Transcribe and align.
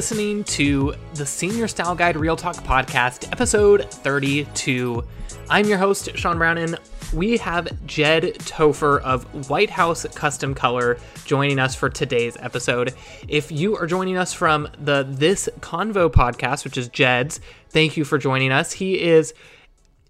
listening 0.00 0.42
to 0.44 0.94
the 1.12 1.26
Senior 1.26 1.68
Style 1.68 1.94
Guide 1.94 2.16
Real 2.16 2.34
Talk 2.34 2.56
Podcast, 2.56 3.30
episode 3.32 3.84
32. 3.92 5.04
I'm 5.50 5.66
your 5.66 5.76
host, 5.76 6.16
Sean 6.16 6.38
Brown, 6.38 6.56
and 6.56 6.78
we 7.12 7.36
have 7.36 7.68
Jed 7.86 8.22
Taufer 8.38 9.02
of 9.02 9.50
White 9.50 9.68
House 9.68 10.06
Custom 10.14 10.54
Color 10.54 10.96
joining 11.26 11.58
us 11.58 11.74
for 11.74 11.90
today's 11.90 12.38
episode. 12.38 12.94
If 13.28 13.52
you 13.52 13.76
are 13.76 13.86
joining 13.86 14.16
us 14.16 14.32
from 14.32 14.68
the 14.78 15.06
This 15.06 15.50
Convo 15.60 16.10
podcast, 16.10 16.64
which 16.64 16.78
is 16.78 16.88
Jed's, 16.88 17.38
thank 17.68 17.98
you 17.98 18.06
for 18.06 18.16
joining 18.16 18.52
us. 18.52 18.72
He 18.72 19.02
is 19.02 19.34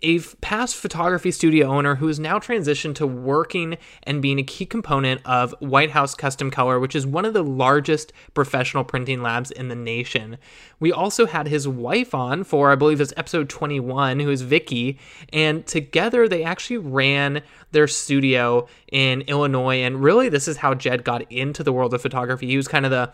a 0.03 0.19
past 0.41 0.77
photography 0.77 1.31
studio 1.31 1.67
owner 1.69 1.97
who 1.97 2.07
has 2.07 2.19
now 2.19 2.39
transitioned 2.39 2.95
to 2.95 3.07
working 3.07 3.77
and 4.03 4.23
being 4.23 4.39
a 4.39 4.43
key 4.43 4.65
component 4.65 5.21
of 5.27 5.55
White 5.61 5.91
House 5.91 6.15
Custom 6.15 6.51
Color, 6.51 6.81
which 6.81 6.95
is 6.95 7.07
one 7.07 7.25
of 7.25 7.35
the 7.35 7.45
largest 7.45 8.13
professional 8.33 8.85
printing 8.85 9.23
labs 9.23 9.51
in 9.51 9.69
the 9.69 9.75
nation. 9.75 10.39
We 10.79 10.91
also 10.91 11.27
had 11.27 11.49
his 11.49 11.69
wife 11.69 12.15
on 12.15 12.45
for, 12.45 12.71
I 12.71 12.77
believe, 12.77 13.01
it's 13.01 13.13
episode 13.17 13.49
21, 13.49 14.21
who 14.21 14.31
is 14.31 14.43
Vicki, 14.43 14.99
and 15.33 15.67
together 15.67 16.29
they 16.29 16.45
actually 16.45 16.79
ran 16.79 17.43
their 17.73 17.87
studio 17.87 18.69
in 18.91 19.21
Illinois. 19.23 19.83
And 19.83 20.03
really, 20.03 20.29
this 20.29 20.49
is 20.49 20.59
how 20.59 20.75
Jed 20.75 21.05
got 21.05 21.31
into 21.31 21.63
the 21.63 21.73
world 21.73 21.93
of 21.93 22.01
photography. 22.01 22.47
He 22.47 22.57
was 22.57 22.69
kind 22.69 22.87
of 22.87 22.91
the 22.91 23.13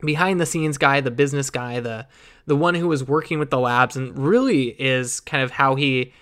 behind 0.00 0.40
the 0.40 0.46
scenes 0.46 0.78
guy, 0.78 1.00
the 1.00 1.10
business 1.10 1.50
guy, 1.50 1.80
the 1.80 2.06
the 2.46 2.56
one 2.56 2.74
who 2.74 2.88
was 2.88 3.04
working 3.04 3.38
with 3.38 3.50
the 3.50 3.58
labs 3.58 3.96
and 3.96 4.18
really 4.18 4.70
is 4.80 5.20
kind 5.20 5.44
of 5.44 5.52
how 5.52 5.76
he 5.76 6.12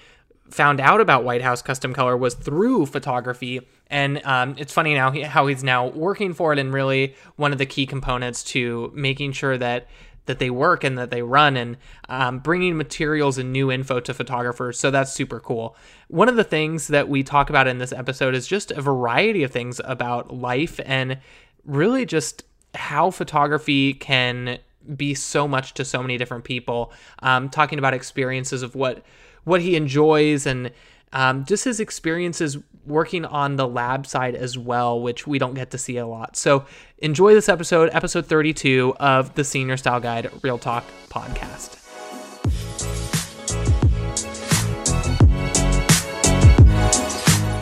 found 0.50 0.80
out 0.80 1.00
about 1.00 1.24
White 1.24 1.42
House 1.42 1.62
Custom 1.62 1.92
Color 1.92 2.16
was 2.16 2.34
through 2.34 2.86
photography. 2.86 3.60
And 3.88 4.20
um, 4.24 4.54
it's 4.59 4.73
funny 4.73 4.95
now 4.95 5.12
how 5.24 5.46
he's 5.46 5.64
now 5.64 5.88
working 5.88 6.32
for 6.34 6.52
it 6.52 6.59
and 6.59 6.73
really 6.73 7.15
one 7.37 7.52
of 7.52 7.59
the 7.59 7.66
key 7.66 7.87
components 7.87 8.43
to 8.45 8.93
making 8.95 9.32
sure 9.32 9.56
that 9.59 9.88
that 10.26 10.38
they 10.38 10.51
work 10.51 10.84
and 10.84 10.96
that 10.96 11.10
they 11.10 11.23
run 11.23 11.56
and 11.56 11.76
um, 12.09 12.38
bringing 12.38 12.76
materials 12.76 13.37
and 13.37 13.52
new 13.52 13.73
info 13.73 13.98
to 13.98 14.15
photographers. 14.15 14.78
So 14.78 14.90
that's 14.90 15.12
super 15.12 15.40
cool. 15.40 15.74
One 16.06 16.28
of 16.28 16.37
the 16.37 16.45
things 16.45 16.88
that 16.88 17.09
we 17.09 17.24
talk 17.24 17.51
about 17.51 17.66
in 17.66 17.78
this 17.78 17.93
episode 17.93 18.34
is 18.34 18.46
just 18.46 18.71
a 18.71 18.80
variety 18.80 19.43
of 19.43 19.51
things 19.51 19.80
about 19.84 20.32
life 20.32 20.78
and 20.84 21.18
really 21.65 22.06
just 22.06 22.45
how 22.74 23.10
photography 23.10 23.95
can 23.95 24.59
be 24.96 25.14
so 25.14 25.46
much 25.46 25.74
to 25.74 25.84
so 25.84 26.02
many 26.02 26.18
different 26.18 26.45
people. 26.45 26.92
Um, 27.23 27.48
talking 27.48 27.78
about 27.78 27.95
experiences 27.95 28.62
of 28.62 28.74
what 28.74 29.02
what 29.45 29.60
he 29.60 29.74
enjoys 29.76 30.46
and 30.46 30.70
um, 31.12 31.45
just 31.45 31.64
his 31.64 31.80
experiences 31.80 32.59
working 32.87 33.24
on 33.24 33.56
the 33.56 33.66
lab 33.66 34.06
side 34.06 34.34
as 34.34 34.56
well, 34.56 35.00
which 35.00 35.26
we 35.26 35.38
don't 35.38 35.54
get 35.54 35.70
to 35.70 35.78
see 35.78 35.96
a 35.96 36.06
lot. 36.06 36.37
So 36.37 36.64
enjoy 36.98 37.34
this 37.34 37.48
episode, 37.48 37.90
episode 37.92 38.26
32 38.26 38.95
of 39.00 39.34
the 39.34 39.45
Senior 39.45 39.76
Style 39.76 40.00
Guide 40.00 40.30
Real 40.42 40.59
Talk 40.59 40.84
podcast. 41.09 41.76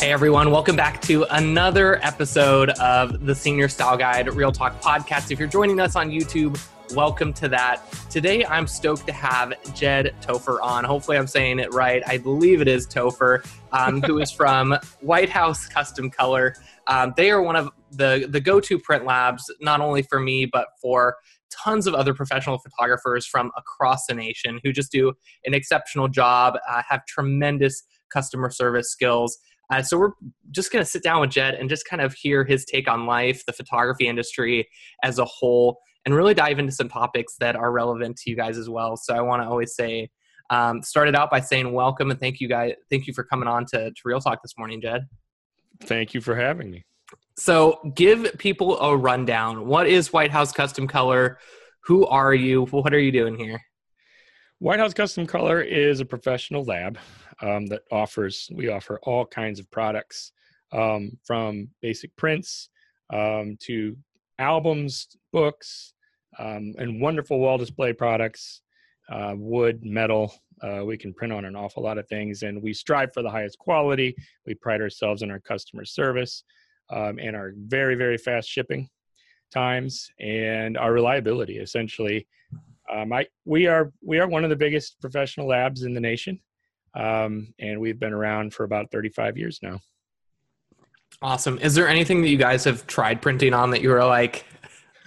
Hey 0.00 0.12
everyone, 0.12 0.50
welcome 0.50 0.76
back 0.76 1.02
to 1.02 1.24
another 1.30 2.02
episode 2.04 2.70
of 2.70 3.26
the 3.26 3.34
Senior 3.34 3.68
Style 3.68 3.96
Guide 3.96 4.32
Real 4.32 4.52
Talk 4.52 4.80
podcast. 4.80 5.30
If 5.30 5.38
you're 5.38 5.48
joining 5.48 5.80
us 5.80 5.96
on 5.96 6.10
YouTube, 6.10 6.58
welcome 6.94 7.32
to 7.34 7.48
that. 7.48 7.82
Today, 8.10 8.44
I'm 8.44 8.66
stoked 8.66 9.06
to 9.06 9.12
have 9.12 9.52
Jed 9.74 10.14
Taufer 10.22 10.60
on. 10.62 10.84
Hopefully, 10.84 11.16
I'm 11.16 11.26
saying 11.26 11.58
it 11.58 11.72
right. 11.74 12.02
I 12.06 12.18
believe 12.18 12.60
it 12.60 12.68
is 12.68 12.86
Taufer, 12.86 13.46
um, 13.72 14.00
who 14.02 14.18
is 14.18 14.30
from 14.30 14.76
White 15.00 15.28
House 15.28 15.66
Custom 15.66 16.10
Color. 16.10 16.54
Um, 16.86 17.12
they 17.16 17.30
are 17.30 17.42
one 17.42 17.56
of 17.56 17.70
the, 17.90 18.26
the 18.28 18.40
go 18.40 18.60
to 18.60 18.78
print 18.78 19.04
labs, 19.04 19.44
not 19.60 19.80
only 19.80 20.02
for 20.02 20.20
me, 20.20 20.46
but 20.46 20.68
for 20.80 21.16
tons 21.50 21.86
of 21.86 21.94
other 21.94 22.14
professional 22.14 22.58
photographers 22.58 23.26
from 23.26 23.50
across 23.56 24.06
the 24.06 24.14
nation 24.14 24.60
who 24.64 24.72
just 24.72 24.92
do 24.92 25.12
an 25.44 25.54
exceptional 25.54 26.08
job, 26.08 26.58
uh, 26.68 26.82
have 26.88 27.04
tremendous 27.06 27.82
customer 28.12 28.50
service 28.50 28.90
skills. 28.90 29.38
Uh, 29.70 29.82
so 29.82 29.98
we're 29.98 30.12
just 30.50 30.72
going 30.72 30.82
to 30.82 30.90
sit 30.90 31.02
down 31.02 31.20
with 31.20 31.30
Jed 31.30 31.54
and 31.54 31.68
just 31.68 31.86
kind 31.86 32.00
of 32.00 32.14
hear 32.14 32.44
his 32.44 32.64
take 32.64 32.88
on 32.88 33.04
life, 33.04 33.44
the 33.44 33.52
photography 33.52 34.08
industry 34.08 34.66
as 35.02 35.18
a 35.18 35.26
whole, 35.26 35.80
and 36.08 36.16
really 36.16 36.32
dive 36.32 36.58
into 36.58 36.72
some 36.72 36.88
topics 36.88 37.36
that 37.38 37.54
are 37.54 37.70
relevant 37.70 38.16
to 38.16 38.30
you 38.30 38.34
guys 38.34 38.56
as 38.56 38.66
well. 38.66 38.96
So 38.96 39.14
I 39.14 39.20
want 39.20 39.42
to 39.42 39.46
always 39.46 39.74
say, 39.74 40.08
um, 40.48 40.82
started 40.82 41.14
out 41.14 41.30
by 41.30 41.38
saying 41.38 41.70
welcome 41.70 42.10
and 42.10 42.18
thank 42.18 42.40
you 42.40 42.48
guys, 42.48 42.72
thank 42.88 43.06
you 43.06 43.12
for 43.12 43.24
coming 43.24 43.46
on 43.46 43.66
to, 43.66 43.90
to 43.90 44.00
Real 44.06 44.18
Talk 44.18 44.40
this 44.42 44.54
morning, 44.56 44.80
Jed. 44.80 45.02
Thank 45.82 46.14
you 46.14 46.22
for 46.22 46.34
having 46.34 46.70
me. 46.70 46.86
So 47.36 47.78
give 47.94 48.38
people 48.38 48.80
a 48.80 48.96
rundown. 48.96 49.66
What 49.66 49.86
is 49.86 50.10
White 50.10 50.30
House 50.30 50.50
Custom 50.50 50.88
Color? 50.88 51.38
Who 51.84 52.06
are 52.06 52.32
you? 52.32 52.64
What 52.64 52.94
are 52.94 52.98
you 52.98 53.12
doing 53.12 53.36
here? 53.36 53.60
White 54.60 54.78
House 54.78 54.94
Custom 54.94 55.26
Color 55.26 55.60
is 55.60 56.00
a 56.00 56.06
professional 56.06 56.64
lab 56.64 56.96
um, 57.42 57.66
that 57.66 57.82
offers 57.92 58.48
we 58.54 58.70
offer 58.70 58.98
all 59.02 59.26
kinds 59.26 59.60
of 59.60 59.70
products 59.70 60.32
um, 60.72 61.18
from 61.26 61.68
basic 61.82 62.16
prints 62.16 62.70
um, 63.12 63.58
to 63.60 63.94
albums, 64.38 65.08
books, 65.34 65.92
um, 66.38 66.74
and 66.78 67.00
wonderful 67.00 67.38
wall 67.38 67.58
display 67.58 67.92
products, 67.92 68.62
uh, 69.10 69.34
wood, 69.36 69.84
metal. 69.84 70.32
Uh, 70.62 70.84
we 70.84 70.96
can 70.96 71.14
print 71.14 71.32
on 71.32 71.44
an 71.44 71.56
awful 71.56 71.82
lot 71.82 71.98
of 71.98 72.08
things, 72.08 72.42
and 72.42 72.62
we 72.62 72.72
strive 72.72 73.12
for 73.12 73.22
the 73.22 73.30
highest 73.30 73.58
quality. 73.58 74.14
We 74.46 74.54
pride 74.54 74.80
ourselves 74.80 75.22
in 75.22 75.30
our 75.30 75.40
customer 75.40 75.84
service 75.84 76.44
um, 76.90 77.18
and 77.18 77.36
our 77.36 77.52
very, 77.56 77.94
very 77.94 78.18
fast 78.18 78.48
shipping 78.48 78.88
times 79.52 80.10
and 80.20 80.76
our 80.76 80.92
reliability. 80.92 81.58
Essentially, 81.58 82.26
um, 82.92 83.12
I, 83.12 83.26
we 83.44 83.66
are 83.66 83.92
we 84.02 84.18
are 84.18 84.26
one 84.26 84.44
of 84.44 84.50
the 84.50 84.56
biggest 84.56 85.00
professional 85.00 85.48
labs 85.48 85.82
in 85.82 85.94
the 85.94 86.00
nation, 86.00 86.40
um, 86.94 87.52
and 87.58 87.80
we've 87.80 88.00
been 88.00 88.12
around 88.12 88.54
for 88.54 88.64
about 88.64 88.90
35 88.90 89.36
years 89.36 89.60
now. 89.62 89.80
Awesome. 91.20 91.58
Is 91.58 91.74
there 91.74 91.88
anything 91.88 92.22
that 92.22 92.28
you 92.28 92.36
guys 92.36 92.64
have 92.64 92.86
tried 92.86 93.20
printing 93.20 93.52
on 93.52 93.70
that 93.70 93.82
you 93.82 93.88
were 93.88 94.04
like, 94.04 94.44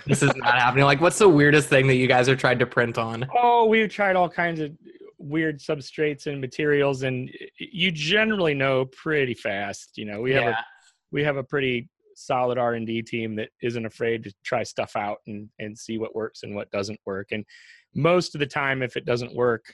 this 0.06 0.24
is 0.24 0.36
not 0.36 0.58
happening? 0.60 0.86
Like, 0.86 1.02
what's 1.02 1.20
the 1.20 1.30
weirdest 1.30 1.70
thing 1.70 1.88
that 1.88 1.96
you 1.96 2.08
guys 2.08 2.28
have 2.28 2.38
tried 2.38 2.60
to 2.60 2.66
print 2.66 2.98
on? 2.98 3.28
Oh, 3.36 3.66
we've 3.66 3.90
tried 3.90 4.16
all 4.16 4.30
kinds 4.30 4.60
of 4.60 4.72
weird 5.18 5.60
substrates 5.60 6.28
and 6.28 6.42
materials, 6.42 7.04
and 7.04 7.30
you 7.58 7.92
generally 7.92 8.54
know 8.54 8.86
pretty 8.86 9.34
fast. 9.34 9.98
You 9.98 10.06
know, 10.06 10.22
we 10.22 10.32
have 10.32 10.44
yeah. 10.44 10.50
a 10.52 10.64
we 11.12 11.24
have 11.24 11.38
a 11.38 11.44
pretty 11.44 11.90
solid 12.16 12.58
R 12.58 12.74
and 12.74 12.86
D 12.86 13.02
team 13.02 13.36
that 13.36 13.50
isn't 13.62 13.86
afraid 13.86 14.24
to 14.24 14.34
try 14.44 14.64
stuff 14.64 14.96
out 14.96 15.18
and 15.28 15.50
and 15.60 15.78
see 15.78 15.98
what 15.98 16.16
works 16.16 16.44
and 16.44 16.56
what 16.56 16.72
doesn't 16.72 17.00
work. 17.06 17.28
And 17.32 17.46
most 17.94 18.36
of 18.36 18.40
the 18.40 18.48
time, 18.48 18.82
if 18.82 18.98
it 18.98 19.06
doesn't 19.06 19.36
work, 19.36 19.74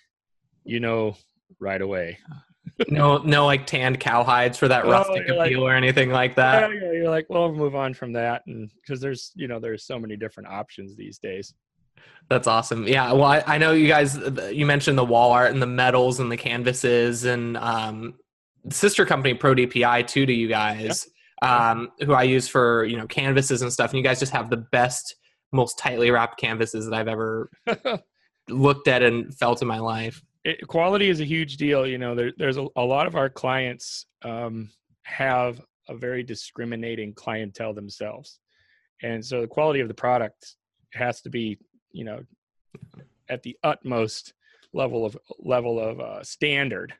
you 0.63 0.79
know 0.79 1.15
right 1.59 1.81
away 1.81 2.17
no, 2.87 3.17
no, 3.19 3.45
like 3.45 3.65
tanned 3.65 3.99
cowhides 3.99 4.57
for 4.57 4.67
that 4.67 4.85
oh, 4.85 4.91
rustic 4.91 5.23
appeal 5.23 5.37
like, 5.37 5.55
or 5.55 5.73
anything 5.73 6.09
like 6.09 6.35
that. 6.35 6.71
Yeah, 6.71 6.91
you're 6.91 7.09
like, 7.09 7.25
well, 7.29 7.49
we'll 7.49 7.57
move 7.57 7.75
on 7.75 7.93
from 7.93 8.13
that, 8.13 8.43
and 8.47 8.69
because 8.81 9.01
there's, 9.01 9.31
you 9.35 9.47
know, 9.47 9.59
there's 9.59 9.85
so 9.85 9.99
many 9.99 10.15
different 10.15 10.49
options 10.49 10.95
these 10.95 11.19
days. 11.19 11.53
That's 12.29 12.47
awesome. 12.47 12.87
Yeah, 12.87 13.11
well, 13.13 13.23
I, 13.23 13.43
I, 13.47 13.57
know 13.57 13.71
you 13.71 13.87
guys. 13.87 14.17
You 14.51 14.65
mentioned 14.65 14.97
the 14.97 15.05
wall 15.05 15.31
art 15.31 15.51
and 15.51 15.61
the 15.61 15.67
metals 15.67 16.19
and 16.19 16.31
the 16.31 16.37
canvases, 16.37 17.23
and 17.23 17.55
um, 17.57 18.15
sister 18.69 19.05
company 19.05 19.33
Pro 19.33 19.55
DPI 19.55 20.07
too 20.07 20.25
to 20.25 20.33
you 20.33 20.47
guys, 20.47 21.07
yeah. 21.41 21.71
um, 21.71 21.89
who 22.01 22.13
I 22.13 22.23
use 22.23 22.47
for 22.47 22.83
you 22.85 22.97
know 22.97 23.07
canvases 23.07 23.61
and 23.61 23.71
stuff. 23.71 23.91
And 23.91 23.97
you 23.97 24.03
guys 24.03 24.19
just 24.19 24.33
have 24.33 24.49
the 24.49 24.57
best, 24.57 25.15
most 25.53 25.79
tightly 25.79 26.11
wrapped 26.11 26.39
canvases 26.39 26.85
that 26.85 26.93
I've 26.93 27.07
ever 27.07 27.49
looked 28.49 28.87
at 28.87 29.03
and 29.03 29.33
felt 29.33 29.61
in 29.61 29.67
my 29.67 29.79
life 29.79 30.21
it, 30.47 30.65
quality 30.67 31.09
is 31.09 31.19
a 31.19 31.25
huge 31.25 31.57
deal. 31.57 31.85
You 31.85 31.97
know, 31.97 32.15
there, 32.15 32.31
there's 32.37 32.57
a, 32.57 32.65
a, 32.77 32.81
lot 32.81 33.05
of 33.05 33.15
our 33.15 33.29
clients 33.29 34.05
um, 34.23 34.69
have 35.03 35.61
a 35.89 35.95
very 35.95 36.23
discriminating 36.23 37.13
clientele 37.13 37.73
themselves, 37.73 38.39
and 39.03 39.23
so 39.23 39.41
the 39.41 39.47
quality 39.47 39.81
of 39.81 39.89
the 39.89 39.93
product 39.93 40.55
has 40.93 41.21
to 41.21 41.29
be, 41.29 41.59
you 41.91 42.05
know, 42.05 42.21
at 43.29 43.43
the 43.43 43.57
utmost 43.63 44.33
level 44.73 45.05
of 45.05 45.17
level 45.39 45.79
of 45.79 45.99
uh, 45.99 46.23
standard, 46.23 46.93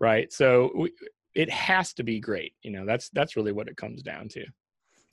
right? 0.00 0.32
So 0.32 0.72
we, 0.74 0.92
it 1.34 1.50
has 1.50 1.92
to 1.94 2.02
be 2.02 2.18
great. 2.18 2.54
You 2.62 2.72
know, 2.72 2.84
that's 2.84 3.10
that's 3.10 3.36
really 3.36 3.52
what 3.52 3.68
it 3.68 3.76
comes 3.76 4.02
down 4.02 4.28
to. 4.30 4.44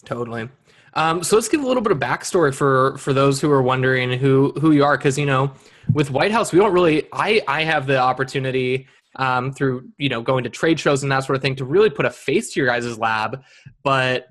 Totally. 0.05 0.49
Um, 0.93 1.23
so 1.23 1.35
let's 1.35 1.47
give 1.47 1.61
a 1.61 1.67
little 1.67 1.83
bit 1.83 1.91
of 1.91 1.99
backstory 1.99 2.53
for 2.53 2.97
for 2.97 3.13
those 3.13 3.39
who 3.39 3.51
are 3.51 3.61
wondering 3.61 4.17
who 4.17 4.51
who 4.59 4.71
you 4.71 4.83
are, 4.83 4.97
because 4.97 5.17
you 5.17 5.25
know, 5.25 5.53
with 5.93 6.11
White 6.11 6.31
House, 6.31 6.51
we 6.51 6.59
don't 6.59 6.73
really. 6.73 7.07
I 7.13 7.41
I 7.47 7.63
have 7.63 7.85
the 7.85 7.99
opportunity 7.99 8.87
um, 9.15 9.51
through 9.53 9.89
you 9.97 10.09
know 10.09 10.21
going 10.21 10.43
to 10.43 10.49
trade 10.49 10.79
shows 10.79 11.03
and 11.03 11.11
that 11.11 11.23
sort 11.25 11.35
of 11.35 11.41
thing 11.41 11.55
to 11.57 11.65
really 11.65 11.89
put 11.89 12.05
a 12.05 12.09
face 12.09 12.53
to 12.53 12.59
your 12.59 12.67
guys' 12.67 12.97
lab, 12.97 13.43
but 13.83 14.27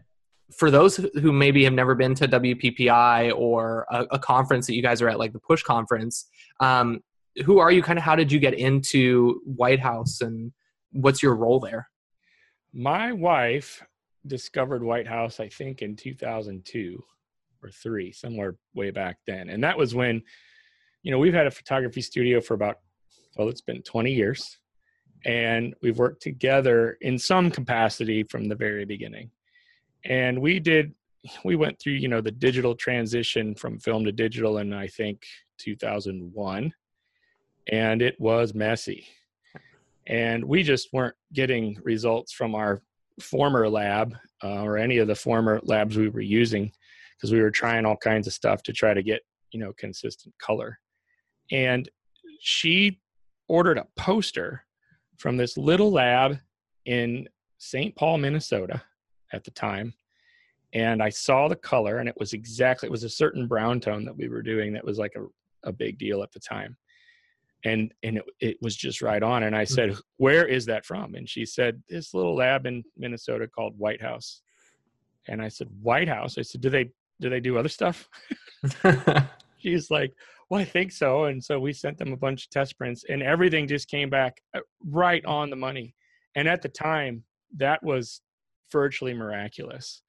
for 0.57 0.71
those 0.71 0.97
who 0.97 1.31
maybe 1.31 1.63
have 1.65 1.75
never 1.75 1.95
been 1.95 2.15
to 2.15 2.27
WPPI 2.27 3.37
or 3.37 3.87
a, 3.91 4.07
a 4.13 4.19
conference 4.19 4.67
that 4.67 4.75
you 4.75 4.83
guys 4.83 5.03
are 5.03 5.09
at, 5.09 5.19
like 5.19 5.35
the 5.35 5.39
Push 5.39 5.63
conference, 5.63 6.27
um, 6.61 7.01
who 7.45 7.59
are 7.59 7.71
you? 7.71 7.83
Kind 7.83 7.99
of, 7.99 8.05
how 8.05 8.17
did 8.17 8.33
you 8.33 8.41
get 8.41 8.55
into 8.55 9.41
White 9.45 9.81
House, 9.81 10.21
and 10.21 10.53
what's 10.93 11.23
your 11.23 11.37
role 11.37 11.61
there? 11.61 11.89
My 12.73 13.13
wife 13.13 13.83
discovered 14.27 14.83
White 14.83 15.07
House, 15.07 15.41
I 15.41 15.49
think, 15.49 15.83
in 15.83 15.97
2002. 15.97 17.03
or 17.63 17.71
three, 17.71 18.13
somewhere 18.13 18.57
way 18.75 18.91
back 18.91 19.19
then. 19.27 19.49
And 19.49 19.63
that 19.65 19.77
was 19.77 19.95
when, 19.95 20.23
you 21.03 21.11
know, 21.11 21.19
we've 21.19 21.35
had 21.35 21.49
a 21.49 21.51
photography 21.51 22.01
studio 22.01 22.41
for 22.41 22.55
about, 22.55 22.77
well, 23.37 23.49
it's 23.49 23.61
been 23.61 23.83
20 23.83 24.13
years. 24.13 24.59
And 25.25 25.75
we've 25.83 25.99
worked 25.99 26.23
together 26.23 26.97
in 27.01 27.19
some 27.19 27.51
capacity 27.51 28.23
from 28.23 28.49
the 28.49 28.55
very 28.55 28.85
beginning. 28.85 29.31
And 30.05 30.41
we 30.41 30.61
did, 30.61 30.95
we 31.45 31.57
went 31.57 31.81
through, 31.81 31.95
you 31.95 32.07
know, 32.07 32.21
the 32.21 32.31
digital 32.31 32.77
transition 32.77 33.57
from 33.57 33.81
film 33.81 34.05
to 34.05 34.13
digital 34.13 34.59
in, 34.59 34.73
I 34.73 34.87
think, 34.87 35.25
2001. 35.59 36.73
And 37.73 38.03
it 38.03 38.15
was 38.21 38.55
messy. 38.55 39.09
And 40.07 40.45
we 40.45 40.63
just 40.63 40.93
weren't 40.93 41.17
getting 41.33 41.77
results 41.83 42.33
from 42.33 42.55
our 42.55 42.83
former 43.21 43.69
lab 43.69 44.15
uh, 44.43 44.63
or 44.63 44.77
any 44.77 44.99
of 44.99 45.09
the 45.09 45.15
former 45.15 45.61
labs 45.65 45.97
we 45.97 46.09
were 46.09 46.21
using 46.21 46.71
because 47.17 47.33
we 47.33 47.41
were 47.41 47.51
trying 47.51 47.85
all 47.85 47.97
kinds 47.97 48.27
of 48.27 48.33
stuff 48.33 48.63
to 48.63 48.73
try 48.73 48.95
to 48.95 49.03
get 49.03 49.23
you 49.53 49.61
know 49.61 49.73
consistent 49.79 50.35
color. 50.39 50.79
And 51.51 51.89
she 52.41 53.01
ordered 53.49 53.79
a 53.79 53.87
poster 53.97 54.65
from 55.17 55.37
this 55.37 55.57
little 55.57 55.91
lab 55.91 56.39
in 56.85 57.29
st 57.59 57.95
paul 57.97 58.19
minnesota 58.19 58.81
at 59.33 59.43
the 59.45 59.51
time 59.51 59.93
and 60.73 61.03
i 61.03 61.09
saw 61.09 61.49
the 61.49 61.57
color 61.57 61.99
and 61.99 62.09
it 62.09 62.15
was 62.19 62.33
exactly 62.33 62.87
it 62.87 62.93
was 62.93 63.05
a 63.05 63.11
certain 63.11 63.47
brown 63.47 63.81
tone 63.81 64.05
that 64.05 64.17
we 64.17 64.29
were 64.29 64.43
doing 64.43 64.73
that 64.73 64.85
was 64.85 64.99
like 64.99 65.15
a, 65.17 65.69
a 65.69 65.73
big 65.73 65.99
deal 65.99 66.23
at 66.23 66.31
the 66.33 66.39
time 66.39 66.77
and 67.65 67.93
and 68.03 68.19
it, 68.19 68.25
it 68.41 68.57
was 68.63 68.77
just 68.77 69.03
right 69.03 69.23
on 69.23 69.43
and 69.43 69.57
i 69.57 69.65
mm. 69.65 69.69
said 69.69 69.97
where 70.17 70.47
is 70.47 70.65
that 70.67 70.85
from 70.85 71.15
and 71.15 71.29
she 71.29 71.45
said 71.45 71.83
this 71.89 72.15
little 72.15 72.37
lab 72.37 72.67
in 72.67 72.85
minnesota 72.97 73.49
called 73.49 73.77
white 73.79 74.01
house 74.01 74.43
and 75.27 75.43
i 75.43 75.49
said 75.49 75.69
white 75.83 76.09
house 76.09 76.39
i 76.39 76.43
said 76.43 76.61
do 76.61 76.71
they 76.71 76.89
do 77.21 77.29
they 77.29 77.41
do 77.41 77.59
other 77.59 77.69
stuff? 77.69 78.09
She's 79.59 79.91
like, 79.91 80.13
well, 80.49 80.61
I 80.61 80.65
think 80.65 80.93
so. 80.93 81.25
And 81.25 81.43
so 81.43 81.59
we 81.59 81.73
sent 81.73 81.99
them 81.99 82.13
a 82.13 82.17
bunch 82.17 82.45
of 82.45 82.51
test 82.51 82.79
prints 82.79 83.05
and 83.09 83.23
everything 83.23 83.69
just 83.69 83.89
came 83.89 84.09
back 84.09 84.41
uh, 84.55 84.61
right 84.87 85.25
on 85.25 85.51
the 85.51 85.57
money. 85.57 85.95
And 86.35 86.49
at 86.49 86.63
the 86.63 86.69
time, 86.69 87.25
that 87.57 87.83
was 87.83 88.21
virtually 88.71 89.15
miraculous 89.15 90.03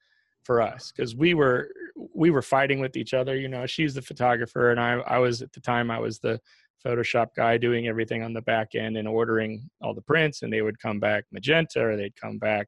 for 0.44 0.62
us 0.62 0.92
because 0.92 1.16
we 1.16 1.34
were 1.34 1.70
we 2.16 2.30
were 2.30 2.42
fighting 2.42 2.80
with 2.80 2.96
each 2.96 3.14
other 3.14 3.36
you 3.36 3.48
know 3.48 3.66
she's 3.66 3.94
the 3.94 4.02
photographer 4.02 4.72
and 4.72 4.80
i 4.80 4.94
i 5.06 5.18
was 5.18 5.42
at 5.42 5.52
the 5.52 5.60
time 5.60 5.92
i 5.92 6.00
was 6.00 6.20
the 6.20 6.40
photoshop 6.86 7.28
guy 7.36 7.58
doing 7.58 7.88
everything 7.88 8.24
on 8.24 8.34
the 8.34 8.42
back 8.42 8.76
end 8.76 8.98
and 8.98 9.08
ordering 9.08 9.70
all 9.82 9.94
the 9.94 10.02
prints 10.02 10.42
and 10.42 10.52
they 10.52 10.62
would 10.62 10.80
come 10.80 11.00
back 11.00 11.26
magenta 11.32 11.82
or 11.82 11.98
they'd 11.98 12.16
come 12.16 12.38
back 12.38 12.68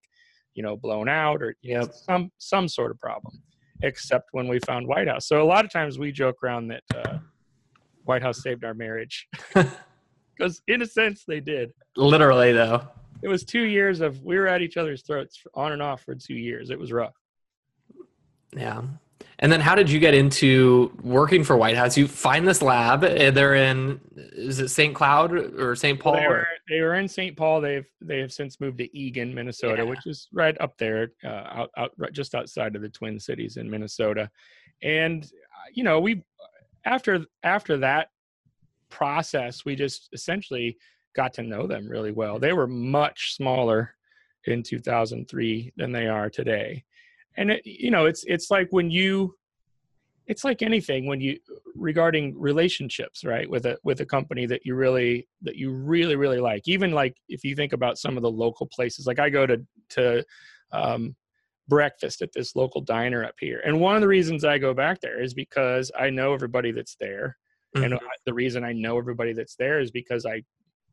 you 0.53 0.61
know 0.61 0.75
blown 0.75 1.07
out 1.07 1.41
or 1.41 1.55
yep. 1.61 1.93
some 1.93 2.31
some 2.37 2.67
sort 2.67 2.91
of 2.91 2.99
problem 2.99 3.41
except 3.83 4.29
when 4.31 4.47
we 4.47 4.59
found 4.59 4.87
White 4.87 5.07
House. 5.07 5.27
So 5.27 5.41
a 5.41 5.45
lot 5.45 5.65
of 5.65 5.71
times 5.71 5.97
we 5.97 6.11
joke 6.11 6.43
around 6.43 6.67
that 6.67 6.83
uh, 6.95 7.17
White 8.03 8.21
House 8.21 8.41
saved 8.41 8.63
our 8.63 8.73
marriage 8.73 9.27
because, 10.35 10.61
in 10.67 10.81
a 10.81 10.85
sense, 10.85 11.23
they 11.27 11.39
did. 11.39 11.71
Literally, 11.97 12.51
though. 12.51 12.87
It 13.21 13.27
was 13.27 13.43
two 13.43 13.63
years 13.63 14.01
of 14.01 14.23
we 14.23 14.37
were 14.37 14.47
at 14.47 14.61
each 14.61 14.77
other's 14.77 15.03
throats 15.03 15.43
on 15.53 15.73
and 15.73 15.81
off 15.81 16.01
for 16.01 16.15
two 16.15 16.35
years. 16.35 16.69
It 16.69 16.79
was 16.79 16.91
rough. 16.91 17.15
Yeah. 18.55 18.81
And 19.41 19.51
then 19.51 19.59
how 19.59 19.73
did 19.73 19.89
you 19.89 19.99
get 19.99 20.13
into 20.13 20.95
working 21.01 21.43
for 21.43 21.57
White 21.57 21.75
House? 21.75 21.97
You 21.97 22.07
find 22.07 22.47
this 22.47 22.61
lab. 22.61 23.03
Eh, 23.03 23.31
they're 23.31 23.55
in 23.55 23.99
is 24.15 24.59
it 24.59 24.69
St. 24.69 24.93
Cloud 24.93 25.33
or 25.59 25.75
St. 25.75 25.99
Paul? 25.99 26.13
Well, 26.13 26.21
they, 26.21 26.27
were, 26.27 26.47
they 26.69 26.81
were 26.81 26.93
in 26.93 27.07
St. 27.07 27.35
Paul. 27.35 27.59
They've 27.59 27.88
they 28.01 28.19
have 28.19 28.31
since 28.31 28.61
moved 28.61 28.77
to 28.77 28.97
Eagan, 28.97 29.33
Minnesota, 29.33 29.81
yeah. 29.81 29.89
which 29.89 30.05
is 30.05 30.27
right 30.31 30.55
up 30.61 30.77
there, 30.77 31.13
uh, 31.23 31.27
out, 31.27 31.71
out 31.75 31.91
right 31.97 32.13
just 32.13 32.35
outside 32.35 32.75
of 32.75 32.83
the 32.83 32.89
Twin 32.89 33.19
Cities 33.19 33.57
in 33.57 33.67
Minnesota. 33.67 34.29
And 34.83 35.23
uh, 35.23 35.69
you 35.73 35.83
know, 35.83 35.99
we 35.99 36.21
after 36.85 37.25
after 37.41 37.77
that 37.77 38.09
process, 38.89 39.65
we 39.65 39.75
just 39.75 40.09
essentially 40.13 40.77
got 41.15 41.33
to 41.33 41.41
know 41.41 41.65
them 41.65 41.87
really 41.87 42.11
well. 42.11 42.37
They 42.37 42.53
were 42.53 42.67
much 42.67 43.33
smaller 43.35 43.95
in 44.45 44.61
2003 44.61 45.73
than 45.77 45.91
they 45.91 46.07
are 46.07 46.29
today 46.29 46.83
and 47.38 47.51
it, 47.51 47.62
you 47.66 47.92
know 47.92 48.06
it's 48.06 48.24
it's 48.28 48.51
like 48.51 48.68
when 48.72 48.89
you 48.89 49.36
it's 50.28 50.44
like 50.44 50.62
anything 50.62 51.07
when 51.07 51.19
you 51.19 51.38
regarding 51.75 52.39
relationships 52.39 53.24
right 53.24 53.50
with 53.50 53.66
a 53.66 53.78
with 53.83 54.00
a 54.01 54.06
company 54.06 54.45
that 54.45 54.62
you 54.66 54.75
really 54.75 55.28
that 55.42 55.56
you 55.56 55.72
really 55.72 56.16
really 56.16 56.39
like. 56.39 56.68
Even 56.68 56.92
like 56.92 57.16
if 57.28 57.44
you 57.44 57.56
think 57.56 57.74
about 57.74 57.98
some 57.98 58.18
of 58.18 58.24
the 58.24 58.31
local 58.31 58.68
places 58.68 59.06
like 59.07 59.19
i 59.19 59.30
go 59.30 59.45
to 59.45 59.62
to 59.89 60.24
um, 60.72 61.16
breakfast 61.68 62.22
at 62.22 62.31
this 62.33 62.56
local 62.56 62.81
diner 62.81 63.24
up 63.24 63.36
here. 63.39 63.62
And 63.66 63.80
one 63.80 63.95
of 63.95 64.01
the 64.01 64.07
reasons 64.07 64.44
i 64.45 64.57
go 64.57 64.74
back 64.74 65.01
there 65.01 65.22
is 65.22 65.33
because 65.33 65.92
i 65.98 66.10
know 66.10 66.33
everybody 66.33 66.72
that's 66.72 66.95
there. 67.00 67.38
Mm-hmm. 67.75 67.94
and 67.94 68.00
the 68.25 68.33
reason 68.33 68.66
i 68.66 68.74
know 68.74 68.98
everybody 68.98 69.31
that's 69.31 69.56
there 69.56 69.80
is 69.80 69.92
because 69.92 70.25
i 70.25 70.44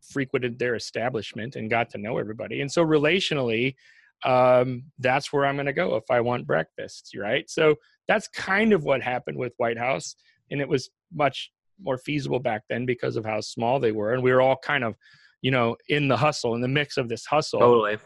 frequented 0.01 0.59
their 0.59 0.75
establishment 0.75 1.57
and 1.57 1.71
got 1.71 1.91
to 1.91 1.99
know 1.99 2.19
everybody. 2.19 2.61
And 2.61 2.71
so 2.71 2.85
relationally 2.85 3.75
um, 4.25 4.85
that's 4.99 5.33
where 5.33 5.47
I'm 5.47 5.57
going 5.57 5.67
to 5.67 5.73
go 5.73 5.97
if 5.97 6.05
I 6.11 6.21
want 6.21 6.47
breakfast, 6.47 7.13
right? 7.17 7.49
So 7.49 7.77
that's 8.07 8.29
kind 8.29 8.73
of 8.73 8.85
what 8.85 9.03
happened 9.03 9.39
with 9.39 9.53
White 9.59 9.79
House, 9.79 10.17
and 10.51 10.61
it 10.61 10.69
was 10.69 10.91
much 11.13 11.51
more 11.81 11.99
feasible 11.99 12.41
back 12.41 12.63
then 12.69 12.87
because 12.87 13.17
of 13.17 13.25
how 13.25 13.41
small 13.41 13.79
they 13.79 13.93
were, 13.93 14.15
and 14.15 14.23
we 14.23 14.33
were 14.33 14.41
all 14.41 14.57
kind 14.57 14.85
of, 14.85 14.97
you 15.43 15.51
know, 15.51 15.77
in 15.89 16.09
the 16.09 16.17
hustle, 16.17 16.55
in 16.55 16.61
the 16.61 16.69
mix 16.69 16.97
of 16.97 17.09
this 17.09 17.25
hustle. 17.25 17.61
Totally. 17.61 17.99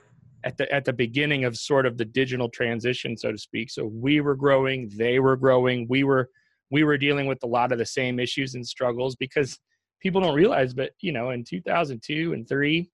At 0.44 0.56
the 0.56 0.70
at 0.72 0.84
the 0.84 0.92
beginning 0.92 1.44
of 1.44 1.56
sort 1.56 1.86
of 1.86 1.96
the 1.96 2.04
digital 2.04 2.48
transition, 2.48 3.16
so 3.16 3.30
to 3.30 3.38
speak. 3.38 3.70
So 3.70 3.86
we 3.86 4.20
were 4.20 4.34
growing, 4.34 4.90
they 4.96 5.20
were 5.20 5.36
growing, 5.36 5.86
we 5.88 6.02
were 6.02 6.30
we 6.68 6.82
were 6.82 6.98
dealing 6.98 7.26
with 7.26 7.38
a 7.44 7.46
lot 7.46 7.70
of 7.70 7.78
the 7.78 7.86
same 7.86 8.18
issues 8.18 8.54
and 8.56 8.66
struggles 8.66 9.14
because 9.14 9.58
people 10.00 10.20
don't 10.20 10.34
realize, 10.34 10.74
but 10.74 10.90
you 11.00 11.12
know, 11.12 11.30
in 11.30 11.44
2002 11.44 12.32
and 12.32 12.48
three, 12.48 12.90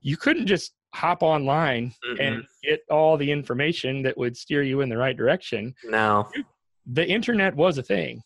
you 0.00 0.16
couldn't 0.16 0.46
just 0.46 0.72
hop 0.94 1.22
online 1.22 1.94
mm-hmm. 2.04 2.20
and 2.20 2.44
get 2.62 2.80
all 2.90 3.16
the 3.16 3.30
information 3.30 4.02
that 4.02 4.16
would 4.18 4.36
steer 4.36 4.62
you 4.62 4.80
in 4.80 4.88
the 4.88 4.96
right 4.96 5.16
direction. 5.16 5.74
No. 5.84 6.28
The 6.86 7.06
internet 7.06 7.54
was 7.54 7.78
a 7.78 7.82
thing, 7.82 8.22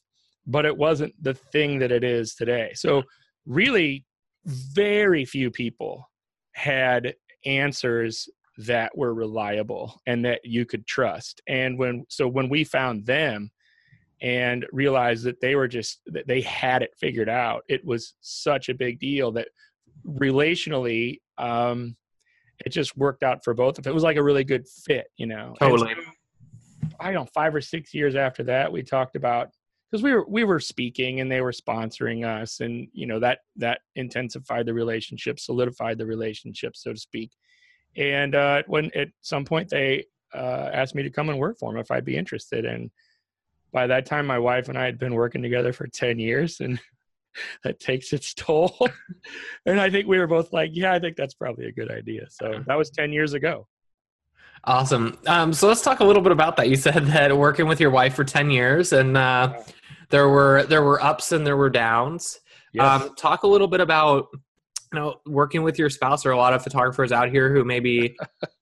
but 0.47 0.65
it 0.65 0.77
wasn't 0.77 1.15
the 1.23 1.35
thing 1.35 1.79
that 1.81 1.93
it 1.93 2.05
is 2.05 2.35
today. 2.35 2.73
So 2.75 3.03
really 3.47 4.05
very 4.47 5.25
few 5.25 5.51
people 5.51 6.09
had 6.55 7.15
answers 7.45 8.29
that 8.59 8.97
were 8.97 9.15
reliable 9.15 10.01
and 10.07 10.25
that 10.25 10.41
you 10.45 10.65
could 10.65 10.87
trust. 10.87 11.43
And 11.49 11.79
when 11.79 12.05
so 12.09 12.29
when 12.29 12.49
we 12.49 12.65
found 12.65 13.05
them 13.05 13.51
and 14.23 14.65
realized 14.73 15.25
that 15.25 15.41
they 15.41 15.55
were 15.57 15.69
just 15.69 16.01
that 16.07 16.27
they 16.27 16.41
had 16.43 16.83
it 16.83 16.95
figured 16.99 17.29
out, 17.29 17.65
it 17.69 17.85
was 17.85 18.15
such 18.21 18.69
a 18.69 18.75
big 18.75 19.01
deal 19.01 19.33
that 19.33 19.49
relationally 20.07 21.19
um 21.39 21.97
it 22.65 22.71
just 22.71 22.97
worked 22.97 23.23
out 23.23 23.45
for 23.45 23.55
both 23.55 23.79
of 23.79 23.87
it. 23.87 23.91
It 23.91 23.95
was 23.95 24.03
like 24.03 24.17
a 24.17 24.23
really 24.23 24.45
good 24.45 24.67
fit, 24.69 25.07
you 25.17 25.27
know. 25.27 25.55
Totally. 25.61 25.95
So, 25.95 26.91
I 27.01 27.07
don't 27.07 27.15
know, 27.15 27.29
five 27.35 27.55
or 27.55 27.61
six 27.61 27.93
years 27.95 28.15
after 28.15 28.43
that, 28.45 28.71
we 28.71 28.83
talked 28.83 29.17
about 29.17 29.49
because 29.91 30.03
we 30.03 30.13
were 30.13 30.25
we 30.29 30.45
were 30.45 30.61
speaking 30.61 31.21
and 31.21 31.31
they 31.31 31.41
were 31.41 31.53
sponsoring 31.53 32.27
us, 32.27 32.61
and 32.61 32.89
you 32.93 33.07
know 33.07 33.21
that 33.21 33.41
that 33.57 33.81
intensified 33.97 34.67
the 34.67 34.75
relationship, 34.75 35.39
solidified 35.39 35.99
the 35.99 36.07
relationship, 36.07 36.77
so 36.77 36.93
to 36.93 36.99
speak. 36.99 37.31
And 37.97 38.35
uh, 38.35 38.63
when 38.67 38.91
at 38.97 39.09
some 39.21 39.45
point 39.45 39.69
they 39.69 40.05
uh, 40.35 40.71
asked 40.73 40.95
me 40.95 41.05
to 41.05 41.11
come 41.11 41.29
and 41.29 41.39
work 41.39 41.59
for 41.59 41.71
them 41.71 41.81
if 41.81 41.91
I'd 41.91 42.05
be 42.05 42.17
interested, 42.17 42.65
and 42.65 42.91
by 43.73 43.87
that 43.87 44.07
time 44.07 44.27
my 44.27 44.39
wife 44.39 44.69
and 44.69 44.79
I 44.79 44.85
had 44.85 44.99
been 44.99 45.15
working 45.15 45.43
together 45.43 45.73
for 45.73 45.87
ten 45.87 46.19
years, 46.19 46.61
and 46.61 46.81
that 47.65 47.81
takes 47.81 48.13
its 48.13 48.35
toll. 48.35 48.89
and 49.67 49.81
I 49.81 49.91
think 49.91 50.07
we 50.07 50.19
were 50.19 50.27
both 50.27 50.53
like, 50.53 50.71
yeah, 50.73 50.93
I 50.93 50.99
think 50.99 51.17
that's 51.17 51.35
probably 51.35 51.67
a 51.67 51.73
good 51.73 51.91
idea. 51.91 52.27
So 52.31 52.63
that 52.67 52.77
was 52.77 52.91
10 52.91 53.13
years 53.13 53.33
ago. 53.33 53.67
Awesome. 54.67 55.19
Um, 55.27 55.53
so 55.53 55.69
let's 55.69 55.83
talk 55.83 56.01
a 56.01 56.05
little 56.05 56.23
bit 56.23 56.33
about 56.33 56.57
that. 56.57 56.69
You 56.69 56.77
said 56.77 57.07
that 57.07 57.37
working 57.37 57.67
with 57.67 57.81
your 57.81 57.91
wife 57.91 58.15
for 58.15 58.25
10 58.25 58.51
years 58.51 58.93
and 58.93 59.17
uh, 59.17 59.55
there 60.11 60.29
were 60.29 60.65
there 60.65 60.83
were 60.83 61.03
ups 61.03 61.33
and 61.33 61.47
there 61.47 61.57
were 61.57 61.71
downs. 61.71 62.39
Yes. 62.73 63.03
Um, 63.03 63.15
talk 63.15 63.43
a 63.43 63.47
little 63.47 63.69
bit 63.69 63.81
about 63.81 64.29
you 64.33 65.01
know 65.01 65.17
working 65.27 65.63
with 65.63 65.79
your 65.79 65.91
spouse. 65.91 66.23
There 66.23 66.33
are 66.33 66.35
a 66.35 66.39
lot 66.39 66.55
of 66.55 66.63
photographers 66.63 67.13
out 67.13 67.31
here 67.31 67.53
who 67.53 67.65
maybe 67.65 68.17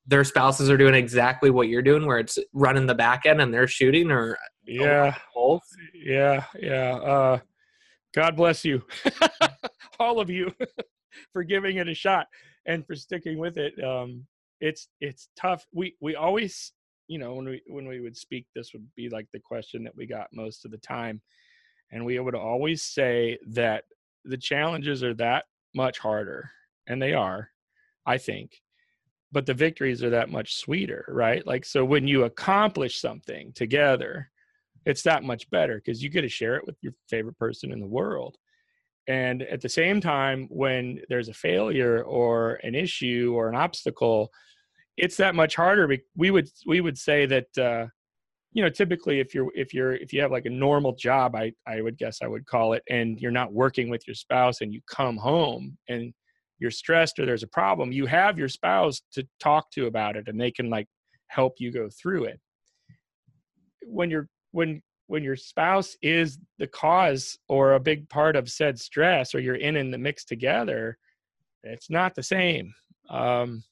their 0.07 0.25
spouses 0.25 0.71
are 0.71 0.77
doing 0.77 0.95
exactly 0.95 1.51
what 1.51 1.69
you're 1.69 1.83
doing, 1.83 2.07
where 2.07 2.19
it's 2.19 2.39
running 2.53 2.87
the 2.87 2.95
back 2.95 3.27
end 3.27 3.41
and 3.41 3.53
they're 3.53 3.67
shooting, 3.67 4.11
or 4.11 4.39
yeah, 4.65 5.17
both. 5.35 5.63
Yeah, 5.95 6.45
yeah. 6.59 6.95
Uh, 6.95 7.39
God 8.15 8.37
bless 8.37 8.65
you, 8.65 8.83
all 9.99 10.21
of 10.21 10.29
you, 10.29 10.53
for 11.33 11.43
giving 11.43 11.77
it 11.77 11.89
a 11.89 11.95
shot 11.95 12.27
and 12.67 12.87
for 12.87 12.95
sticking 12.95 13.39
with 13.39 13.57
it. 13.57 13.83
Um, 13.83 14.27
it's 14.61 14.89
it's 15.01 15.29
tough. 15.37 15.67
We 15.73 15.97
we 16.01 16.15
always, 16.15 16.73
you 17.09 17.19
know, 17.19 17.35
when 17.35 17.47
we 17.47 17.63
when 17.67 17.89
we 17.89 18.01
would 18.01 18.17
speak, 18.17 18.47
this 18.55 18.73
would 18.73 18.87
be 18.97 19.09
like 19.09 19.29
the 19.33 19.41
question 19.41 19.83
that 19.85 19.97
we 19.97 20.07
got 20.07 20.29
most 20.33 20.65
of 20.65 20.71
the 20.71 20.79
time, 20.79 21.21
and 21.91 22.05
we 22.05 22.19
would 22.19 22.35
always 22.35 22.83
say 22.83 23.39
that 23.49 23.85
the 24.25 24.37
challenges 24.37 25.03
are 25.03 25.15
that 25.15 25.47
much 25.75 25.99
harder, 25.99 26.51
and 26.87 27.01
they 27.01 27.15
are, 27.15 27.49
I 28.07 28.19
think, 28.19 28.53
but 29.33 29.47
the 29.47 29.55
victories 29.55 30.03
are 30.03 30.11
that 30.11 30.31
much 30.31 30.57
sweeter, 30.57 31.07
right? 31.09 31.47
Like 31.47 31.65
so, 31.65 31.85
when 31.85 32.07
you 32.07 32.25
accomplish 32.25 33.01
something 33.01 33.53
together 33.55 34.31
it's 34.87 35.03
that 35.03 35.23
much 35.23 35.49
better 35.51 35.77
because 35.77 36.03
you 36.03 36.11
get 36.11 36.23
to 36.23 36.29
share 36.29 36.57
it 36.57 36.67
with 36.67 36.77
your 36.81 36.93
favorite 37.09 37.39
person 37.39 37.73
in 37.73 37.81
the 37.81 37.87
world. 37.87 38.37
And 39.09 39.43
at 39.43 39.61
the 39.61 39.69
same 39.69 40.01
time, 40.01 40.47
when 40.51 41.01
there's 41.09 41.29
a 41.29 41.35
failure 41.35 42.03
or 42.05 42.61
an 42.63 42.75
issue 42.75 43.33
or 43.35 43.49
an 43.49 43.57
obstacle, 43.57 44.31
it's 44.97 45.17
that 45.17 45.35
much 45.35 45.57
harder. 45.57 45.91
We 46.17 46.31
would 46.31 46.49
we 46.67 46.81
would 46.81 46.99
say 46.99 47.27
that 47.27 47.59
uh, 47.59 47.87
you 48.53 48.63
know 48.63 48.69
typically 48.69 49.19
if 49.19 49.35
you're 49.35 49.51
if 49.55 49.75
you're 49.75 49.95
if 49.95 50.13
you 50.13 50.21
have 50.21 50.31
like 50.31 50.47
a 50.47 50.51
normal 50.51 50.95
job, 50.95 51.35
I 51.35 51.53
I 51.67 51.81
would 51.81 51.99
guess 51.99 52.19
I 52.23 52.29
would 52.29 52.47
call 52.47 52.75
it, 52.75 52.83
and 52.89 53.19
you're 53.19 53.33
not 53.33 53.53
working 53.53 53.91
with 53.91 54.07
your 54.07 54.15
spouse, 54.15 54.61
and 54.61 54.73
you 54.73 54.81
come 54.89 55.17
home 55.17 55.77
and 55.89 56.15
you're 56.63 56.71
stressed 56.71 57.19
or 57.19 57.27
there's 57.27 57.43
a 57.43 57.49
problem, 57.49 57.91
you 57.91 58.07
have 58.07 58.39
your 58.39 58.49
spouse 58.49 59.03
to 59.13 59.27
talk 59.41 59.69
to 59.73 59.87
about 59.87 60.17
it, 60.17 60.29
and 60.29 60.41
they 60.41 60.53
can 60.53 60.71
like 60.71 60.87
help 61.27 61.55
you 61.59 61.73
go 61.73 61.89
through 62.01 62.25
it. 62.25 62.39
When 63.85 64.11
you're 64.11 64.29
when 64.53 64.83
when 65.09 65.23
your 65.23 65.37
spouse 65.37 65.97
is 66.01 66.39
the 66.59 66.67
cause 66.67 67.37
or 67.49 67.75
a 67.75 67.81
big 67.81 68.09
part 68.09 68.37
of 68.37 68.49
said 68.49 68.79
stress 68.79 69.35
or 69.35 69.41
you're 69.41 69.57
in 69.57 69.77
in 69.77 69.91
the 69.91 69.99
mix 69.99 70.25
together 70.25 70.97
it's 71.65 71.91
not 71.91 72.15
the 72.15 72.23
same. 72.23 72.75
Um, 73.09 73.63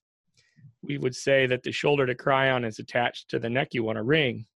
we 0.82 0.98
would 0.98 1.14
say 1.14 1.46
that 1.46 1.62
the 1.62 1.72
shoulder 1.72 2.06
to 2.06 2.14
cry 2.14 2.50
on 2.50 2.64
is 2.64 2.78
attached 2.78 3.28
to 3.30 3.38
the 3.38 3.50
neck 3.50 3.68
you 3.72 3.82
want 3.84 3.96
to 3.96 4.02
wring 4.02 4.46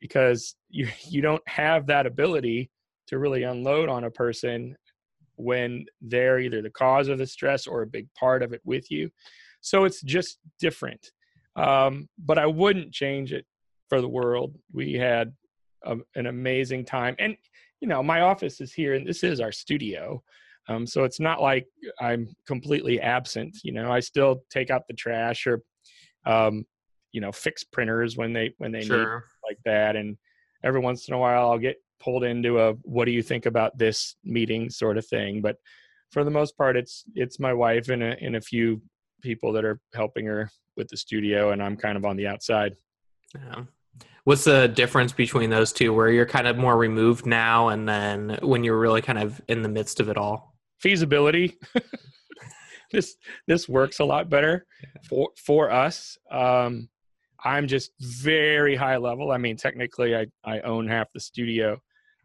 because 0.00 0.56
you 0.70 0.88
you 1.08 1.20
don't 1.20 1.46
have 1.48 1.86
that 1.86 2.06
ability 2.06 2.70
to 3.08 3.18
really 3.18 3.42
unload 3.42 3.88
on 3.88 4.04
a 4.04 4.10
person 4.10 4.76
when 5.36 5.84
they're 6.00 6.38
either 6.38 6.62
the 6.62 6.70
cause 6.70 7.08
of 7.08 7.18
the 7.18 7.26
stress 7.26 7.66
or 7.66 7.82
a 7.82 7.86
big 7.86 8.06
part 8.14 8.42
of 8.42 8.52
it 8.52 8.60
with 8.64 8.90
you. 8.90 9.10
So 9.60 9.84
it's 9.84 10.02
just 10.02 10.38
different. 10.60 11.10
Um, 11.54 12.08
but 12.18 12.38
i 12.38 12.46
wouldn't 12.46 12.92
change 12.92 13.32
it 13.32 13.44
for 13.88 14.00
the 14.00 14.08
world. 14.08 14.56
We 14.72 14.94
had 14.94 15.34
a, 15.84 15.96
an 16.14 16.26
amazing 16.26 16.84
time. 16.84 17.14
And 17.18 17.36
you 17.80 17.88
know, 17.88 18.02
my 18.02 18.20
office 18.20 18.60
is 18.60 18.72
here, 18.72 18.94
and 18.94 19.06
this 19.06 19.24
is 19.24 19.40
our 19.40 19.52
studio. 19.52 20.22
Um, 20.68 20.86
so 20.86 21.02
it's 21.04 21.18
not 21.18 21.42
like 21.42 21.66
I'm 22.00 22.28
completely 22.46 23.00
absent. 23.00 23.58
You 23.64 23.72
know, 23.72 23.90
I 23.90 24.00
still 24.00 24.44
take 24.50 24.70
out 24.70 24.82
the 24.86 24.94
trash 24.94 25.46
or, 25.46 25.62
um, 26.24 26.64
you 27.10 27.20
know, 27.20 27.32
fix 27.32 27.64
printers 27.64 28.16
when 28.16 28.32
they 28.32 28.54
when 28.58 28.70
they 28.70 28.82
sure. 28.82 28.98
need 28.98 29.48
like 29.48 29.58
that. 29.64 29.96
And 29.96 30.16
every 30.62 30.80
once 30.80 31.08
in 31.08 31.14
a 31.14 31.18
while, 31.18 31.50
I'll 31.50 31.58
get 31.58 31.76
pulled 32.00 32.22
into 32.24 32.60
a 32.60 32.74
"What 32.82 33.06
do 33.06 33.10
you 33.10 33.22
think 33.22 33.46
about 33.46 33.76
this?" 33.76 34.14
meeting 34.24 34.70
sort 34.70 34.96
of 34.96 35.06
thing. 35.06 35.42
But 35.42 35.56
for 36.12 36.22
the 36.22 36.30
most 36.30 36.56
part, 36.56 36.76
it's 36.76 37.04
it's 37.14 37.40
my 37.40 37.52
wife 37.52 37.88
and 37.88 38.02
a, 38.02 38.16
and 38.20 38.36
a 38.36 38.40
few 38.40 38.80
people 39.22 39.52
that 39.52 39.64
are 39.64 39.80
helping 39.94 40.26
her 40.26 40.48
with 40.76 40.88
the 40.88 40.96
studio, 40.96 41.50
and 41.50 41.60
I'm 41.60 41.76
kind 41.76 41.96
of 41.96 42.04
on 42.04 42.16
the 42.16 42.28
outside. 42.28 42.74
Yeah. 43.34 43.64
What's 44.24 44.44
the 44.44 44.68
difference 44.68 45.12
between 45.12 45.50
those 45.50 45.72
two, 45.72 45.92
where 45.92 46.08
you're 46.08 46.26
kind 46.26 46.46
of 46.46 46.56
more 46.56 46.76
removed 46.76 47.26
now, 47.26 47.68
and 47.68 47.88
then 47.88 48.38
when 48.42 48.62
you're 48.62 48.78
really 48.78 49.02
kind 49.02 49.18
of 49.18 49.40
in 49.48 49.62
the 49.62 49.68
midst 49.68 49.98
of 49.98 50.08
it 50.08 50.16
all? 50.16 50.56
Feasibility. 50.80 51.58
this 52.92 53.16
this 53.48 53.68
works 53.68 53.98
a 53.98 54.04
lot 54.04 54.30
better 54.30 54.64
for 55.08 55.30
for 55.36 55.72
us. 55.72 56.16
Um, 56.30 56.88
I'm 57.44 57.66
just 57.66 57.90
very 58.00 58.76
high 58.76 58.96
level. 58.96 59.32
I 59.32 59.38
mean, 59.38 59.56
technically, 59.56 60.14
I 60.14 60.26
I 60.44 60.60
own 60.60 60.86
half 60.86 61.12
the 61.12 61.18
studio, 61.18 61.80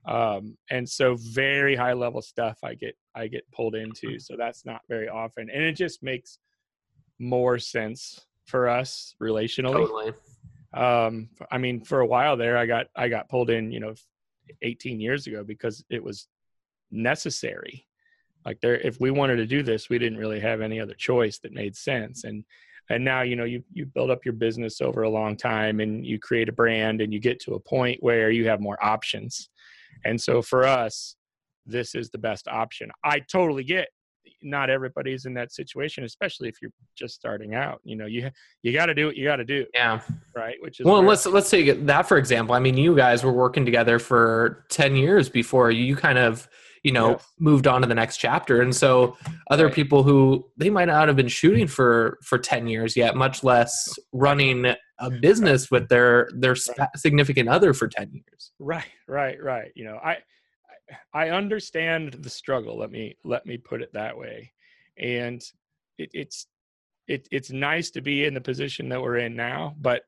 um, 0.05 0.55
and 0.69 0.87
so 0.87 1.15
very 1.33 1.75
high 1.75 1.93
level 1.93 2.21
stuff 2.21 2.59
I 2.63 2.75
get 2.75 2.95
I 3.15 3.25
get 3.25 3.43
pulled 3.51 3.73
into. 3.73 4.19
So 4.19 4.35
that's 4.37 4.67
not 4.67 4.81
very 4.87 5.09
often, 5.09 5.49
and 5.49 5.63
it 5.63 5.73
just 5.73 6.03
makes 6.03 6.37
more 7.17 7.57
sense 7.57 8.19
for 8.45 8.69
us 8.69 9.15
relationally. 9.19 9.73
Totally 9.73 10.11
um 10.73 11.29
i 11.49 11.57
mean 11.57 11.79
for 11.79 12.01
a 12.01 12.05
while 12.05 12.35
there 12.35 12.57
i 12.57 12.65
got 12.65 12.87
i 12.95 13.07
got 13.07 13.29
pulled 13.29 13.49
in 13.49 13.71
you 13.71 13.79
know 13.79 13.93
18 14.61 14.99
years 14.99 15.27
ago 15.27 15.43
because 15.43 15.83
it 15.89 16.03
was 16.03 16.27
necessary. 16.91 17.85
Like 18.45 18.61
there 18.61 18.75
if 18.75 18.99
we 18.99 19.11
wanted 19.11 19.37
to 19.37 19.45
do 19.45 19.61
this 19.61 19.89
we 19.89 19.99
didn't 19.99 20.19
really 20.19 20.39
have 20.39 20.61
any 20.61 20.79
other 20.79 20.93
choice 20.93 21.39
that 21.39 21.53
made 21.53 21.75
sense. 21.75 22.23
And 22.23 22.45
and 22.89 23.03
now 23.03 23.21
you 23.21 23.35
know 23.35 23.43
you 23.43 23.63
you 23.73 23.85
build 23.85 24.09
up 24.09 24.23
your 24.23 24.33
business 24.33 24.79
over 24.79 25.03
a 25.03 25.09
long 25.09 25.35
time 25.35 25.79
and 25.79 26.05
you 26.05 26.19
create 26.19 26.49
a 26.49 26.53
brand 26.53 27.01
and 27.01 27.11
you 27.11 27.19
get 27.19 27.39
to 27.41 27.55
a 27.55 27.59
point 27.59 28.01
where 28.01 28.31
you 28.31 28.47
have 28.47 28.61
more 28.61 28.83
options. 28.83 29.49
And 30.05 30.19
so 30.19 30.41
for 30.41 30.65
us 30.65 31.15
this 31.65 31.95
is 31.95 32.09
the 32.09 32.17
best 32.17 32.47
option. 32.47 32.89
I 33.03 33.19
totally 33.19 33.65
get 33.65 33.89
not 34.41 34.69
everybody's 34.69 35.25
in 35.25 35.33
that 35.35 35.51
situation, 35.51 36.03
especially 36.03 36.49
if 36.49 36.55
you're 36.61 36.71
just 36.95 37.15
starting 37.15 37.55
out. 37.55 37.81
You 37.83 37.95
know, 37.95 38.05
you 38.05 38.29
you 38.63 38.73
got 38.73 38.87
to 38.87 38.93
do 38.93 39.07
what 39.07 39.15
you 39.15 39.25
got 39.25 39.37
to 39.37 39.45
do. 39.45 39.65
Yeah. 39.73 40.01
Right. 40.35 40.55
Which 40.61 40.79
is 40.79 40.85
well. 40.85 41.01
Let's 41.01 41.25
let's 41.25 41.49
take 41.49 41.85
that 41.85 42.07
for 42.07 42.17
example. 42.17 42.55
I 42.55 42.59
mean, 42.59 42.77
you 42.77 42.95
guys 42.95 43.23
were 43.23 43.33
working 43.33 43.65
together 43.65 43.99
for 43.99 44.65
ten 44.69 44.95
years 44.95 45.29
before 45.29 45.71
you 45.71 45.95
kind 45.95 46.17
of 46.17 46.47
you 46.83 46.91
know 46.91 47.11
yes. 47.11 47.27
moved 47.39 47.67
on 47.67 47.81
to 47.81 47.87
the 47.87 47.95
next 47.95 48.17
chapter, 48.17 48.61
and 48.61 48.75
so 48.75 49.17
other 49.49 49.65
right. 49.65 49.73
people 49.73 50.03
who 50.03 50.45
they 50.57 50.69
might 50.69 50.85
not 50.85 51.07
have 51.07 51.17
been 51.17 51.27
shooting 51.27 51.67
for 51.67 52.17
for 52.23 52.37
ten 52.37 52.67
years 52.67 52.95
yet, 52.95 53.15
much 53.15 53.43
less 53.43 53.97
running 54.13 54.75
a 54.99 55.11
business 55.11 55.69
with 55.69 55.87
their 55.89 56.29
their 56.33 56.55
right. 56.77 56.89
significant 56.95 57.47
other 57.49 57.73
for 57.73 57.87
10 57.87 58.11
years 58.11 58.51
right 58.59 58.89
right 59.07 59.41
right 59.43 59.71
you 59.75 59.85
know 59.85 59.99
i 60.03 60.17
I 61.13 61.29
understand 61.29 62.13
the 62.13 62.29
struggle. 62.29 62.77
Let 62.77 62.91
me 62.91 63.15
let 63.23 63.45
me 63.45 63.57
put 63.57 63.81
it 63.81 63.91
that 63.93 64.17
way, 64.17 64.51
and 64.97 65.41
it, 65.97 66.09
it's 66.13 66.47
it, 67.07 67.27
it's 67.31 67.51
nice 67.51 67.89
to 67.91 68.01
be 68.01 68.25
in 68.25 68.33
the 68.33 68.41
position 68.41 68.89
that 68.89 69.01
we're 69.01 69.17
in 69.17 69.35
now. 69.35 69.75
But 69.79 70.03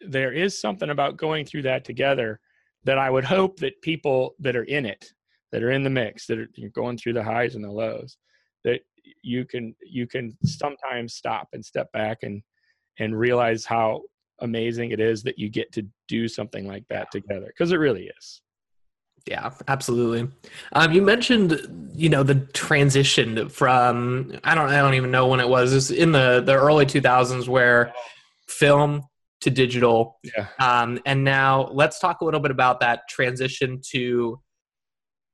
there 0.00 0.32
is 0.32 0.60
something 0.60 0.90
about 0.90 1.16
going 1.16 1.44
through 1.44 1.62
that 1.62 1.84
together 1.84 2.40
that 2.84 2.98
I 2.98 3.10
would 3.10 3.24
hope 3.24 3.58
that 3.58 3.80
people 3.82 4.34
that 4.40 4.56
are 4.56 4.64
in 4.64 4.86
it, 4.86 5.12
that 5.52 5.62
are 5.62 5.70
in 5.70 5.84
the 5.84 5.90
mix, 5.90 6.26
that 6.26 6.38
are 6.38 6.48
going 6.74 6.96
through 6.98 7.14
the 7.14 7.22
highs 7.22 7.54
and 7.54 7.64
the 7.64 7.70
lows, 7.70 8.16
that 8.64 8.80
you 9.22 9.44
can 9.44 9.74
you 9.82 10.06
can 10.06 10.36
sometimes 10.44 11.14
stop 11.14 11.48
and 11.52 11.64
step 11.64 11.90
back 11.92 12.18
and 12.22 12.42
and 12.98 13.18
realize 13.18 13.64
how 13.64 14.02
amazing 14.40 14.90
it 14.90 15.00
is 15.00 15.22
that 15.22 15.38
you 15.38 15.48
get 15.48 15.72
to 15.72 15.86
do 16.08 16.26
something 16.26 16.66
like 16.66 16.84
that 16.88 17.10
together 17.10 17.46
because 17.46 17.72
it 17.72 17.76
really 17.76 18.10
is 18.18 18.42
yeah, 19.26 19.50
absolutely. 19.68 20.28
Um, 20.72 20.92
you 20.92 21.02
mentioned, 21.02 21.90
you 21.94 22.08
know, 22.08 22.22
the 22.22 22.34
transition 22.34 23.48
from 23.48 24.38
I 24.44 24.54
don't 24.54 24.68
I 24.68 24.78
don't 24.78 24.94
even 24.94 25.10
know 25.10 25.28
when 25.28 25.40
it 25.40 25.48
was. 25.48 25.72
It's 25.72 25.90
in 25.90 26.12
the 26.12 26.42
the 26.44 26.54
early 26.54 26.86
two 26.86 27.00
thousands 27.00 27.48
where 27.48 27.92
film 28.48 29.02
to 29.42 29.50
digital. 29.50 30.18
Yeah. 30.24 30.46
Um, 30.58 31.00
and 31.06 31.24
now 31.24 31.68
let's 31.72 31.98
talk 31.98 32.20
a 32.20 32.24
little 32.24 32.40
bit 32.40 32.50
about 32.50 32.80
that 32.80 33.02
transition 33.08 33.80
to 33.90 34.40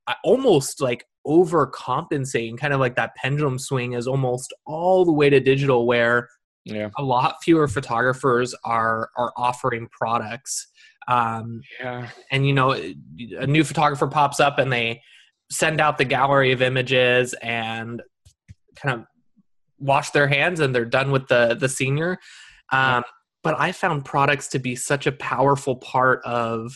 uh, 0.07 0.15
almost 0.23 0.81
like 0.81 1.05
overcompensating, 1.25 2.57
kind 2.57 2.73
of 2.73 2.79
like 2.79 2.95
that 2.95 3.15
pendulum 3.15 3.59
swing 3.59 3.93
is 3.93 4.07
almost 4.07 4.53
all 4.65 5.05
the 5.05 5.11
way 5.11 5.29
to 5.29 5.39
digital, 5.39 5.85
where 5.87 6.27
yeah. 6.65 6.89
a 6.97 7.03
lot 7.03 7.35
fewer 7.43 7.67
photographers 7.67 8.53
are 8.63 9.09
are 9.17 9.31
offering 9.35 9.87
products 9.91 10.67
um, 11.09 11.61
yeah. 11.79 12.07
And 12.31 12.47
you 12.47 12.53
know, 12.53 12.71
a 12.71 13.47
new 13.47 13.63
photographer 13.63 14.07
pops 14.07 14.39
up 14.39 14.59
and 14.59 14.71
they 14.71 15.01
send 15.51 15.81
out 15.81 15.97
the 15.97 16.05
gallery 16.05 16.51
of 16.51 16.61
images 16.61 17.33
and 17.41 18.01
kind 18.75 18.99
of 18.99 19.05
wash 19.79 20.11
their 20.11 20.27
hands 20.27 20.59
and 20.59 20.73
they're 20.73 20.85
done 20.85 21.11
with 21.11 21.27
the 21.27 21.57
the 21.59 21.67
senior. 21.67 22.17
Um, 22.71 23.03
but 23.41 23.59
I 23.59 23.71
found 23.71 24.05
products 24.05 24.47
to 24.49 24.59
be 24.59 24.75
such 24.75 25.07
a 25.07 25.11
powerful 25.13 25.77
part 25.77 26.21
of, 26.23 26.71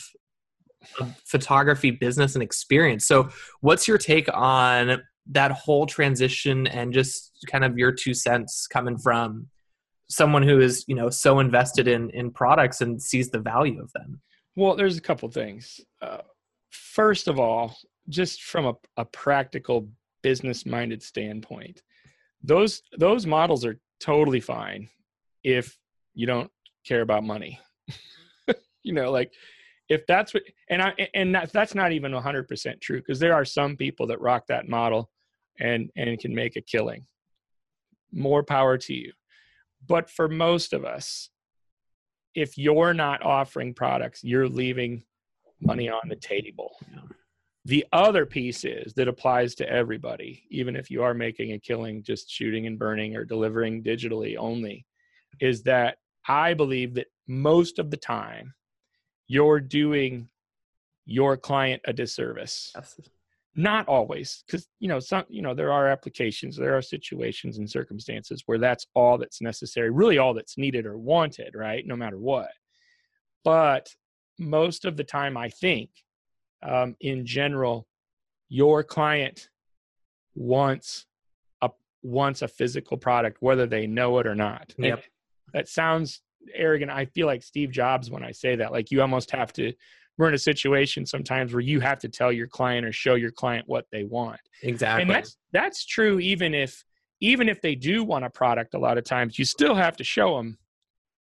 of 0.98 1.14
photography 1.24 1.92
business 1.92 2.34
and 2.34 2.42
experience. 2.42 3.06
So, 3.06 3.28
what's 3.60 3.86
your 3.86 3.98
take 3.98 4.28
on 4.34 5.02
that 5.30 5.52
whole 5.52 5.86
transition 5.86 6.66
and 6.66 6.92
just 6.92 7.30
kind 7.46 7.64
of 7.64 7.78
your 7.78 7.92
two 7.92 8.14
cents 8.14 8.66
coming 8.66 8.98
from 8.98 9.48
someone 10.08 10.42
who 10.42 10.60
is 10.60 10.84
you 10.86 10.94
know 10.94 11.10
so 11.10 11.38
invested 11.38 11.88
in 11.88 12.10
in 12.10 12.30
products 12.30 12.80
and 12.80 13.00
sees 13.00 13.30
the 13.30 13.38
value 13.38 13.80
of 13.80 13.92
them? 13.92 14.20
Well 14.56 14.76
there's 14.76 14.96
a 14.96 15.02
couple 15.02 15.28
things. 15.30 15.80
Uh, 16.02 16.18
first 16.70 17.28
of 17.28 17.38
all 17.38 17.76
just 18.08 18.42
from 18.42 18.66
a, 18.66 18.74
a 18.98 19.04
practical 19.04 19.88
business 20.22 20.66
minded 20.66 21.02
standpoint 21.02 21.82
those 22.44 22.82
those 22.98 23.26
models 23.26 23.64
are 23.64 23.80
totally 24.00 24.40
fine 24.40 24.88
if 25.42 25.76
you 26.14 26.26
don't 26.26 26.50
care 26.86 27.00
about 27.00 27.24
money. 27.24 27.58
You 28.86 28.92
know 28.92 29.10
like 29.10 29.32
if 29.88 30.06
that's 30.06 30.34
what 30.34 30.42
and 30.68 30.82
i 30.82 30.92
and 31.14 31.34
that, 31.34 31.50
that's 31.54 31.74
not 31.74 31.92
even 31.92 32.12
100% 32.12 32.80
true 32.82 32.98
because 32.98 33.18
there 33.18 33.32
are 33.32 33.46
some 33.46 33.78
people 33.78 34.06
that 34.08 34.20
rock 34.20 34.46
that 34.48 34.68
model 34.68 35.10
and 35.58 35.90
and 35.96 36.18
can 36.18 36.34
make 36.34 36.56
a 36.56 36.60
killing. 36.60 37.06
More 38.12 38.42
power 38.42 38.76
to 38.76 38.92
you 38.92 39.10
but 39.86 40.10
for 40.10 40.28
most 40.28 40.72
of 40.72 40.84
us, 40.84 41.30
if 42.34 42.58
you're 42.58 42.94
not 42.94 43.22
offering 43.22 43.74
products, 43.74 44.24
you're 44.24 44.48
leaving 44.48 45.04
money 45.60 45.88
on 45.88 46.08
the 46.08 46.16
table. 46.16 46.76
Yeah. 46.92 47.00
The 47.66 47.86
other 47.92 48.26
piece 48.26 48.64
is 48.64 48.92
that 48.94 49.08
applies 49.08 49.54
to 49.56 49.68
everybody, 49.68 50.44
even 50.50 50.76
if 50.76 50.90
you 50.90 51.02
are 51.02 51.14
making 51.14 51.52
a 51.52 51.58
killing 51.58 52.02
just 52.02 52.30
shooting 52.30 52.66
and 52.66 52.78
burning 52.78 53.16
or 53.16 53.24
delivering 53.24 53.82
digitally 53.82 54.36
only, 54.36 54.84
is 55.40 55.62
that 55.62 55.96
I 56.28 56.52
believe 56.52 56.94
that 56.94 57.06
most 57.26 57.78
of 57.78 57.90
the 57.90 57.96
time 57.96 58.52
you're 59.28 59.60
doing 59.60 60.28
your 61.06 61.36
client 61.36 61.80
a 61.86 61.92
disservice. 61.92 62.72
Yes. 62.74 63.00
Not 63.56 63.86
always, 63.86 64.42
because 64.46 64.66
you 64.80 64.88
know 64.88 64.98
some 64.98 65.24
you 65.28 65.40
know 65.40 65.54
there 65.54 65.72
are 65.72 65.88
applications, 65.88 66.56
there 66.56 66.76
are 66.76 66.82
situations 66.82 67.58
and 67.58 67.70
circumstances 67.70 68.42
where 68.46 68.58
that's 68.58 68.86
all 68.94 69.16
that's 69.16 69.40
necessary, 69.40 69.90
really 69.90 70.18
all 70.18 70.34
that's 70.34 70.58
needed 70.58 70.86
or 70.86 70.98
wanted, 70.98 71.54
right? 71.54 71.86
No 71.86 71.94
matter 71.94 72.18
what. 72.18 72.50
But 73.44 73.94
most 74.38 74.84
of 74.84 74.96
the 74.96 75.04
time, 75.04 75.36
I 75.36 75.50
think, 75.50 75.90
um, 76.62 76.96
in 77.00 77.24
general, 77.26 77.86
your 78.48 78.82
client 78.82 79.48
wants 80.34 81.06
a 81.62 81.70
wants 82.02 82.42
a 82.42 82.48
physical 82.48 82.96
product, 82.96 83.38
whether 83.40 83.66
they 83.66 83.86
know 83.86 84.18
it 84.18 84.26
or 84.26 84.34
not. 84.34 84.74
Yep. 84.78 85.04
that 85.52 85.68
sounds 85.68 86.22
arrogant. 86.54 86.90
I 86.90 87.06
feel 87.06 87.26
like 87.26 87.42
Steve 87.42 87.70
Jobs 87.70 88.10
when 88.10 88.24
I 88.24 88.32
say 88.32 88.56
that. 88.56 88.72
Like 88.72 88.90
you 88.90 89.00
almost 89.00 89.30
have 89.30 89.52
to. 89.54 89.72
We're 90.16 90.28
in 90.28 90.34
a 90.34 90.38
situation 90.38 91.06
sometimes 91.06 91.52
where 91.52 91.60
you 91.60 91.80
have 91.80 91.98
to 92.00 92.08
tell 92.08 92.30
your 92.32 92.46
client 92.46 92.86
or 92.86 92.92
show 92.92 93.14
your 93.14 93.32
client 93.32 93.64
what 93.66 93.86
they 93.90 94.04
want, 94.04 94.40
Exactly. 94.62 95.02
and 95.02 95.10
that's 95.10 95.36
that's 95.52 95.84
true 95.84 96.20
even 96.20 96.54
if 96.54 96.84
even 97.20 97.48
if 97.48 97.60
they 97.62 97.74
do 97.74 98.04
want 98.04 98.24
a 98.24 98.30
product. 98.30 98.74
A 98.74 98.78
lot 98.78 98.98
of 98.98 99.04
times, 99.04 99.38
you 99.38 99.44
still 99.44 99.74
have 99.74 99.96
to 99.96 100.04
show 100.04 100.36
them 100.36 100.58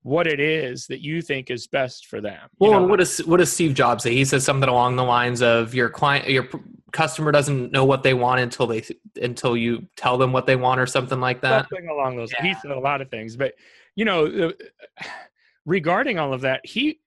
what 0.02 0.28
it 0.28 0.40
is 0.40 0.88
that 0.88 1.02
you 1.02 1.22
think 1.22 1.52
is 1.52 1.68
best 1.68 2.08
for 2.08 2.22
them. 2.22 2.48
Well, 2.58 2.72
know, 2.72 2.88
what 2.88 3.00
does 3.00 3.20
what 3.26 3.38
does 3.38 3.52
Steve 3.52 3.74
Jobs 3.74 4.04
say? 4.04 4.14
He 4.14 4.26
says 4.26 4.44
something 4.44 4.70
along 4.70 4.96
the 4.96 5.04
lines 5.04 5.42
of 5.42 5.74
your 5.76 5.90
client, 5.90 6.30
your 6.30 6.48
customer 6.92 7.32
doesn't 7.32 7.72
know 7.72 7.86
what 7.86 8.04
they 8.04 8.14
want 8.14 8.40
until 8.40 8.66
they 8.68 8.84
until 9.22 9.58
you 9.58 9.88
tell 9.98 10.18
them 10.18 10.32
what 10.32 10.46
they 10.46 10.56
want, 10.56 10.80
or 10.80 10.86
something 10.86 11.20
like 11.20 11.42
that. 11.42 11.68
something 11.70 11.90
along 11.90 12.16
those. 12.16 12.32
He 12.42 12.54
said 12.56 12.72
a 12.72 12.80
lot 12.80 13.02
of 13.02 13.10
things, 13.10 13.36
but 13.36 13.54
you 13.96 14.06
know, 14.06 14.54
regarding 15.66 16.18
all 16.18 16.34
of 16.34 16.42
that, 16.42 16.66
he 16.66 17.00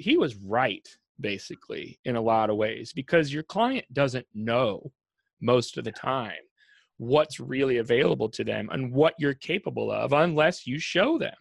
he 0.00 0.16
was 0.16 0.36
right 0.36 0.88
basically 1.20 1.98
in 2.04 2.16
a 2.16 2.20
lot 2.20 2.50
of 2.50 2.56
ways 2.56 2.92
because 2.92 3.32
your 3.32 3.42
client 3.42 3.84
doesn't 3.92 4.26
know 4.34 4.90
most 5.40 5.76
of 5.76 5.84
the 5.84 5.92
time 5.92 6.32
what's 6.96 7.40
really 7.40 7.78
available 7.78 8.28
to 8.28 8.44
them 8.44 8.68
and 8.72 8.92
what 8.92 9.14
you're 9.18 9.34
capable 9.34 9.90
of 9.90 10.12
unless 10.12 10.66
you 10.66 10.78
show 10.78 11.18
them. 11.18 11.34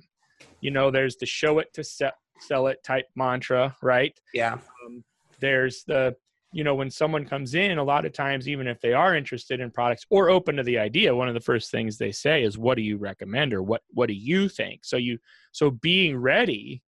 You 0.62 0.72
know, 0.72 0.90
there's 0.90 1.18
the 1.18 1.26
show 1.26 1.60
it 1.60 1.74
to 1.74 1.84
sell, 1.84 2.14
sell 2.40 2.68
it 2.68 2.84
type 2.84 3.08
mantra, 3.16 3.76
right? 3.82 4.18
Yeah. 4.34 4.54
um, 4.86 5.04
there's 5.40 5.84
the 5.86 6.16
you 6.52 6.64
know 6.64 6.76
when 6.76 6.90
someone 6.90 7.26
comes 7.26 7.54
in 7.54 7.78
a 7.78 7.84
lot 7.84 8.06
of 8.06 8.14
times 8.14 8.48
even 8.48 8.68
if 8.68 8.82
they 8.82 8.94
are 8.94 9.16
interested 9.16 9.60
in 9.60 9.70
products 9.70 10.06
or 10.10 10.30
open 10.30 10.56
to 10.56 10.64
the 10.64 10.80
idea 10.80 11.16
one 11.16 11.28
of 11.28 11.36
the 11.36 11.40
first 11.40 11.70
things 11.70 11.96
they 11.98 12.12
say 12.12 12.44
is 12.44 12.58
what 12.58 12.76
do 12.76 12.82
you 12.82 12.98
recommend 12.98 13.54
or 13.54 13.62
what 13.62 13.82
what 13.92 14.08
do 14.08 14.16
you 14.16 14.50
think 14.50 14.84
so 14.84 14.98
you 14.98 15.20
so 15.52 15.70
being 15.70 16.18
ready 16.18 16.82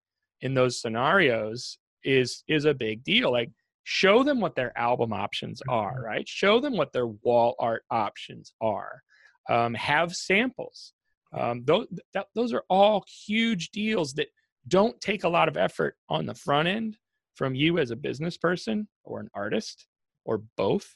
in 0.42 0.54
those 0.54 0.80
scenarios 0.80 1.78
is 2.04 2.44
is 2.48 2.64
a 2.64 2.74
big 2.74 3.04
deal 3.04 3.30
like 3.30 3.50
show 3.84 4.22
them 4.22 4.40
what 4.40 4.54
their 4.54 4.76
album 4.78 5.12
options 5.12 5.62
are 5.68 6.00
right? 6.02 6.28
Show 6.28 6.60
them 6.60 6.76
what 6.76 6.92
their 6.92 7.08
wall 7.08 7.54
art 7.58 7.82
options 7.90 8.52
are 8.60 9.02
um, 9.48 9.74
have 9.74 10.14
samples 10.14 10.92
um, 11.36 11.62
those, 11.64 11.86
that, 12.14 12.26
those 12.34 12.52
are 12.52 12.64
all 12.68 13.04
huge 13.26 13.70
deals 13.70 14.14
that 14.14 14.28
don't 14.68 15.00
take 15.00 15.24
a 15.24 15.28
lot 15.28 15.48
of 15.48 15.56
effort 15.56 15.96
on 16.08 16.26
the 16.26 16.34
front 16.34 16.68
end 16.68 16.96
from 17.34 17.54
you 17.54 17.78
as 17.78 17.90
a 17.90 17.96
business 17.96 18.36
person 18.36 18.86
or 19.04 19.20
an 19.20 19.30
artist 19.34 19.86
or 20.24 20.42
both 20.56 20.94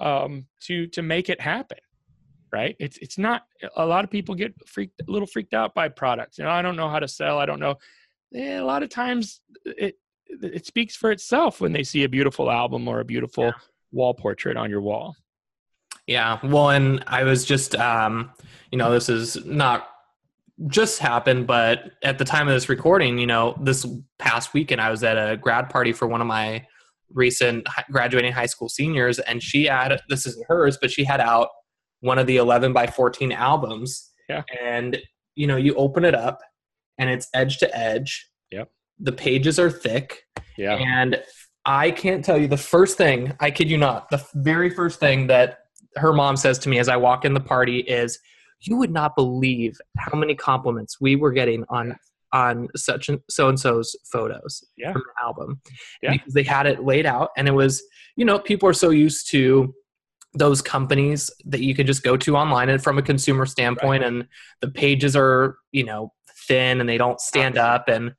um, 0.00 0.46
to 0.62 0.86
to 0.88 1.02
make 1.02 1.28
it 1.28 1.40
happen 1.40 1.78
right? 2.50 2.76
It's 2.78 2.96
it's 2.98 3.18
not 3.18 3.42
a 3.76 3.84
lot 3.84 4.04
of 4.04 4.10
people 4.10 4.34
get 4.34 4.54
freaked 4.66 5.00
a 5.06 5.10
little 5.10 5.26
freaked 5.26 5.52
out 5.52 5.74
by 5.74 5.88
products. 5.88 6.38
You 6.38 6.44
know 6.44 6.50
i 6.50 6.62
don't 6.62 6.76
know 6.76 6.88
how 6.88 6.98
to 6.98 7.08
sell. 7.08 7.38
I 7.38 7.46
don't 7.46 7.60
know 7.60 7.76
Eh, 8.34 8.58
a 8.58 8.64
lot 8.64 8.82
of 8.82 8.88
times 8.90 9.40
it 9.64 9.96
it 10.30 10.66
speaks 10.66 10.94
for 10.94 11.10
itself 11.10 11.60
when 11.60 11.72
they 11.72 11.82
see 11.82 12.04
a 12.04 12.08
beautiful 12.08 12.50
album 12.50 12.86
or 12.86 13.00
a 13.00 13.04
beautiful 13.04 13.44
Yeah. 13.44 13.52
wall 13.92 14.12
portrait 14.14 14.56
on 14.58 14.68
your 14.68 14.82
wall 14.82 15.16
Yeah. 16.06 16.38
Well, 16.42 16.70
and 16.70 17.02
I 17.06 17.24
was 17.24 17.44
just, 17.46 17.74
um, 17.76 18.30
you 18.70 18.78
know, 18.78 18.90
this 18.92 19.08
is 19.08 19.44
not 19.46 19.88
just 20.68 20.98
happened, 20.98 21.46
but 21.46 21.92
at 22.02 22.18
the 22.18 22.24
time 22.24 22.48
of 22.48 22.54
this 22.54 22.68
recording, 22.68 23.18
you 23.18 23.26
know, 23.26 23.56
this 23.62 23.86
past 24.18 24.52
weekend, 24.54 24.80
I 24.80 24.90
was 24.90 25.02
at 25.04 25.16
a 25.16 25.36
grad 25.36 25.68
party 25.70 25.92
for 25.92 26.06
one 26.08 26.20
of 26.20 26.26
my 26.26 26.66
recent 27.12 27.66
graduating 27.90 28.32
high 28.32 28.46
school 28.46 28.68
seniors, 28.68 29.18
and 29.20 29.42
she 29.42 29.64
had 29.64 30.00
this 30.08 30.26
isn't 30.26 30.46
hers, 30.48 30.76
but 30.80 30.90
she 30.90 31.04
had 31.04 31.20
out 31.20 31.48
one 32.00 32.18
of 32.18 32.26
the 32.26 32.36
11 32.38 32.72
by 32.72 32.86
14 32.86 33.32
albums. 33.32 34.10
Yeah. 34.28 34.42
And, 34.62 34.98
you 35.36 35.46
know, 35.46 35.56
you 35.56 35.74
open 35.74 36.04
it 36.04 36.14
up 36.14 36.40
and 36.98 37.08
it's 37.10 37.28
edge 37.34 37.58
to 37.58 37.76
edge. 37.76 38.28
Yep. 38.50 38.70
The 39.00 39.12
pages 39.12 39.58
are 39.58 39.70
thick. 39.70 40.22
yeah 40.56 40.74
And 40.76 41.22
I 41.64 41.90
can't 41.90 42.24
tell 42.24 42.38
you 42.38 42.48
the 42.48 42.56
first 42.56 42.96
thing, 42.96 43.32
I 43.40 43.50
kid 43.50 43.68
you 43.70 43.76
not, 43.78 44.08
the 44.10 44.24
very 44.34 44.70
first 44.70 45.00
thing 45.00 45.26
that 45.28 45.58
her 45.96 46.12
mom 46.12 46.36
says 46.36 46.58
to 46.60 46.68
me 46.68 46.78
as 46.78 46.88
I 46.88 46.96
walk 46.96 47.24
in 47.24 47.34
the 47.34 47.40
party 47.40 47.80
is, 47.80 48.18
You 48.60 48.76
would 48.76 48.90
not 48.90 49.14
believe 49.16 49.78
how 49.98 50.18
many 50.18 50.34
compliments 50.34 51.00
we 51.00 51.14
were 51.16 51.32
getting 51.32 51.64
on 51.68 51.96
on 52.34 52.68
such 52.76 53.08
and 53.08 53.20
so 53.30 53.48
and 53.48 53.58
so's 53.58 53.96
photos 54.12 54.62
Yeah. 54.76 54.92
from 54.92 55.02
the 55.06 55.22
album. 55.24 55.60
Yeah. 56.02 56.12
Because 56.12 56.34
they 56.34 56.42
had 56.42 56.66
it 56.66 56.84
laid 56.84 57.06
out 57.06 57.30
and 57.38 57.48
it 57.48 57.52
was, 57.52 57.82
you 58.16 58.24
know, 58.26 58.38
people 58.38 58.68
are 58.68 58.74
so 58.74 58.90
used 58.90 59.30
to 59.30 59.74
those 60.34 60.60
companies 60.60 61.30
that 61.46 61.62
you 61.62 61.74
can 61.74 61.86
just 61.86 62.02
go 62.02 62.16
to 62.18 62.36
online 62.36 62.68
and 62.68 62.82
from 62.82 62.98
a 62.98 63.02
consumer 63.02 63.46
standpoint 63.46 64.04
and 64.04 64.26
the 64.60 64.68
pages 64.68 65.16
are, 65.16 65.56
you 65.72 65.84
know, 65.84 66.12
thin 66.48 66.80
and 66.80 66.88
they 66.88 66.98
don't 66.98 67.20
stand 67.20 67.56
up. 67.58 67.88
And 67.88 68.12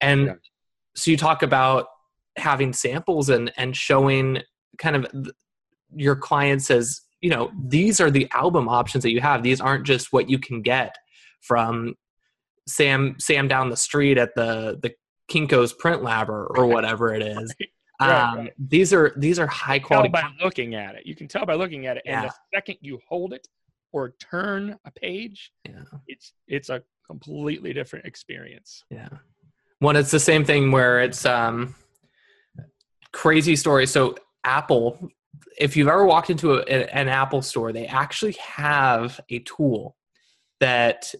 and 0.00 0.26
Yeah. 0.26 0.32
so 0.94 1.10
you 1.10 1.16
talk 1.16 1.42
about 1.42 1.86
having 2.36 2.72
samples 2.72 3.28
and 3.28 3.52
and 3.56 3.76
showing 3.76 4.38
kind 4.78 4.96
of 4.96 5.06
your 5.94 6.14
clients 6.16 6.70
as 6.70 7.00
you 7.20 7.28
know 7.30 7.50
these 7.66 8.00
are 8.00 8.10
the 8.10 8.28
album 8.34 8.68
options 8.68 9.02
that 9.02 9.10
you 9.10 9.20
have. 9.20 9.42
These 9.42 9.60
aren't 9.60 9.84
just 9.86 10.12
what 10.12 10.30
you 10.30 10.38
can 10.38 10.62
get 10.62 10.94
from 11.40 11.94
sam 12.68 13.16
sam 13.18 13.48
down 13.48 13.68
the 13.70 13.76
street 13.76 14.18
at 14.18 14.34
the 14.34 14.78
the 14.82 14.92
kinko's 15.30 15.72
print 15.72 16.02
lab 16.02 16.28
or, 16.28 16.46
or 16.56 16.66
whatever 16.66 17.12
it 17.14 17.22
is. 17.36 17.54
Right, 18.00 18.10
um, 18.10 18.38
right. 18.38 18.52
these 18.58 18.92
are 18.94 19.12
these 19.16 19.38
are 19.38 19.46
high 19.46 19.78
quality 19.78 20.08
by 20.08 20.24
looking 20.42 20.74
at 20.74 20.94
it. 20.94 21.04
You 21.06 21.14
can 21.14 21.28
tell 21.28 21.44
by 21.44 21.54
looking 21.54 21.86
at 21.86 21.96
it. 21.98 22.02
And 22.06 22.28
the 22.28 22.34
second 22.54 22.76
you 22.80 22.98
hold 23.08 23.32
it 23.34 23.46
or 23.92 24.14
turn 24.20 24.76
a 24.84 24.90
page 24.90 25.52
Yeah. 25.68 25.82
it's 26.06 26.32
it's 26.48 26.68
a 26.70 26.82
completely 27.06 27.72
different 27.72 28.04
experience 28.06 28.84
Yeah. 28.90 29.08
One, 29.80 29.96
it's 29.96 30.10
the 30.10 30.20
same 30.20 30.44
thing 30.44 30.70
where 30.72 31.00
it's 31.00 31.24
um 31.24 31.74
crazy 33.12 33.56
story. 33.56 33.86
So 33.86 34.14
Apple, 34.44 35.10
if 35.58 35.76
you've 35.76 35.88
ever 35.88 36.04
walked 36.04 36.30
into 36.30 36.54
a, 36.54 36.62
an 36.94 37.08
Apple 37.08 37.42
store, 37.42 37.72
they 37.72 37.86
actually 37.86 38.32
have 38.34 39.20
a 39.30 39.40
tool 39.40 39.96
that 40.60 41.12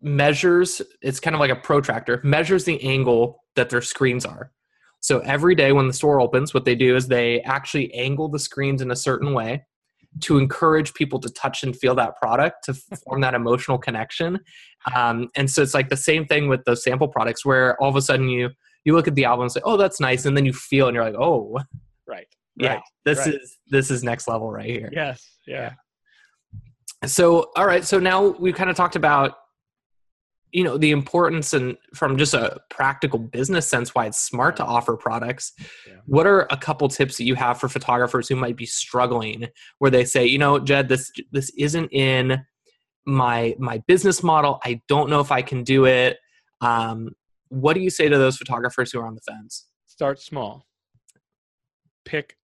measures. 0.00 0.80
It's 1.02 1.20
kind 1.20 1.34
of 1.34 1.40
like 1.40 1.50
a 1.50 1.56
protractor, 1.56 2.20
measures 2.24 2.64
the 2.64 2.82
angle 2.82 3.44
that 3.56 3.70
their 3.70 3.82
screens 3.82 4.24
are. 4.24 4.52
So 5.00 5.20
every 5.20 5.54
day 5.54 5.72
when 5.72 5.86
the 5.86 5.92
store 5.92 6.20
opens, 6.20 6.52
what 6.52 6.64
they 6.64 6.74
do 6.74 6.96
is 6.96 7.06
they 7.06 7.40
actually 7.42 7.92
angle 7.94 8.28
the 8.28 8.38
screens 8.38 8.82
in 8.82 8.90
a 8.90 8.96
certain 8.96 9.32
way 9.32 9.64
to 10.20 10.38
encourage 10.38 10.94
people 10.94 11.18
to 11.20 11.28
touch 11.30 11.62
and 11.62 11.76
feel 11.76 11.94
that 11.94 12.16
product 12.16 12.64
to 12.64 12.74
form 13.04 13.20
that 13.20 13.34
emotional 13.34 13.78
connection. 13.78 14.38
Um, 14.94 15.28
and 15.36 15.50
so 15.50 15.62
it's 15.62 15.74
like 15.74 15.88
the 15.88 15.96
same 15.96 16.26
thing 16.26 16.48
with 16.48 16.64
those 16.64 16.82
sample 16.82 17.08
products 17.08 17.44
where 17.44 17.80
all 17.82 17.88
of 17.88 17.96
a 17.96 18.02
sudden 18.02 18.28
you 18.28 18.50
you 18.84 18.94
look 18.94 19.08
at 19.08 19.14
the 19.16 19.24
album 19.24 19.42
and 19.42 19.52
say 19.52 19.60
oh 19.64 19.76
that's 19.76 20.00
nice 20.00 20.24
and 20.24 20.36
then 20.36 20.46
you 20.46 20.52
feel 20.52 20.88
and 20.88 20.94
you're 20.94 21.04
like 21.04 21.16
oh. 21.18 21.58
Right. 22.06 22.26
Yeah 22.56 22.74
right. 22.74 22.82
this 23.04 23.18
right. 23.18 23.34
is 23.34 23.58
this 23.68 23.90
is 23.90 24.02
next 24.02 24.28
level 24.28 24.50
right 24.50 24.66
here. 24.66 24.88
Yes. 24.92 25.22
Yeah. 25.46 25.72
So 27.06 27.50
all 27.56 27.66
right. 27.66 27.84
So 27.84 27.98
now 27.98 28.28
we 28.28 28.52
kind 28.52 28.70
of 28.70 28.76
talked 28.76 28.96
about 28.96 29.34
you 30.52 30.64
know 30.64 30.78
the 30.78 30.90
importance 30.90 31.52
and 31.52 31.76
from 31.94 32.16
just 32.16 32.34
a 32.34 32.58
practical 32.70 33.18
business 33.18 33.68
sense 33.68 33.94
why 33.94 34.06
it's 34.06 34.18
smart 34.18 34.56
to 34.56 34.64
offer 34.64 34.96
products 34.96 35.52
Yeah. 35.86 35.94
what 36.06 36.26
are 36.26 36.46
a 36.50 36.56
couple 36.56 36.88
tips 36.88 37.16
that 37.18 37.24
you 37.24 37.34
have 37.34 37.58
for 37.60 37.68
photographers 37.68 38.28
who 38.28 38.36
might 38.36 38.56
be 38.56 38.66
struggling 38.66 39.48
where 39.78 39.90
they 39.90 40.04
say 40.04 40.24
you 40.26 40.38
know 40.38 40.58
jed 40.58 40.88
this 40.88 41.10
this 41.32 41.50
isn't 41.58 41.92
in 41.92 42.44
my 43.06 43.54
my 43.58 43.78
business 43.86 44.22
model. 44.22 44.60
I 44.64 44.82
don't 44.86 45.08
know 45.08 45.20
if 45.20 45.32
i 45.32 45.40
can 45.40 45.64
do 45.64 45.86
it. 45.86 46.18
Um, 46.60 47.10
what 47.48 47.72
do 47.74 47.80
you 47.80 47.88
say 47.90 48.08
to 48.08 48.18
those 48.18 48.36
photographers 48.36 48.92
who 48.92 49.00
are 49.00 49.06
on 49.06 49.14
the 49.14 49.22
fence? 49.22 49.66
Start 49.86 50.20
small. 50.20 50.66
Pick 52.04 52.36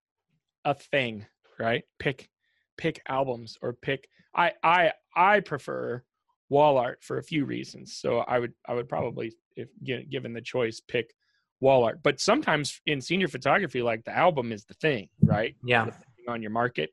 a 0.64 0.74
thing 0.74 1.26
right? 1.58 1.84
Pick 1.98 2.28
pick 2.76 3.00
albums 3.08 3.56
or 3.62 3.72
pick 3.74 4.08
i 4.34 4.52
i 4.64 4.90
i 5.14 5.38
prefer 5.40 6.02
wall 6.48 6.78
art 6.78 7.02
for 7.02 7.18
a 7.18 7.22
few 7.22 7.44
reasons 7.44 7.96
so 7.96 8.18
i 8.20 8.38
would 8.38 8.52
i 8.68 8.74
would 8.74 8.88
probably 8.88 9.32
if 9.56 9.68
given 10.10 10.32
the 10.32 10.40
choice 10.40 10.80
pick 10.86 11.14
wall 11.60 11.84
art 11.84 12.00
but 12.02 12.20
sometimes 12.20 12.80
in 12.86 13.00
senior 13.00 13.28
photography 13.28 13.82
like 13.82 14.04
the 14.04 14.16
album 14.16 14.52
is 14.52 14.64
the 14.64 14.74
thing 14.74 15.08
right? 15.22 15.56
Yeah. 15.64 15.86
Depending 15.86 16.04
on 16.28 16.42
your 16.42 16.50
market 16.50 16.90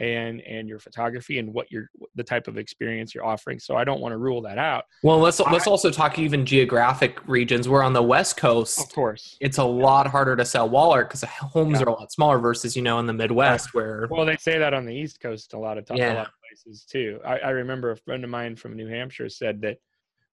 and 0.00 0.40
and 0.40 0.68
your 0.68 0.80
photography 0.80 1.38
and 1.38 1.54
what 1.54 1.70
you're 1.70 1.88
the 2.16 2.24
type 2.24 2.48
of 2.48 2.58
experience 2.58 3.14
you're 3.14 3.24
offering 3.24 3.60
so 3.60 3.76
i 3.76 3.84
don't 3.84 4.00
want 4.00 4.12
to 4.12 4.16
rule 4.16 4.42
that 4.42 4.58
out. 4.58 4.84
Well 5.04 5.18
let's 5.18 5.38
let's 5.38 5.68
also 5.68 5.90
talk 5.90 6.18
even 6.18 6.44
geographic 6.44 7.20
regions. 7.28 7.68
We're 7.68 7.82
on 7.82 7.92
the 7.92 8.02
west 8.02 8.36
coast. 8.36 8.80
Of 8.80 8.92
course. 8.92 9.36
It's 9.40 9.58
a 9.58 9.64
lot 9.64 10.08
harder 10.08 10.34
to 10.34 10.44
sell 10.44 10.68
wall 10.68 10.90
art 10.90 11.08
because 11.08 11.20
the 11.20 11.28
homes 11.28 11.78
yeah. 11.78 11.86
are 11.86 11.88
a 11.90 11.92
lot 11.92 12.10
smaller 12.10 12.38
versus 12.38 12.74
you 12.74 12.82
know 12.82 12.98
in 12.98 13.06
the 13.06 13.12
midwest 13.12 13.72
where 13.72 14.08
well 14.10 14.26
they 14.26 14.36
say 14.36 14.58
that 14.58 14.74
on 14.74 14.84
the 14.84 14.94
east 14.94 15.20
coast 15.20 15.54
a 15.54 15.58
lot 15.58 15.78
of 15.78 15.86
times 15.86 16.00
yeah. 16.00 16.26
Places 16.54 16.84
too. 16.84 17.20
I, 17.24 17.38
I 17.38 17.50
remember 17.50 17.90
a 17.90 17.96
friend 17.96 18.24
of 18.24 18.30
mine 18.30 18.56
from 18.56 18.76
new 18.76 18.88
hampshire 18.88 19.28
said 19.28 19.60
that 19.62 19.78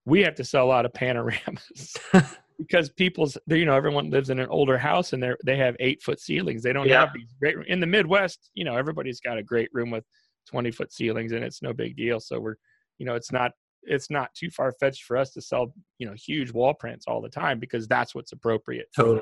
we 0.05 0.21
have 0.21 0.35
to 0.35 0.43
sell 0.43 0.65
a 0.65 0.67
lot 0.67 0.85
of 0.85 0.93
panoramas 0.93 1.95
because 2.57 2.89
people's 2.89 3.37
you 3.47 3.65
know 3.65 3.75
everyone 3.75 4.09
lives 4.09 4.29
in 4.29 4.39
an 4.39 4.49
older 4.49 4.77
house 4.77 5.13
and 5.13 5.21
they 5.21 5.33
they 5.45 5.57
have 5.57 5.75
eight 5.79 6.01
foot 6.01 6.19
ceilings. 6.19 6.63
They 6.63 6.73
don't 6.73 6.87
yeah. 6.87 7.01
have 7.01 7.13
these 7.13 7.33
great 7.39 7.55
in 7.67 7.79
the 7.79 7.87
midwest 7.87 8.49
you 8.53 8.63
know 8.63 8.75
everybody's 8.75 9.19
got 9.19 9.37
a 9.37 9.43
great 9.43 9.69
room 9.73 9.91
with 9.91 10.03
20 10.47 10.71
foot 10.71 10.91
ceilings 10.91 11.31
and 11.31 11.43
it's 11.43 11.61
no 11.61 11.73
big 11.73 11.95
deal. 11.95 12.19
So 12.19 12.39
we're 12.39 12.55
you 12.97 13.05
know 13.05 13.15
it's 13.15 13.31
not 13.31 13.51
it's 13.83 14.09
not 14.09 14.33
too 14.35 14.49
far 14.49 14.71
fetched 14.79 15.03
for 15.03 15.17
us 15.17 15.31
to 15.31 15.41
sell 15.41 15.73
you 15.97 16.07
know 16.07 16.13
huge 16.13 16.51
wall 16.51 16.73
prints 16.73 17.05
all 17.07 17.21
the 17.21 17.29
time 17.29 17.59
because 17.59 17.87
that's 17.87 18.13
what's 18.13 18.31
appropriate 18.31 18.87
totally. 18.95 19.21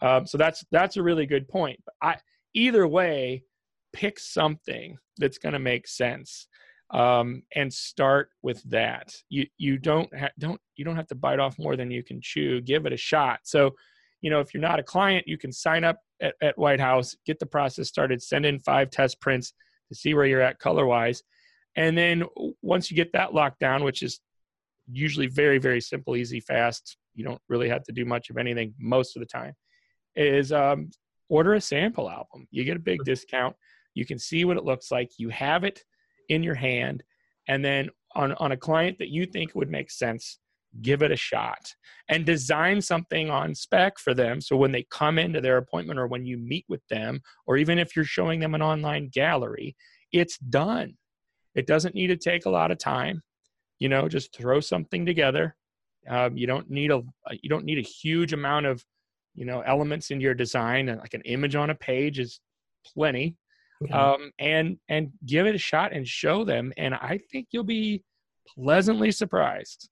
um, 0.00 0.26
so 0.26 0.36
that's 0.38 0.64
that's 0.70 0.96
a 0.96 1.02
really 1.02 1.26
good 1.26 1.48
point. 1.48 1.80
I 2.00 2.16
either 2.54 2.86
way 2.86 3.44
pick 3.92 4.18
something 4.18 4.96
that's 5.18 5.38
going 5.38 5.52
to 5.52 5.58
make 5.58 5.86
sense 5.86 6.48
um, 6.92 7.42
and 7.54 7.72
start 7.72 8.30
with 8.42 8.62
that. 8.64 9.14
You 9.28 9.46
you 9.56 9.78
don't 9.78 10.14
ha- 10.16 10.30
don't 10.38 10.60
you 10.76 10.84
don't 10.84 10.96
have 10.96 11.06
to 11.08 11.14
bite 11.14 11.38
off 11.38 11.58
more 11.58 11.76
than 11.76 11.90
you 11.90 12.02
can 12.02 12.20
chew. 12.20 12.60
Give 12.60 12.86
it 12.86 12.92
a 12.92 12.98
shot. 12.98 13.40
So, 13.44 13.72
you 14.20 14.30
know, 14.30 14.40
if 14.40 14.52
you're 14.52 14.60
not 14.60 14.78
a 14.78 14.84
client, 14.84 15.26
you 15.26 15.38
can 15.38 15.52
sign 15.52 15.84
up 15.84 15.98
at, 16.20 16.34
at 16.42 16.58
White 16.58 16.80
House, 16.80 17.16
get 17.26 17.38
the 17.38 17.46
process 17.46 17.88
started, 17.88 18.22
send 18.22 18.46
in 18.46 18.60
five 18.60 18.90
test 18.90 19.20
prints 19.20 19.52
to 19.88 19.94
see 19.94 20.14
where 20.14 20.26
you're 20.26 20.42
at 20.42 20.58
color 20.58 20.86
wise, 20.86 21.22
and 21.76 21.96
then 21.96 22.24
once 22.60 22.90
you 22.90 22.96
get 22.96 23.12
that 23.12 23.34
locked 23.34 23.60
down, 23.60 23.84
which 23.84 24.02
is 24.02 24.20
usually 24.90 25.28
very 25.28 25.58
very 25.58 25.80
simple, 25.80 26.16
easy, 26.16 26.40
fast. 26.40 26.96
You 27.14 27.24
don't 27.24 27.40
really 27.48 27.68
have 27.68 27.84
to 27.84 27.92
do 27.92 28.04
much 28.04 28.30
of 28.30 28.38
anything 28.38 28.74
most 28.78 29.16
of 29.16 29.20
the 29.20 29.26
time. 29.26 29.54
Is 30.14 30.52
um, 30.52 30.90
order 31.30 31.54
a 31.54 31.60
sample 31.60 32.10
album. 32.10 32.46
You 32.50 32.64
get 32.64 32.76
a 32.76 32.80
big 32.80 33.02
discount. 33.04 33.56
You 33.94 34.06
can 34.06 34.18
see 34.18 34.44
what 34.44 34.56
it 34.56 34.64
looks 34.64 34.90
like. 34.90 35.10
You 35.18 35.28
have 35.30 35.64
it 35.64 35.82
in 36.28 36.42
your 36.42 36.54
hand. 36.54 37.02
And 37.48 37.64
then 37.64 37.90
on, 38.14 38.32
on 38.34 38.52
a 38.52 38.56
client 38.56 38.98
that 38.98 39.08
you 39.08 39.26
think 39.26 39.54
would 39.54 39.70
make 39.70 39.90
sense 39.90 40.38
give 40.80 41.02
it 41.02 41.12
a 41.12 41.16
shot 41.16 41.74
and 42.08 42.24
design 42.24 42.80
something 42.80 43.28
on 43.28 43.54
spec 43.54 43.98
for 43.98 44.14
them. 44.14 44.40
So 44.40 44.56
when 44.56 44.72
they 44.72 44.86
come 44.90 45.18
into 45.18 45.40
their 45.40 45.58
appointment 45.58 45.98
or 45.98 46.06
when 46.06 46.24
you 46.24 46.38
meet 46.38 46.64
with 46.68 46.80
them 46.88 47.20
or 47.46 47.58
even 47.58 47.78
if 47.78 47.94
you're 47.94 48.06
showing 48.06 48.40
them 48.40 48.54
an 48.54 48.62
online 48.62 49.10
gallery 49.12 49.76
it's 50.12 50.38
done. 50.38 50.94
It 51.54 51.66
doesn't 51.66 51.94
need 51.94 52.08
to 52.08 52.16
take 52.16 52.46
a 52.46 52.50
lot 52.50 52.70
of 52.70 52.78
time. 52.78 53.22
You 53.78 53.88
know 53.88 54.08
just 54.08 54.36
throw 54.36 54.60
something 54.60 55.04
together. 55.04 55.56
Um, 56.08 56.36
you 56.36 56.46
don't 56.46 56.70
need 56.70 56.90
a 56.90 57.02
you 57.42 57.48
don't 57.48 57.64
need 57.64 57.78
a 57.78 57.82
huge 57.82 58.32
amount 58.32 58.66
of 58.66 58.84
you 59.34 59.44
know 59.44 59.60
elements 59.60 60.10
in 60.10 60.20
your 60.20 60.34
design. 60.34 60.86
Like 60.86 61.14
an 61.14 61.22
image 61.22 61.54
on 61.54 61.70
a 61.70 61.74
page 61.74 62.18
is 62.18 62.40
plenty 62.86 63.36
yeah. 63.88 64.12
um, 64.12 64.32
and 64.38 64.78
and 64.88 65.12
give 65.24 65.46
it 65.46 65.54
a 65.54 65.58
shot 65.58 65.92
and 65.92 66.06
show 66.06 66.44
them. 66.44 66.72
And 66.76 66.94
I 66.94 67.20
think 67.30 67.48
you'll 67.50 67.64
be 67.64 68.02
pleasantly 68.46 69.10
surprised 69.10 69.88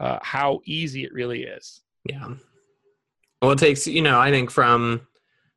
uh, 0.00 0.18
how 0.22 0.60
easy 0.64 1.04
it 1.04 1.12
really 1.12 1.44
is. 1.44 1.82
Yeah. 2.08 2.34
Well, 3.40 3.52
it 3.52 3.58
takes 3.58 3.86
you 3.86 4.02
know 4.02 4.18
I 4.18 4.30
think 4.30 4.50
from 4.50 5.06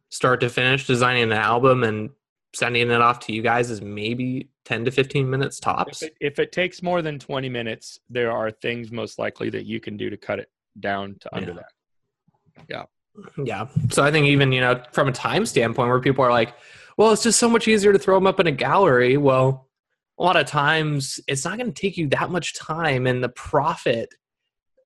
start 0.10 0.40
to 0.42 0.50
finish 0.50 0.88
designing 0.88 1.24
an 1.24 1.34
album 1.34 1.84
and 1.84 2.10
sending 2.54 2.90
it 2.90 3.02
off 3.02 3.20
to 3.20 3.34
you 3.34 3.42
guys 3.42 3.70
is 3.70 3.82
maybe 3.82 4.50
10 4.66 4.86
to 4.86 4.92
15 4.92 5.30
minutes 5.30 5.60
tops. 5.60 6.02
If 6.02 6.08
it, 6.08 6.16
if 6.22 6.40
it, 6.40 6.52
takes 6.52 6.82
more 6.82 7.02
than 7.02 7.20
20 7.20 7.50
minutes, 7.50 8.00
there 8.10 8.32
are 8.32 8.50
things 8.50 8.92
most 8.92 9.20
likely 9.20 9.50
that 9.50 9.66
you 9.66 9.80
can 9.80 9.98
do 9.98 10.10
to 10.10 10.18
cut 10.18 10.40
it 10.40 10.50
down 10.80 11.18
to 11.20 11.36
under 11.36 11.52
yeah. 11.52 11.56
that. 11.56 12.66
Yeah. 12.70 12.84
Yeah. 13.44 13.68
So 13.90 14.04
I 14.04 14.12
think 14.12 14.28
even, 14.28 14.52
you 14.52 14.62
know, 14.62 14.82
from 14.92 15.08
a 15.08 15.12
time 15.12 15.46
standpoint 15.46 15.90
where 15.90 16.00
people 16.00 16.24
are 16.24 16.32
like, 16.32 16.54
well, 16.98 17.12
it's 17.12 17.24
just 17.24 17.40
so 17.40 17.50
much 17.50 17.68
easier 17.68 17.94
to 17.94 18.00
throw 18.00 18.16
them 18.16 18.28
up 18.28 18.40
in 18.40 18.48
a 18.48 18.52
gallery. 18.52 19.18
Well, 19.18 19.68
a 20.20 20.24
lot 20.24 20.36
of 20.36 20.48
times 20.48 21.20
it's 21.28 21.46
not 21.46 21.58
going 21.58 21.72
to 21.72 21.82
take 21.82 21.98
you 21.98 22.08
that 22.10 22.32
much 22.32 22.56
time 22.56 23.06
and 23.06 23.24
the 23.24 23.30
profit 23.30 24.14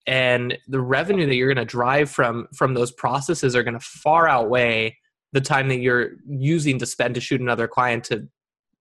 and 0.08 0.58
the 0.68 0.82
revenue 0.82 1.26
that 1.26 1.36
you're 1.36 1.54
going 1.54 1.66
to 1.66 1.70
drive 1.70 2.10
from 2.10 2.48
from 2.56 2.74
those 2.74 2.92
processes 2.92 3.56
are 3.56 3.64
going 3.64 3.78
to 3.78 3.86
far 3.86 4.28
outweigh 4.28 4.98
the 5.32 5.42
time 5.42 5.70
that 5.70 5.80
you're 5.80 6.14
using 6.28 6.80
to 6.80 6.86
spend 6.86 7.16
to 7.16 7.22
shoot 7.22 7.40
another 7.40 7.68
client 7.68 8.04
to 8.06 8.28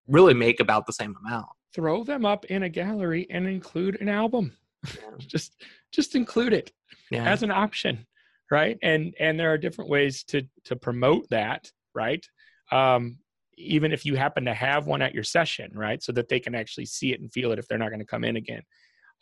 really 0.09 0.35
make 0.35 0.61
about 0.61 0.87
the 0.87 0.93
same 0.93 1.14
amount 1.25 1.47
throw 1.75 2.03
them 2.03 2.25
up 2.25 2.45
in 2.47 2.62
a 2.62 2.69
gallery 2.69 3.27
and 3.31 3.47
include 3.47 4.01
an 4.01 4.09
album 4.09 4.57
yeah. 4.87 5.11
just 5.19 5.62
just 5.93 6.14
include 6.14 6.53
it 6.53 6.73
yeah. 7.11 7.25
as 7.25 7.43
an 7.43 7.51
option 7.51 8.07
right 8.51 8.79
and 8.83 9.14
and 9.21 9.38
there 9.38 9.53
are 9.53 9.59
different 9.59 9.90
ways 9.90 10.25
to 10.25 10.43
to 10.64 10.75
promote 10.75 11.29
that 11.29 11.71
right 11.95 12.27
um, 12.71 13.19
even 13.57 13.93
if 13.93 14.05
you 14.05 14.17
happen 14.17 14.45
to 14.47 14.55
have 14.55 14.87
one 14.87 15.03
at 15.03 15.15
your 15.15 15.25
session, 15.25 15.71
right? 15.75 16.03
So 16.03 16.13
that 16.13 16.29
they 16.29 16.41
can 16.41 16.55
actually 16.55 16.87
see 16.87 17.13
it 17.13 17.21
and 17.21 17.33
feel 17.33 17.53
it 17.53 17.59
if 17.59 17.69
they're 17.69 17.79
not 17.79 17.91
going 17.91 18.01
to 18.01 18.07
come 18.07 18.25
in 18.25 18.37
again. 18.37 18.63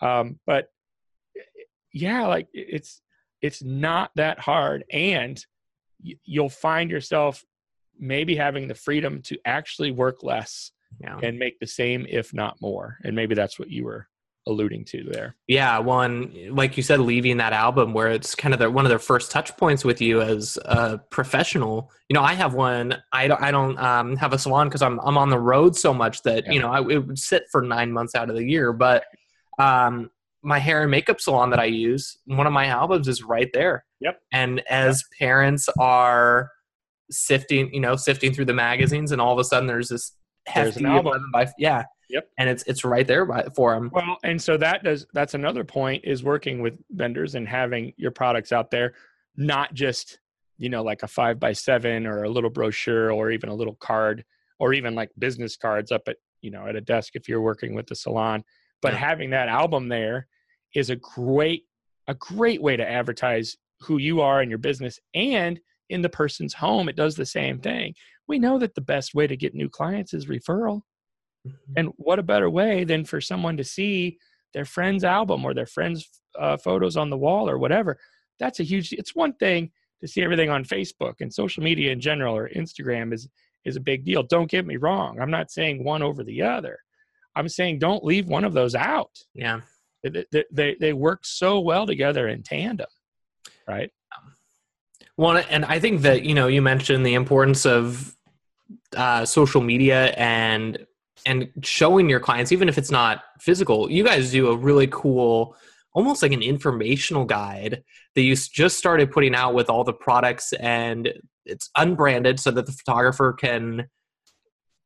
Um, 0.01 0.39
but 0.47 0.69
yeah, 1.93 2.27
like 2.27 2.49
it's 2.53 3.01
it's 3.43 3.63
not 3.63 4.11
that 4.17 4.39
hard, 4.39 4.85
and 4.93 5.45
you'll 6.01 6.49
find 6.49 6.91
yourself 6.91 7.45
maybe 7.99 8.37
having 8.37 8.69
the 8.69 8.75
freedom 8.75 9.21
to 9.23 9.39
actually 9.45 9.91
work 9.91 10.23
less 10.23 10.71
yeah. 11.01 11.19
and 11.23 11.39
make 11.39 11.59
the 11.59 11.67
same, 11.67 12.07
if 12.09 12.33
not 12.33 12.57
more. 12.61 12.99
And 13.03 13.17
maybe 13.17 13.35
that's 13.35 13.59
what 13.59 13.71
you 13.71 13.85
were 13.85 14.09
alluding 14.49 14.85
to 14.87 15.05
there. 15.05 15.37
Yeah, 15.47 15.79
one 15.79 16.33
like 16.51 16.77
you 16.77 16.83
said, 16.83 17.01
leaving 17.01 17.37
that 17.37 17.53
album 17.53 17.93
where 17.93 18.09
it's 18.09 18.35
kind 18.35 18.53
of 18.53 18.59
the, 18.59 18.71
one 18.71 18.85
of 18.85 18.89
their 18.89 18.99
first 18.99 19.31
touch 19.31 19.57
points 19.57 19.85
with 19.85 20.01
you 20.01 20.21
as 20.21 20.59
a 20.65 20.99
professional. 21.11 21.91
You 22.09 22.15
know, 22.15 22.23
I 22.23 22.35
have 22.35 22.55
one. 22.55 22.97
I 23.13 23.29
don't. 23.29 23.41
I 23.41 23.51
don't 23.51 23.79
um, 23.79 24.17
have 24.17 24.33
a 24.33 24.39
salon 24.39 24.69
because 24.69 24.83
I'm 24.83 24.99
I'm 25.01 25.19
on 25.19 25.31
the 25.31 25.39
road 25.39 25.77
so 25.77 25.95
much 25.95 26.23
that 26.23 26.47
yeah. 26.47 26.53
you 26.53 26.61
know 26.61 26.71
I 26.71 26.81
it 26.81 27.07
would 27.07 27.19
sit 27.19 27.45
for 27.53 27.63
nine 27.63 27.93
months 27.93 28.15
out 28.15 28.31
of 28.31 28.37
the 28.37 28.45
year. 28.45 28.73
But 28.73 29.05
um, 29.59 30.11
my 30.43 30.59
hair 30.59 30.83
and 30.83 30.91
makeup 30.91 31.21
salon 31.21 31.51
that 31.51 31.61
I 31.61 31.67
use, 31.67 32.17
one 32.25 32.47
of 32.47 32.53
my 32.53 32.67
albums 32.67 33.07
is 33.07 33.23
right 33.23 33.51
there. 33.53 33.85
Yep. 34.01 34.21
And 34.33 34.61
as 34.69 35.05
yep. 35.13 35.29
parents 35.29 35.69
are 35.79 36.51
sifting, 37.11 37.73
you 37.73 37.81
know, 37.81 37.97
sifting 37.97 38.33
through 38.33 38.47
the 38.47 38.55
magazines, 38.55 39.13
and 39.13 39.21
all 39.21 39.33
of 39.33 39.39
a 39.39 39.45
sudden 39.45 39.67
there's 39.67 39.89
this 39.89 40.13
hefty 40.47 40.83
there's 40.83 41.05
11 41.05 41.31
by 41.33 41.47
yeah 41.59 41.85
Yep. 42.11 42.31
And 42.38 42.49
it's 42.49 42.62
it's 42.64 42.85
right 42.85 43.07
there 43.07 43.25
by, 43.27 43.47
for 43.55 43.75
them. 43.75 43.90
Well, 43.92 44.16
and 44.25 44.40
so 44.40 44.57
that 44.57 44.83
does 44.83 45.07
that's 45.12 45.35
another 45.35 45.64
point 45.64 46.05
is 46.05 46.23
working 46.23 46.62
with 46.62 46.79
vendors 46.90 47.35
and 47.35 47.47
having 47.47 47.92
your 47.97 48.11
products 48.11 48.53
out 48.53 48.71
there, 48.71 48.94
not 49.37 49.75
just 49.75 50.18
you 50.57 50.68
know 50.68 50.83
like 50.83 51.03
a 51.03 51.09
five 51.09 51.38
by 51.38 51.53
seven 51.53 52.07
or 52.07 52.25
a 52.25 52.31
little 52.31 52.51
brochure 52.51 53.12
or 53.12 53.31
even 53.31 53.51
a 53.51 53.55
little 53.55 53.77
card 53.77 54.25
or 54.59 54.73
even 54.73 54.94
like 54.94 55.11
business 55.18 55.57
cards 55.57 55.92
up 55.92 56.03
at 56.09 56.16
you 56.40 56.51
know 56.51 56.66
at 56.66 56.77
a 56.77 56.81
desk 56.81 57.14
if 57.14 57.29
you're 57.29 57.42
working 57.42 57.75
with 57.75 57.87
the 57.87 57.94
salon. 57.94 58.42
But 58.81 58.92
yeah. 58.94 59.01
having 59.01 59.31
that 59.31 59.49
album 59.49 59.88
there 59.88 60.29
is 60.75 60.90
a 60.90 60.97
great 60.97 61.64
a 62.07 62.14
great 62.14 62.62
way 62.62 62.77
to 62.77 62.88
advertise 62.88 63.57
who 63.81 63.99
you 63.99 64.21
are 64.21 64.40
and 64.40 64.51
your 64.51 64.59
business 64.59 64.99
and 65.14 65.61
in 65.90 66.03
the 66.03 66.09
person's 66.09 66.55
home 66.55 66.88
it 66.88 66.97
does 66.97 67.14
the 67.16 67.25
same 67.25 67.59
thing 67.59 67.94
we 68.27 68.38
know 68.38 68.59
that 68.59 68.75
the 68.75 68.81
best 68.81 69.14
way 69.14 69.27
to 69.27 69.37
get 69.37 69.55
new 69.55 69.68
clients 69.68 70.12
is 70.12 70.27
referral 70.27 70.83
Mm-hmm. 71.46 71.72
And 71.77 71.88
what 71.96 72.18
a 72.18 72.22
better 72.22 72.51
way 72.51 72.85
than 72.85 73.05
for 73.05 73.20
someone 73.20 73.57
to 73.57 73.64
see 73.64 74.18
their 74.55 74.64
friend's 74.64 75.05
album 75.05 75.44
or 75.44 75.55
their 75.55 75.66
friend's 75.66 76.09
uh, 76.38 76.57
photos 76.57 76.96
on 76.96 77.11
the 77.11 77.18
wall 77.18 77.48
or 77.48 77.59
whatever. 77.59 77.98
That's 78.38 78.61
a 78.61 78.64
huge. 78.64 78.92
It's 78.92 79.14
one 79.14 79.35
thing 79.35 79.70
to 80.01 80.09
see 80.09 80.22
everything 80.22 80.51
on 80.51 80.64
Facebook 80.64 81.14
and 81.20 81.33
social 81.33 81.62
media 81.62 81.92
in 81.92 82.01
general 82.01 82.37
or 82.37 82.48
Instagram 82.51 83.12
is 83.12 83.29
is 83.64 83.77
a 83.77 83.81
big 83.81 84.05
deal. 84.05 84.22
Don't 84.22 84.51
get 84.51 84.66
me 84.66 84.77
wrong. 84.77 85.20
I'm 85.20 85.31
not 85.31 85.51
saying 85.51 85.85
one 85.85 86.03
over 86.03 86.24
the 86.24 86.42
other. 86.42 86.79
I'm 87.35 87.48
saying 87.48 87.79
don't 87.79 88.05
leave 88.05 88.27
one 88.27 88.44
of 88.44 88.53
those 88.53 88.74
out. 88.74 89.11
Yeah. 89.35 89.61
They, 90.03 90.44
they, 90.53 90.77
they 90.79 90.92
work 90.92 91.27
so 91.27 91.61
well 91.61 91.87
together 91.87 92.29
in 92.29 92.42
tandem, 92.42 92.87
right? 93.66 93.90
Well, 95.16 95.42
and 95.51 95.64
I 95.64 95.81
think 95.81 96.03
that, 96.03 96.22
you 96.22 96.35
know, 96.35 96.46
you 96.46 96.62
mentioned 96.62 97.05
the 97.05 97.14
importance 97.14 97.66
of 97.66 98.16
uh, 98.96 99.24
social 99.24 99.61
media 99.61 100.07
and 100.16 100.87
and 101.29 101.51
showing 101.62 102.09
your 102.09 102.21
clients, 102.21 102.53
even 102.53 102.71
if 102.71 102.79
it's 102.79 102.91
not 102.91 103.23
physical, 103.38 103.91
you 103.91 104.03
guys 104.03 104.31
do 104.31 104.49
a 104.49 104.57
really 104.57 104.87
cool, 104.87 105.55
almost 105.93 106.23
like 106.23 106.33
an 106.33 106.41
informational 106.41 107.27
guide 107.27 107.85
that 108.14 108.23
you 108.23 108.35
just 108.35 108.79
started 108.79 109.12
putting 109.12 109.35
out 109.35 109.53
with 109.53 109.69
all 109.69 109.85
the 109.85 109.93
products 109.93 110.55
and 110.55 111.12
it's 111.45 111.69
unbranded 111.77 112.41
so 112.41 112.51
that 112.51 112.64
the 112.64 112.73
photographer 112.73 113.35
can 113.35 113.87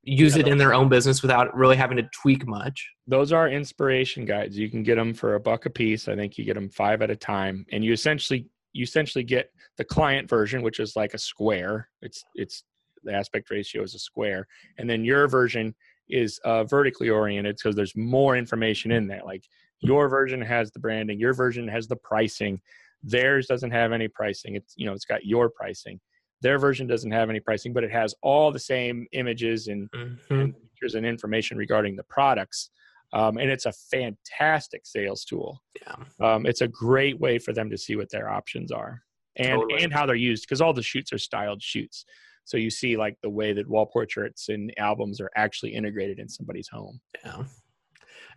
use 0.03 0.35
yeah, 0.35 0.41
it 0.41 0.49
in 0.49 0.59
their 0.59 0.75
own 0.75 0.89
business 0.89 1.23
without 1.23 1.57
really 1.57 1.77
having 1.77 1.97
to 1.97 2.09
tweak 2.13 2.45
much. 2.45 2.91
Those 3.07 3.31
are 3.31 3.49
inspiration 3.49 4.25
guides. 4.25 4.59
You 4.59 4.69
can 4.69 4.83
get 4.83 4.97
them 4.97 5.15
for 5.15 5.37
a 5.37 5.41
buck 5.41 5.67
a 5.67 5.71
piece. 5.71 6.09
I 6.09 6.17
think 6.17 6.39
you 6.39 6.45
get 6.45 6.55
them 6.55 6.69
five 6.69 7.03
at 7.03 7.11
a 7.11 7.17
time 7.17 7.65
and 7.71 7.85
you 7.85 7.93
essentially 7.93 8.47
you 8.73 8.83
essentially 8.83 9.23
get 9.23 9.51
the 9.77 9.85
client 9.85 10.29
version 10.29 10.63
which 10.63 10.81
is 10.81 10.97
like 10.97 11.15
a 11.15 11.19
square. 11.19 11.89
It's 12.01 12.25
it's 12.35 12.65
the 13.05 13.13
aspect 13.13 13.51
ratio 13.51 13.83
is 13.83 13.95
a 13.95 13.99
square, 13.99 14.47
and 14.79 14.89
then 14.89 15.05
your 15.05 15.29
version 15.29 15.75
is 16.13 16.39
uh, 16.45 16.65
vertically 16.65 17.09
oriented 17.11 17.57
because 17.57 17.75
there's 17.75 17.97
more 17.97 18.37
information 18.37 18.93
in 18.93 19.07
there. 19.07 19.23
Like 19.25 19.45
your 19.81 20.09
version 20.09 20.41
has 20.41 20.71
the 20.71 20.79
branding, 20.79 21.19
your 21.19 21.33
version 21.35 21.67
has 21.69 21.89
the 21.89 21.97
pricing. 21.97 22.61
Theirs 23.03 23.47
doesn't 23.47 23.73
have 23.73 23.91
any 23.93 24.07
pricing. 24.09 24.55
It's 24.55 24.75
you 24.77 24.87
know 24.87 24.93
it's 24.93 25.05
got 25.05 25.25
your 25.25 25.49
pricing. 25.51 26.01
Their 26.43 26.59
version 26.59 26.87
doesn't 26.87 27.11
have 27.13 27.31
any 27.31 27.41
pricing, 27.41 27.73
but 27.73 27.85
it 27.85 27.91
has 27.93 28.15
all 28.23 28.51
the 28.51 28.59
same 28.59 29.07
images 29.13 29.69
and, 29.69 29.89
Mm-hmm. 29.93 30.35
and 30.35 30.55
features 30.55 30.95
and 30.97 31.07
information 31.07 31.57
regarding 31.57 31.95
the 31.97 32.03
products. 32.05 32.71
Um, 33.13 33.37
and 33.39 33.51
it's 33.51 33.67
a 33.67 33.73
fantastic 33.73 34.83
sales 34.87 35.25
tool. 35.25 35.63
Yeah. 35.81 35.97
Um, 36.35 36.47
it's 36.47 36.63
a 36.63 36.69
great 36.69 37.19
way 37.21 37.39
for 37.39 37.53
them 37.53 37.71
to 37.71 37.77
see 37.79 37.95
what 37.97 38.11
their 38.11 38.29
options 38.31 38.73
are 38.73 39.03
and 39.37 39.61
Totally. 39.61 39.83
and 39.83 39.93
how 39.93 40.07
they're 40.07 40.15
used 40.17 40.45
because 40.45 40.61
all 40.61 40.73
the 40.73 40.83
shoots 40.83 41.13
are 41.13 41.19
styled 41.19 41.63
shoots. 41.63 42.05
So 42.45 42.57
you 42.57 42.71
see 42.71 42.97
like 42.97 43.17
the 43.23 43.31
way 43.31 43.53
that 43.53 43.69
wall 43.69 43.87
portraits 43.87 44.49
and 44.49 44.73
albums 44.79 45.21
are 45.21 45.31
actually 45.37 45.75
integrated 45.75 46.19
in 46.19 46.29
somebody's 46.29 46.69
home. 46.69 47.01
Yeah. 47.25 47.45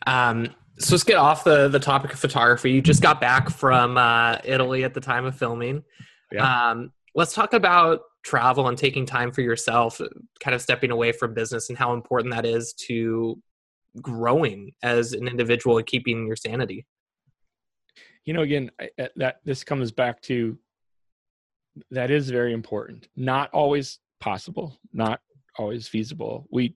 Um, 0.08 0.50
so 0.78 0.94
let's 0.96 1.04
get 1.04 1.18
off 1.18 1.44
the 1.44 1.68
the 1.70 1.80
topic 1.80 2.13
of 2.13 2.20
photography. 2.20 2.72
You 2.72 2.82
just 2.82 3.02
got 3.02 3.20
back 3.22 3.50
from 3.50 3.98
uh, 3.98 4.38
Italy 4.44 4.84
at 4.84 4.94
the 4.94 5.00
time 5.02 5.26
of 5.26 5.36
filming. 5.36 5.84
Yeah. 6.32 6.70
Um, 6.72 6.91
let's 7.15 7.34
talk 7.34 7.54
about 7.54 8.02
travel 8.24 8.68
and 8.68 8.78
taking 8.78 9.06
time 9.06 9.32
for 9.32 9.41
yourself, 9.41 10.02
kind 10.39 10.54
of 10.56 10.62
stepping 10.62 10.91
away 10.91 11.12
from 11.12 11.34
business 11.34 11.70
and 11.70 11.78
how 11.78 11.94
important 11.94 12.34
that 12.34 12.46
is 12.46 12.74
to 12.74 13.41
growing 14.02 14.72
as 14.84 15.13
an 15.13 15.28
individual 15.28 15.78
and 15.78 15.88
keeping 15.88 16.28
your 16.28 16.36
sanity. 16.36 16.86
you 18.26 18.34
know 18.34 18.41
again 18.41 18.70
I- 18.80 18.89
I- 19.00 19.10
that 19.18 19.36
this 19.46 19.63
comes 19.63 19.91
back 19.91 20.20
to 20.24 20.58
that 21.92 22.12
is 22.12 22.30
very 22.30 22.54
important. 22.54 23.08
Not 23.16 23.50
always 23.52 24.00
possible 24.20 24.78
not 24.94 25.20
always 25.58 25.88
feasible. 25.88 26.48
We 26.52 26.74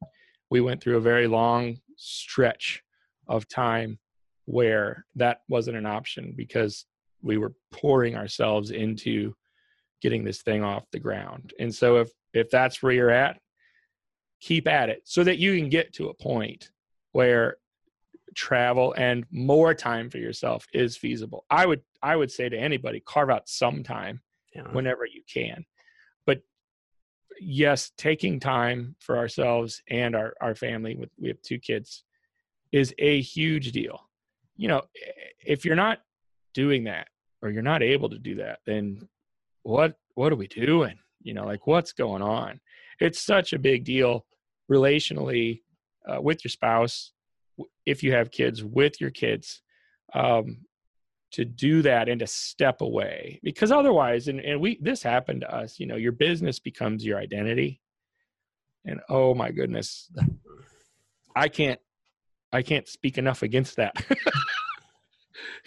we 0.50 0.62
went 0.62 0.82
through 0.82 0.98
a 0.98 1.02
very 1.02 1.28
long 1.28 1.78
stretch 1.96 2.84
of 3.28 3.48
time 3.48 4.00
where 4.46 5.06
that 5.16 5.42
wasn't 5.48 5.78
an 5.78 5.86
option 5.86 6.34
because 6.36 6.86
we 7.22 7.38
were 7.38 7.54
pouring 7.72 8.16
ourselves 8.16 8.72
into 8.72 9.36
getting 10.02 10.24
this 10.24 10.42
thing 10.42 10.64
off 10.64 10.90
the 10.92 11.00
ground. 11.00 11.54
And 11.60 11.74
so 11.74 11.98
if 11.98 12.10
if 12.34 12.50
that's 12.50 12.82
where 12.82 12.94
you're 12.94 13.10
at 13.10 13.40
keep 14.42 14.68
at 14.68 14.90
it 14.90 15.02
so 15.04 15.24
that 15.24 15.38
you 15.38 15.58
can 15.58 15.70
get 15.70 15.92
to 15.94 16.08
a 16.10 16.14
point 16.14 16.72
where 17.12 17.58
travel 18.36 18.94
and 18.98 19.26
more 19.32 19.74
time 19.74 20.10
for 20.10 20.18
yourself 20.18 20.66
is 20.74 20.96
feasible. 20.96 21.46
I 21.50 21.66
would 21.66 21.82
I 22.02 22.16
would 22.16 22.32
say 22.32 22.48
to 22.48 22.58
anybody 22.58 23.02
carve 23.06 23.30
out 23.30 23.50
some 23.50 23.84
time 23.84 24.22
Yeah. 24.54 24.64
whenever 24.72 25.06
you 25.06 25.22
can. 25.32 25.66
But 26.26 26.42
yes, 27.40 27.92
taking 27.98 28.40
time 28.40 28.96
for 29.00 29.18
ourselves 29.18 29.82
and 29.90 30.16
our 30.16 30.34
our 30.42 30.56
family 30.56 30.96
with 30.96 31.10
we 31.20 31.28
have 31.30 31.42
two 31.42 31.60
kids 31.60 32.04
is 32.72 32.94
a 33.00 33.22
huge 33.22 33.72
deal. 33.72 34.10
You 34.58 34.68
know, 34.70 34.82
if 35.46 35.66
you're 35.66 35.76
not 35.76 36.00
doing 36.54 36.86
that 36.86 37.08
or 37.42 37.50
you're 37.50 37.62
not 37.62 37.84
able 37.84 38.10
to 38.10 38.20
do 38.20 38.36
that, 38.36 38.60
then 38.66 39.08
what 39.64 39.96
what 40.16 40.32
are 40.34 40.38
we 40.38 40.48
doing? 40.48 40.98
You 41.22 41.34
know, 41.34 41.46
like 41.46 41.68
what's 41.68 41.94
going 41.94 42.22
on? 42.22 42.60
It's 43.00 43.20
such 43.20 43.54
a 43.54 43.60
big 43.60 43.86
deal 43.86 44.26
relationally 44.70 45.62
uh, 46.08 46.22
with 46.22 46.44
your 46.44 46.50
spouse 46.50 47.12
if 47.86 48.04
you 48.04 48.14
have 48.14 48.32
kids 48.32 48.64
with 48.64 49.02
your 49.02 49.10
kids 49.10 49.62
um, 50.14 50.66
to 51.32 51.46
do 51.46 51.82
that 51.84 52.10
and 52.10 52.20
to 52.20 52.28
step 52.28 52.82
away 52.82 53.40
because 53.44 53.72
otherwise 53.72 54.28
and, 54.28 54.40
and 54.40 54.60
we 54.60 54.80
this 54.82 55.04
happened 55.04 55.42
to 55.42 55.56
us 55.56 55.80
you 55.80 55.86
know 55.86 55.96
your 55.96 56.12
business 56.12 56.60
becomes 56.60 57.06
your 57.06 57.18
identity. 57.18 57.82
And 58.86 59.02
oh 59.10 59.34
my 59.36 59.52
goodness 59.52 60.10
i 61.36 61.48
can't 61.48 61.80
i 62.52 62.62
can't 62.62 62.88
speak 62.88 63.18
enough 63.18 63.44
against 63.44 63.76
that. 63.78 63.96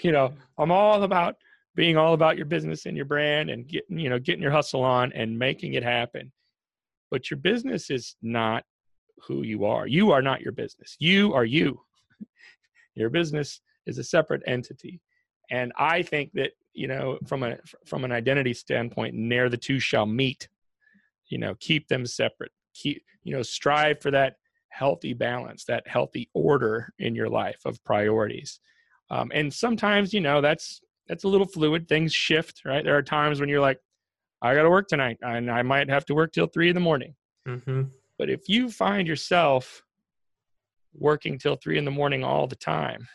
You 0.03 0.13
know 0.13 0.35
i'm 0.59 0.71
all 0.71 1.03
about 1.03 1.37
being 1.75 1.97
all 1.97 2.13
about 2.13 2.37
your 2.37 2.47
business 2.47 2.87
and 2.87 2.97
your 2.97 3.07
brand 3.07 3.51
and 3.51 3.67
getting 3.67 3.99
you 3.99 4.11
know 4.11 4.19
getting 4.19 4.43
your 4.43 4.51
hustle 4.51 4.83
on 4.83 5.13
and 5.13 5.39
making 5.39 5.75
it 5.75 5.83
happen. 5.83 6.33
But 7.11 7.31
your 7.31 7.39
business 7.39 7.91
is 7.91 8.17
not 8.23 8.65
who 9.27 9.43
you 9.43 9.65
are. 9.65 9.87
You 9.87 10.11
are 10.13 10.23
not 10.23 10.41
your 10.41 10.53
business. 10.53 10.97
You 10.99 11.35
are 11.35 11.45
you. 11.45 11.81
Your 12.95 13.09
business 13.09 13.61
is 13.87 13.99
a 13.99 14.05
separate 14.05 14.43
entity 14.47 15.01
and 15.51 15.73
i 15.77 16.03
think 16.03 16.31
that 16.33 16.53
you 16.75 16.89
know 16.89 17.19
from 17.27 17.43
a 17.43 17.59
from 17.85 18.05
an 18.05 18.13
identity 18.13 18.55
standpoint 18.55 19.15
ne'er 19.15 19.49
the 19.49 19.57
two 19.57 19.79
shall 19.79 20.07
meet. 20.07 20.49
You 21.27 21.39
know 21.39 21.55
keep 21.61 21.89
them 21.89 22.07
separate. 22.07 22.53
Keep 22.75 23.03
you 23.23 23.35
know 23.35 23.43
strive 23.43 24.01
for 24.01 24.11
that 24.11 24.37
healthy 24.69 25.13
balance 25.13 25.65
that 25.67 25.87
healthy 25.87 26.31
order 26.33 26.93
in 26.99 27.15
your 27.15 27.29
life 27.29 27.61
of 27.65 27.83
priorities. 27.85 28.61
Um, 29.11 29.31
and 29.35 29.53
sometimes 29.53 30.13
you 30.15 30.21
know 30.21 30.41
that's 30.41 30.81
that's 31.09 31.25
a 31.25 31.29
little 31.29 31.47
fluid. 31.47 31.89
Things 31.89 32.13
shift 32.13 32.63
right? 32.65 32.85
There 32.85 32.97
are 32.97 33.03
times 33.03 33.41
when 33.41 33.49
you're 33.49 33.61
like 33.61 33.79
i 34.41 34.55
gotta 34.55 34.71
work 34.71 34.89
tonight 34.89 35.17
and 35.23 35.49
i 35.51 35.63
might 35.63 35.89
have 35.89 36.05
to 36.05 36.15
work 36.15 36.33
till 36.33 36.47
three 36.47 36.69
in 36.69 36.75
the 36.75 36.81
morning. 36.81 37.15
Mm-hmm. 37.47 37.83
but 38.19 38.31
if 38.31 38.49
you 38.49 38.71
find 38.71 39.09
yourself 39.09 39.83
working 40.95 41.39
till 41.39 41.57
three 41.57 41.79
in 41.79 41.85
the 41.85 41.91
morning 41.91 42.23
all 42.23 42.47
the 42.47 42.57
time 42.57 43.09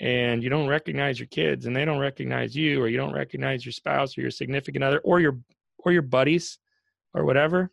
and 0.00 0.42
you 0.42 0.50
don't 0.50 0.68
recognize 0.68 1.18
your 1.18 1.28
kids 1.28 1.66
and 1.66 1.74
they 1.74 1.84
don't 1.84 1.98
recognize 1.98 2.54
you 2.54 2.80
or 2.80 2.88
you 2.88 2.96
don't 2.96 3.14
recognize 3.14 3.64
your 3.64 3.72
spouse 3.72 4.16
or 4.16 4.20
your 4.20 4.30
significant 4.30 4.84
other 4.84 4.98
or 5.00 5.20
your 5.20 5.38
or 5.78 5.92
your 5.92 6.02
buddies 6.02 6.58
or 7.14 7.24
whatever 7.24 7.70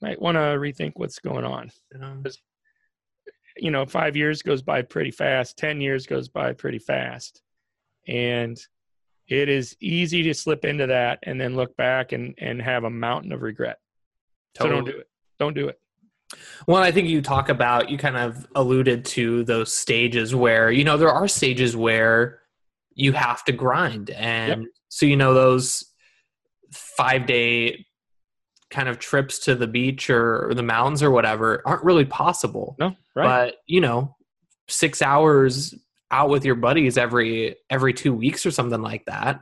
might 0.00 0.20
want 0.20 0.34
to 0.34 0.40
rethink 0.40 0.92
what's 0.96 1.20
going 1.20 1.44
on. 1.44 1.70
You 3.56 3.70
know 3.70 3.86
five 3.86 4.16
years 4.16 4.42
goes 4.42 4.62
by 4.62 4.82
pretty 4.82 5.10
fast 5.10 5.56
ten 5.56 5.80
years 5.80 6.06
goes 6.06 6.28
by 6.28 6.52
pretty 6.52 6.78
fast 6.78 7.42
and 8.08 8.58
it 9.28 9.48
is 9.48 9.76
easy 9.80 10.22
to 10.24 10.34
slip 10.34 10.64
into 10.64 10.86
that 10.88 11.20
and 11.22 11.40
then 11.40 11.56
look 11.56 11.76
back 11.76 12.12
and 12.12 12.34
and 12.38 12.60
have 12.60 12.84
a 12.84 12.90
mountain 12.90 13.32
of 13.32 13.42
regret. 13.42 13.78
So 14.58 14.68
don't 14.68 14.84
do 14.84 14.98
it. 14.98 15.08
Don't 15.38 15.54
do 15.54 15.68
it 15.68 15.81
Well, 16.66 16.82
I 16.82 16.90
think 16.92 17.08
you 17.08 17.20
talk 17.22 17.48
about, 17.48 17.90
you 17.90 17.98
kind 17.98 18.16
of 18.16 18.46
alluded 18.54 19.04
to 19.06 19.44
those 19.44 19.72
stages 19.72 20.34
where, 20.34 20.70
you 20.70 20.84
know, 20.84 20.96
there 20.96 21.10
are 21.10 21.26
stages 21.28 21.76
where 21.76 22.40
you 22.94 23.12
have 23.12 23.44
to 23.44 23.52
grind. 23.52 24.10
And 24.10 24.66
so, 24.88 25.06
you 25.06 25.16
know, 25.16 25.34
those 25.34 25.84
five 26.72 27.26
day 27.26 27.86
kind 28.70 28.88
of 28.88 28.98
trips 28.98 29.38
to 29.40 29.54
the 29.54 29.66
beach 29.66 30.08
or, 30.08 30.48
or 30.48 30.54
the 30.54 30.62
mountains 30.62 31.02
or 31.02 31.10
whatever 31.10 31.62
aren't 31.66 31.84
really 31.84 32.04
possible. 32.06 32.76
no 32.78 32.96
right 33.14 33.24
But, 33.26 33.56
you 33.66 33.80
know, 33.80 34.16
six 34.68 35.02
hours 35.02 35.74
out 36.10 36.30
with 36.30 36.44
your 36.44 36.54
buddies 36.54 36.96
every 36.96 37.56
every 37.68 37.92
two 37.92 38.14
weeks 38.14 38.46
or 38.46 38.50
something 38.50 38.80
like 38.80 39.04
that. 39.06 39.40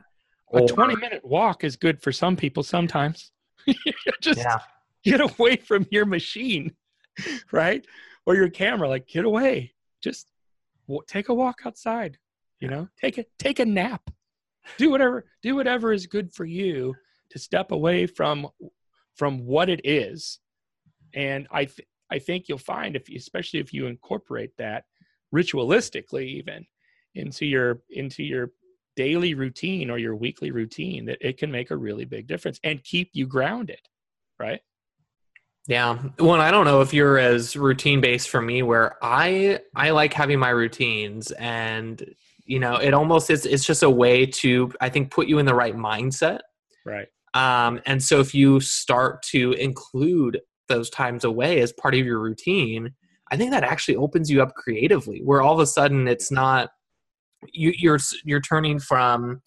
a 0.53 0.59
Or- 0.59 0.67
20 0.67 0.95
minute 0.97 1.23
walk 1.23 1.63
is 1.63 1.75
good 1.77 2.01
for 2.01 2.11
some 2.11 2.35
people 2.35 2.63
sometimes 2.63 3.31
just 4.21 4.39
Yeah. 4.39 4.59
get 5.03 5.21
away 5.21 5.55
from 5.57 5.85
your 5.91 6.05
machine 6.05 6.73
right? 7.51 7.85
Or 8.25 8.35
your 8.35 8.49
camera 8.49 8.87
like 8.87 9.07
get 9.07 9.25
away. 9.25 9.73
Just 10.01 10.31
w- 10.87 11.03
take 11.07 11.29
a 11.29 11.33
walk 11.33 11.61
outside 11.65 12.17
you 12.61 12.69
know? 12.69 12.87
Take 12.97 13.17
a 13.17 13.25
take 13.37 13.59
a 13.59 13.65
nap. 13.65 14.09
Do 14.77 14.91
whatever 14.91 15.25
do 15.41 15.55
whatever 15.55 15.91
is 15.91 16.07
good 16.07 16.33
for 16.33 16.45
you 16.45 16.95
to 17.31 17.39
step 17.39 17.71
away 17.71 18.05
from 18.05 18.47
from 19.15 19.45
what 19.45 19.67
it 19.67 19.81
is. 19.83 20.39
And 21.13 21.47
i 21.51 21.65
th- 21.65 21.87
i 22.09 22.19
think 22.19 22.47
you'll 22.47 22.57
find 22.57 22.95
if 22.95 23.09
you, 23.09 23.17
especially 23.17 23.59
if 23.59 23.73
you 23.73 23.87
incorporate 23.87 24.51
that 24.57 24.85
ritualistically 25.35 26.25
even 26.25 26.65
into 27.15 27.45
your 27.45 27.81
into 27.89 28.23
your 28.23 28.51
daily 28.95 29.33
routine 29.33 29.89
or 29.89 29.97
your 29.97 30.15
weekly 30.15 30.51
routine 30.51 31.05
that 31.05 31.17
it 31.21 31.37
can 31.37 31.51
make 31.51 31.71
a 31.71 31.77
really 31.77 32.05
big 32.05 32.27
difference 32.27 32.59
and 32.63 32.83
keep 32.83 33.09
you 33.13 33.25
grounded 33.25 33.79
right 34.39 34.61
Yeah. 35.67 36.01
Well, 36.17 36.41
I 36.41 36.51
don't 36.51 36.65
know 36.65 36.81
if 36.81 36.93
you're 36.93 37.17
as 37.17 37.55
routine 37.55 38.01
based 38.01 38.29
for 38.29 38.41
me 38.41 38.63
where 38.63 38.97
I 39.01 39.59
I 39.75 39.91
like 39.91 40.13
having 40.13 40.39
my 40.39 40.49
routines 40.49 41.31
and 41.31 42.03
you 42.45 42.59
know, 42.59 42.75
it 42.75 42.93
almost 42.93 43.29
is 43.29 43.45
it's 43.45 43.63
just 43.63 43.83
a 43.83 43.89
way 43.89 44.25
to 44.25 44.71
I 44.81 44.89
think 44.89 45.11
put 45.11 45.27
you 45.27 45.39
in 45.39 45.45
the 45.45 45.53
right 45.53 45.75
mindset. 45.75 46.39
right 46.85 47.07
Um 47.33 47.79
and 47.85 48.03
so 48.03 48.19
if 48.19 48.33
you 48.33 48.59
start 48.59 49.21
to 49.23 49.53
include 49.53 50.41
those 50.67 50.89
times 50.89 51.23
away 51.23 51.59
as 51.61 51.71
part 51.73 51.93
of 51.93 52.05
your 52.05 52.19
routine, 52.19 52.93
I 53.31 53.37
think 53.37 53.51
that 53.51 53.63
actually 53.63 53.97
opens 53.97 54.29
you 54.31 54.41
up 54.41 54.55
creatively 54.55 55.21
where 55.23 55.41
all 55.41 55.53
of 55.53 55.59
a 55.59 55.67
sudden 55.67 56.07
it's 56.07 56.31
not 56.31 56.71
you 57.53 57.71
you're 57.77 57.99
you're 58.23 58.41
turning 58.41 58.79
from 58.79 59.41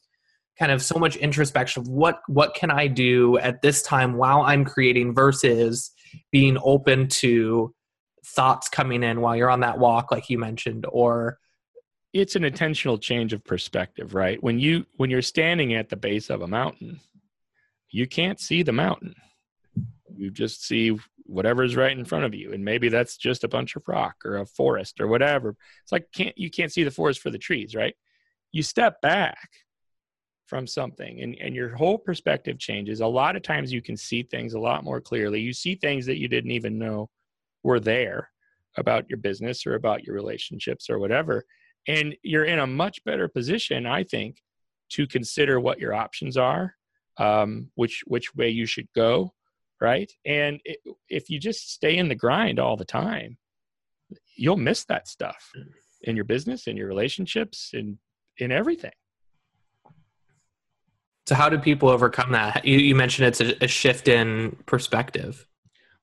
kind 0.59 0.70
of 0.70 0.81
so 0.83 0.98
much 0.98 1.16
introspection 1.16 1.83
of 1.83 1.88
what 1.88 2.20
what 2.29 2.55
can 2.55 2.70
I 2.70 2.87
do 2.87 3.37
at 3.38 3.62
this 3.62 3.83
time 3.83 4.14
while 4.14 4.42
I'm 4.42 4.64
creating 4.64 5.14
versus 5.14 5.90
being 6.33 6.59
open 6.62 7.09
to 7.09 7.74
thoughts 8.27 8.68
coming 8.68 9.03
in 9.03 9.20
while 9.20 9.37
you're 9.37 9.50
on 9.50 9.61
that 9.61 9.79
walk 9.79 10.11
like 10.11 10.31
you 10.31 10.38
mentioned 10.38 10.87
or 10.90 11.38
it's 12.12 12.37
an 12.37 12.44
intentional 12.44 12.98
change 12.98 13.33
of 13.33 13.44
perspective 13.44 14.14
right 14.14 14.42
when 14.42 14.59
you 14.59 14.87
when 14.96 15.11
you're 15.11 15.22
standing 15.22 15.74
at 15.74 15.88
the 15.90 15.96
base 15.96 16.31
of 16.31 16.42
a 16.42 16.46
mountain 16.48 17.00
you 17.90 18.07
can't 18.07 18.40
see 18.40 18.62
the 18.62 18.72
mountain 18.72 19.14
You 20.16 20.31
just 20.31 20.64
see 20.66 20.96
whatever's 21.27 21.77
right 21.77 21.96
in 21.96 22.05
front 22.05 22.24
of 22.24 22.35
you, 22.35 22.53
and 22.53 22.64
maybe 22.64 22.88
that's 22.88 23.16
just 23.16 23.44
a 23.44 23.48
bunch 23.48 23.77
of 23.77 23.83
rock 23.88 24.16
or 24.24 24.37
a 24.37 24.46
forest 24.46 25.00
or 25.00 25.07
whatever. 25.07 25.57
It's 25.83 25.92
like 25.92 26.07
can't 26.12 26.37
you 26.37 26.50
can't 26.50 26.72
see 26.72 26.85
the 26.85 26.90
forest 26.90 27.20
for 27.20 27.31
the 27.31 27.38
trees, 27.38 27.74
right? 27.74 27.94
You 28.53 28.62
step 28.62 29.00
back 29.00 29.48
from 30.55 30.69
something 30.69 31.21
and, 31.21 31.37
and 31.40 31.53
your 31.53 31.75
whole 31.75 31.99
perspective 31.99 32.61
changes. 32.61 33.01
A 33.01 33.07
lot 33.09 33.35
of 33.35 33.43
times 33.43 33.73
you 33.73 33.83
can 33.83 33.97
see 33.97 34.23
things 34.23 34.55
a 34.55 34.61
lot 34.61 34.85
more 34.85 35.01
clearly. 35.01 35.40
You 35.40 35.53
see 35.53 35.75
things 35.75 36.07
that 36.07 36.21
you 36.21 36.29
didn't 36.29 36.53
even 36.53 36.79
know 36.79 37.11
were 37.64 37.81
there 37.81 38.31
about 38.77 39.05
your 39.11 39.17
business 39.17 39.67
or 39.67 39.75
about 39.75 40.05
your 40.05 40.14
relationships 40.14 40.88
or 40.88 41.01
whatever. 41.01 41.45
And 41.88 42.14
you're 42.23 42.45
in 42.45 42.61
a 42.61 42.69
much 42.69 43.03
better 43.05 43.27
position, 43.27 43.85
I 43.85 44.05
think, 44.05 44.37
to 44.90 45.09
consider 45.09 45.59
what 45.59 45.81
your 45.81 45.93
options 45.93 46.37
are, 46.37 46.77
um, 47.19 47.73
which 47.75 48.05
which 48.07 48.33
way 48.37 48.51
you 48.51 48.64
should 48.64 48.87
go, 48.95 49.35
right? 49.81 50.12
And 50.25 50.61
it, 50.64 50.79
if 51.09 51.31
you 51.31 51.40
just 51.40 51.73
stay 51.73 51.97
in 51.97 52.07
the 52.07 52.14
grind 52.14 52.61
all 52.61 52.77
the 52.77 52.85
time, 52.85 53.38
you'll 54.37 54.57
miss 54.57 54.85
that 54.85 55.09
stuff 55.09 55.51
mm. 55.59 55.64
in 56.03 56.14
your 56.14 56.27
business, 56.27 56.69
in 56.69 56.77
your 56.77 56.87
relationships, 56.87 57.71
in 57.73 57.99
in 58.38 58.53
everything. 58.53 58.93
So, 61.27 61.35
how 61.35 61.49
do 61.49 61.59
people 61.59 61.89
overcome 61.89 62.33
that? 62.33 62.65
You, 62.65 62.79
you 62.79 62.95
mentioned 62.95 63.29
it's 63.29 63.41
a, 63.41 63.65
a 63.65 63.69
shift 63.69 64.09
in 64.09 64.57
perspective. 64.67 65.47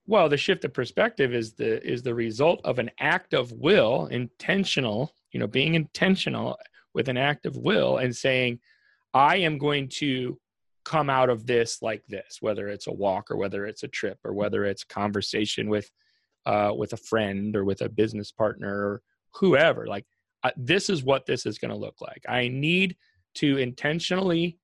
Well, 0.08 0.30
the 0.30 0.38
shift 0.38 0.66
of 0.66 0.74
perspective 0.74 1.34
is 1.34 1.54
the 1.54 1.86
is 1.88 2.02
the 2.02 2.16
result 2.16 2.62
of 2.64 2.80
an 2.80 2.90
act 3.00 3.34
of 3.34 3.52
will, 3.52 4.08
intentional. 4.08 5.14
You 5.32 5.40
know, 5.40 5.48
being 5.48 5.76
intentional 5.76 6.58
with 6.94 7.08
an 7.08 7.18
act 7.18 7.46
of 7.46 7.56
will 7.56 7.98
and 7.98 8.16
saying, 8.16 8.60
"I 9.14 9.38
am 9.38 9.58
going 9.58 9.90
to 10.00 10.40
come 10.84 11.10
out 11.10 11.30
of 11.30 11.46
this 11.46 11.82
like 11.84 12.04
this," 12.08 12.38
whether 12.40 12.68
it's 12.68 12.88
a 12.88 12.92
walk 12.92 13.30
or 13.30 13.38
whether 13.38 13.66
it's 13.66 13.84
a 13.84 13.88
trip 13.88 14.18
or 14.26 14.34
whether 14.34 14.66
it's 14.66 14.84
conversation 14.84 15.70
with 15.70 15.90
uh, 16.48 16.74
with 16.76 16.94
a 16.94 16.98
friend 16.98 17.56
or 17.56 17.64
with 17.64 17.82
a 17.82 17.90
business 17.90 18.32
partner 18.32 18.74
or 18.74 19.02
whoever. 19.36 19.86
Like, 19.86 20.06
uh, 20.44 20.52
this 20.58 20.90
is 20.90 21.04
what 21.04 21.28
this 21.28 21.46
is 21.46 21.60
going 21.60 21.72
to 21.72 21.78
look 21.78 22.02
like. 22.02 22.26
I 22.28 22.48
need 22.48 22.98
to 23.36 23.58
intentionally 23.58 24.58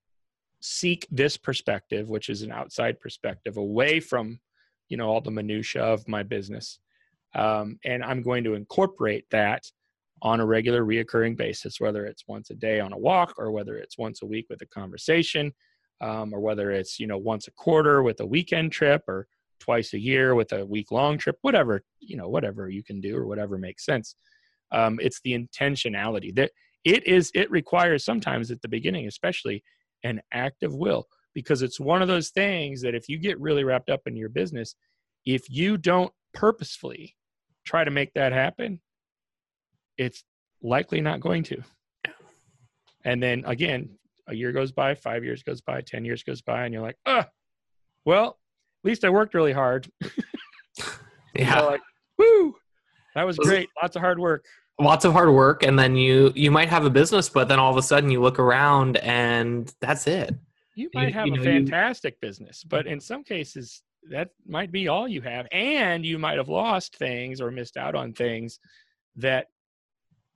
seek 0.67 1.07
this 1.09 1.37
perspective, 1.37 2.09
which 2.09 2.29
is 2.29 2.41
an 2.41 2.51
outside 2.51 2.99
perspective, 2.99 3.57
away 3.57 3.99
from 3.99 4.39
you 4.89 4.97
know 4.97 5.07
all 5.09 5.21
the 5.21 5.31
minutia 5.31 5.83
of 5.83 6.07
my 6.07 6.23
business, 6.23 6.79
um, 7.35 7.79
and 7.85 8.03
I'm 8.03 8.21
going 8.21 8.43
to 8.43 8.55
incorporate 8.55 9.25
that 9.31 9.63
on 10.21 10.39
a 10.39 10.45
regular, 10.45 10.83
reoccurring 10.83 11.37
basis, 11.37 11.79
whether 11.79 12.05
it's 12.05 12.27
once 12.27 12.49
a 12.49 12.55
day 12.55 12.79
on 12.79 12.93
a 12.93 12.97
walk, 12.97 13.35
or 13.37 13.51
whether 13.51 13.77
it's 13.77 13.97
once 13.97 14.21
a 14.21 14.25
week 14.25 14.47
with 14.49 14.61
a 14.61 14.65
conversation, 14.65 15.53
um, 16.01 16.33
or 16.33 16.39
whether 16.39 16.71
it's 16.71 16.99
you 16.99 17.07
know 17.07 17.17
once 17.17 17.47
a 17.47 17.51
quarter 17.51 18.03
with 18.03 18.19
a 18.19 18.25
weekend 18.25 18.71
trip, 18.71 19.03
or 19.07 19.27
twice 19.59 19.93
a 19.93 19.99
year 19.99 20.35
with 20.35 20.51
a 20.53 20.65
week 20.65 20.91
long 20.91 21.17
trip, 21.17 21.37
whatever 21.41 21.81
you 21.99 22.17
know, 22.17 22.29
whatever 22.29 22.69
you 22.69 22.83
can 22.83 23.01
do, 23.01 23.15
or 23.15 23.25
whatever 23.25 23.57
makes 23.57 23.85
sense. 23.85 24.15
Um, 24.71 24.99
it's 25.01 25.21
the 25.23 25.33
intentionality 25.33 26.33
that 26.35 26.51
it 26.83 27.05
is. 27.07 27.31
It 27.33 27.49
requires 27.51 28.03
sometimes 28.03 28.51
at 28.51 28.61
the 28.61 28.67
beginning, 28.67 29.07
especially 29.07 29.63
an 30.03 30.21
act 30.31 30.63
of 30.63 30.73
will 30.73 31.07
because 31.33 31.61
it's 31.61 31.79
one 31.79 32.01
of 32.01 32.07
those 32.07 32.29
things 32.29 32.81
that 32.81 32.95
if 32.95 33.07
you 33.09 33.17
get 33.17 33.39
really 33.39 33.63
wrapped 33.63 33.89
up 33.89 34.01
in 34.05 34.15
your 34.15 34.29
business, 34.29 34.75
if 35.25 35.49
you 35.49 35.77
don't 35.77 36.11
purposefully 36.33 37.15
try 37.65 37.83
to 37.83 37.91
make 37.91 38.13
that 38.13 38.31
happen, 38.31 38.79
it's 39.97 40.23
likely 40.61 41.01
not 41.01 41.19
going 41.19 41.43
to. 41.43 41.61
And 43.05 43.21
then 43.21 43.43
again, 43.45 43.97
a 44.27 44.35
year 44.35 44.51
goes 44.51 44.71
by, 44.71 44.95
five 44.95 45.23
years 45.23 45.43
goes 45.43 45.61
by, 45.61 45.81
10 45.81 46.05
years 46.05 46.23
goes 46.23 46.41
by, 46.41 46.65
and 46.65 46.73
you're 46.73 46.83
like, 46.83 46.97
ah, 47.05 47.27
well, 48.05 48.39
at 48.83 48.87
least 48.89 49.05
I 49.05 49.09
worked 49.09 49.33
really 49.33 49.53
hard. 49.53 49.89
yeah. 51.35 51.61
like, 51.61 51.81
woo, 52.17 52.55
that 53.15 53.25
was 53.25 53.37
great. 53.37 53.69
Lots 53.81 53.95
of 53.95 54.01
hard 54.01 54.19
work 54.19 54.43
lots 54.79 55.05
of 55.05 55.13
hard 55.13 55.31
work 55.31 55.63
and 55.63 55.77
then 55.77 55.95
you 55.95 56.31
you 56.35 56.51
might 56.51 56.69
have 56.69 56.85
a 56.85 56.89
business 56.89 57.29
but 57.29 57.47
then 57.47 57.59
all 57.59 57.71
of 57.71 57.77
a 57.77 57.81
sudden 57.81 58.11
you 58.11 58.21
look 58.21 58.39
around 58.39 58.97
and 58.97 59.73
that's 59.81 60.07
it. 60.07 60.35
You 60.75 60.89
might 60.93 61.13
have 61.13 61.25
you 61.25 61.35
know, 61.35 61.41
a 61.41 61.43
fantastic 61.43 62.17
you, 62.21 62.27
business 62.27 62.63
but 62.63 62.85
in 62.85 62.99
some 62.99 63.23
cases 63.23 63.81
that 64.09 64.29
might 64.45 64.71
be 64.71 64.87
all 64.87 65.07
you 65.07 65.21
have 65.21 65.47
and 65.51 66.05
you 66.05 66.19
might 66.19 66.37
have 66.37 66.49
lost 66.49 66.95
things 66.95 67.41
or 67.41 67.51
missed 67.51 67.77
out 67.77 67.95
on 67.95 68.13
things 68.13 68.59
that 69.15 69.47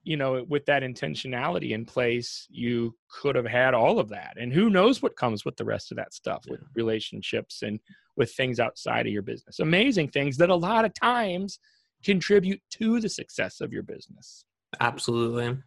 you 0.04 0.18
know 0.18 0.44
with 0.50 0.66
that 0.66 0.82
intentionality 0.82 1.72
in 1.72 1.86
place 1.86 2.48
you 2.50 2.96
could 3.10 3.36
have 3.36 3.46
had 3.46 3.76
all 3.76 4.00
of 4.00 4.10
that 4.10 4.36
and 4.40 4.52
who 4.52 4.72
knows 4.72 5.04
what 5.04 5.16
comes 5.16 5.46
with 5.46 5.56
the 5.58 5.66
rest 5.66 5.92
of 5.92 5.98
that 5.98 6.14
stuff 6.14 6.44
with 6.50 6.60
relationships 6.74 7.62
and 7.62 7.80
with 8.18 8.32
things 8.34 8.60
outside 8.60 9.08
of 9.08 9.14
your 9.14 9.22
business. 9.22 9.60
Amazing 9.60 10.10
things 10.10 10.38
that 10.38 10.50
a 10.50 10.56
lot 10.56 10.86
of 10.86 10.94
times 10.94 11.60
contribute 12.04 12.62
to 12.72 13.00
the 13.00 13.10
success 13.10 13.62
of 13.62 13.72
your 13.72 13.84
business. 13.84 14.46
Absolutely. 14.80 15.58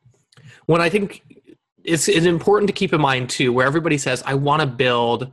When 0.66 0.80
I 0.80 0.88
think 0.88 1.22
it's, 1.84 2.08
it's 2.08 2.26
important 2.26 2.68
to 2.68 2.72
keep 2.72 2.92
in 2.92 3.00
mind 3.00 3.30
too, 3.30 3.52
where 3.52 3.66
everybody 3.66 3.98
says, 3.98 4.22
I 4.26 4.34
want 4.34 4.60
to 4.60 4.66
build 4.66 5.32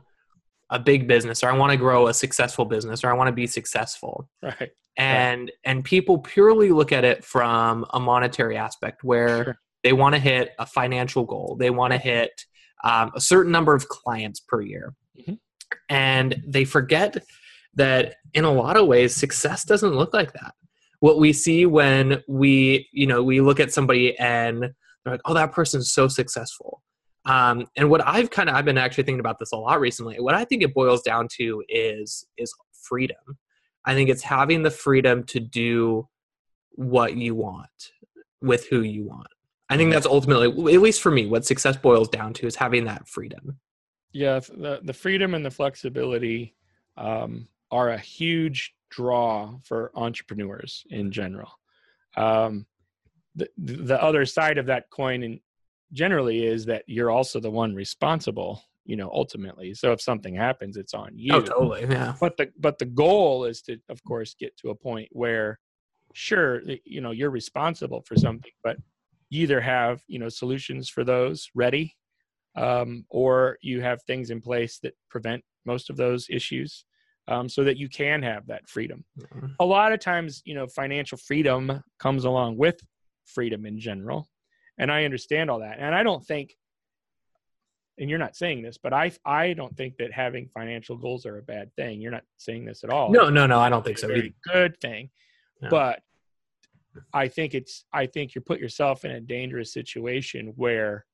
a 0.70 0.78
big 0.78 1.06
business 1.06 1.42
or 1.42 1.50
I 1.50 1.56
want 1.56 1.70
to 1.72 1.76
grow 1.76 2.08
a 2.08 2.14
successful 2.14 2.64
business 2.64 3.04
or 3.04 3.10
I 3.10 3.14
want 3.14 3.28
to 3.28 3.32
be 3.32 3.46
successful. 3.46 4.28
Right. 4.42 4.70
And 4.98 5.42
right. 5.42 5.52
and 5.64 5.84
people 5.84 6.18
purely 6.18 6.70
look 6.70 6.92
at 6.92 7.04
it 7.04 7.24
from 7.24 7.86
a 7.94 8.00
monetary 8.00 8.58
aspect 8.58 9.02
where 9.02 9.44
sure. 9.44 9.58
they 9.82 9.94
want 9.94 10.14
to 10.14 10.20
hit 10.20 10.50
a 10.58 10.66
financial 10.66 11.24
goal. 11.24 11.56
They 11.58 11.70
want 11.70 11.92
to 11.92 11.98
hit 11.98 12.30
um, 12.84 13.10
a 13.14 13.20
certain 13.20 13.52
number 13.52 13.74
of 13.74 13.88
clients 13.88 14.40
per 14.40 14.60
year. 14.60 14.94
Mm-hmm. 15.18 15.34
And 15.88 16.42
they 16.46 16.64
forget 16.64 17.16
that 17.74 18.16
in 18.34 18.44
a 18.44 18.52
lot 18.52 18.76
of 18.76 18.86
ways 18.86 19.14
success 19.14 19.64
doesn't 19.64 19.94
look 19.94 20.12
like 20.12 20.32
that 20.34 20.54
what 21.02 21.18
we 21.18 21.32
see 21.32 21.66
when 21.66 22.22
we 22.28 22.88
you 22.92 23.08
know 23.08 23.24
we 23.24 23.40
look 23.40 23.58
at 23.58 23.72
somebody 23.72 24.16
and 24.20 24.62
they're 24.62 25.14
like 25.14 25.20
oh 25.24 25.34
that 25.34 25.50
person's 25.50 25.92
so 25.92 26.06
successful. 26.06 26.80
Um, 27.24 27.66
and 27.76 27.90
what 27.90 28.06
i've 28.06 28.30
kind 28.30 28.48
of 28.48 28.54
i've 28.54 28.64
been 28.64 28.78
actually 28.78 29.02
thinking 29.02 29.20
about 29.20 29.40
this 29.40 29.50
a 29.50 29.56
lot 29.56 29.80
recently. 29.80 30.20
What 30.20 30.36
i 30.36 30.44
think 30.44 30.62
it 30.62 30.72
boils 30.72 31.02
down 31.02 31.26
to 31.38 31.62
is 31.68 32.24
is 32.38 32.54
freedom. 32.84 33.36
I 33.84 33.94
think 33.94 34.10
it's 34.10 34.22
having 34.22 34.62
the 34.62 34.70
freedom 34.70 35.24
to 35.24 35.40
do 35.40 36.08
what 36.70 37.16
you 37.16 37.34
want 37.34 37.92
with 38.40 38.68
who 38.68 38.82
you 38.82 39.04
want. 39.04 39.26
I 39.68 39.76
think 39.76 39.92
that's 39.92 40.06
ultimately 40.06 40.46
at 40.72 40.80
least 40.80 41.02
for 41.02 41.10
me 41.10 41.26
what 41.26 41.44
success 41.44 41.76
boils 41.76 42.08
down 42.10 42.32
to 42.34 42.46
is 42.46 42.54
having 42.54 42.84
that 42.84 43.08
freedom. 43.08 43.58
Yeah 44.12 44.38
the, 44.38 44.78
the 44.84 44.92
freedom 44.92 45.34
and 45.34 45.44
the 45.44 45.50
flexibility 45.50 46.54
um, 46.96 47.48
are 47.72 47.90
a 47.90 47.98
huge 47.98 48.74
draw 48.90 49.54
for 49.64 49.90
entrepreneurs 49.94 50.84
in 50.90 51.10
general. 51.10 51.50
Um, 52.16 52.66
the, 53.34 53.48
the 53.56 54.00
other 54.00 54.26
side 54.26 54.58
of 54.58 54.66
that 54.66 54.90
coin 54.90 55.22
and 55.22 55.40
generally 55.92 56.44
is 56.46 56.66
that 56.66 56.84
you're 56.86 57.10
also 57.10 57.40
the 57.40 57.50
one 57.50 57.74
responsible 57.74 58.62
you 58.84 58.96
know 58.96 59.10
ultimately. 59.12 59.74
So 59.74 59.92
if 59.92 60.00
something 60.00 60.34
happens 60.34 60.76
it's 60.76 60.94
on 60.94 61.12
you. 61.14 61.34
oh 61.34 61.40
totally 61.40 61.82
yeah. 61.88 62.14
But 62.20 62.36
the 62.36 62.50
but 62.58 62.78
the 62.78 62.86
goal 62.86 63.44
is 63.44 63.62
to 63.62 63.78
of 63.88 64.02
course 64.04 64.34
get 64.38 64.56
to 64.58 64.70
a 64.70 64.74
point 64.74 65.08
where 65.12 65.58
sure 66.14 66.62
you 66.84 67.00
know 67.00 67.10
you're 67.10 67.30
responsible 67.30 68.02
for 68.02 68.16
something 68.16 68.50
but 68.62 68.76
you 69.30 69.42
either 69.42 69.60
have 69.60 70.02
you 70.08 70.18
know 70.18 70.28
solutions 70.28 70.88
for 70.88 71.04
those 71.04 71.48
ready 71.54 71.96
um, 72.54 73.06
or 73.08 73.56
you 73.62 73.80
have 73.80 74.02
things 74.02 74.30
in 74.30 74.40
place 74.40 74.78
that 74.82 74.94
prevent 75.08 75.42
most 75.64 75.88
of 75.88 75.96
those 75.96 76.26
issues 76.28 76.84
um, 77.28 77.48
so 77.48 77.64
that 77.64 77.76
you 77.76 77.88
can 77.88 78.22
have 78.22 78.46
that 78.48 78.68
freedom. 78.68 79.04
Mm-hmm. 79.18 79.46
A 79.60 79.64
lot 79.64 79.92
of 79.92 80.00
times, 80.00 80.42
you 80.44 80.54
know, 80.54 80.66
financial 80.66 81.18
freedom 81.18 81.82
comes 81.98 82.24
along 82.24 82.56
with 82.56 82.80
freedom 83.26 83.66
in 83.66 83.78
general. 83.78 84.28
And 84.78 84.90
I 84.90 85.04
understand 85.04 85.50
all 85.50 85.60
that. 85.60 85.78
And 85.78 85.94
I 85.94 86.02
don't 86.02 86.24
think, 86.24 86.56
and 87.98 88.08
you're 88.08 88.18
not 88.18 88.36
saying 88.36 88.62
this, 88.62 88.78
but 88.78 88.92
I 88.92 89.12
I 89.24 89.52
don't 89.52 89.76
think 89.76 89.98
that 89.98 90.12
having 90.12 90.48
financial 90.48 90.96
goals 90.96 91.26
are 91.26 91.38
a 91.38 91.42
bad 91.42 91.70
thing. 91.76 92.00
You're 92.00 92.10
not 92.10 92.24
saying 92.38 92.64
this 92.64 92.82
at 92.84 92.90
all. 92.90 93.12
No, 93.12 93.28
no, 93.28 93.46
no, 93.46 93.60
I 93.60 93.68
don't 93.68 93.84
think 93.84 93.98
so. 93.98 94.08
Very 94.08 94.34
good 94.50 94.80
thing. 94.80 95.10
No. 95.60 95.68
But 95.68 96.00
I 97.12 97.28
think 97.28 97.54
it's 97.54 97.84
I 97.92 98.06
think 98.06 98.34
you 98.34 98.40
put 98.40 98.60
yourself 98.60 99.04
in 99.04 99.10
a 99.10 99.20
dangerous 99.20 99.72
situation 99.72 100.54
where 100.56 101.04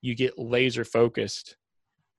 you 0.00 0.14
get 0.14 0.38
laser 0.38 0.84
focused 0.84 1.56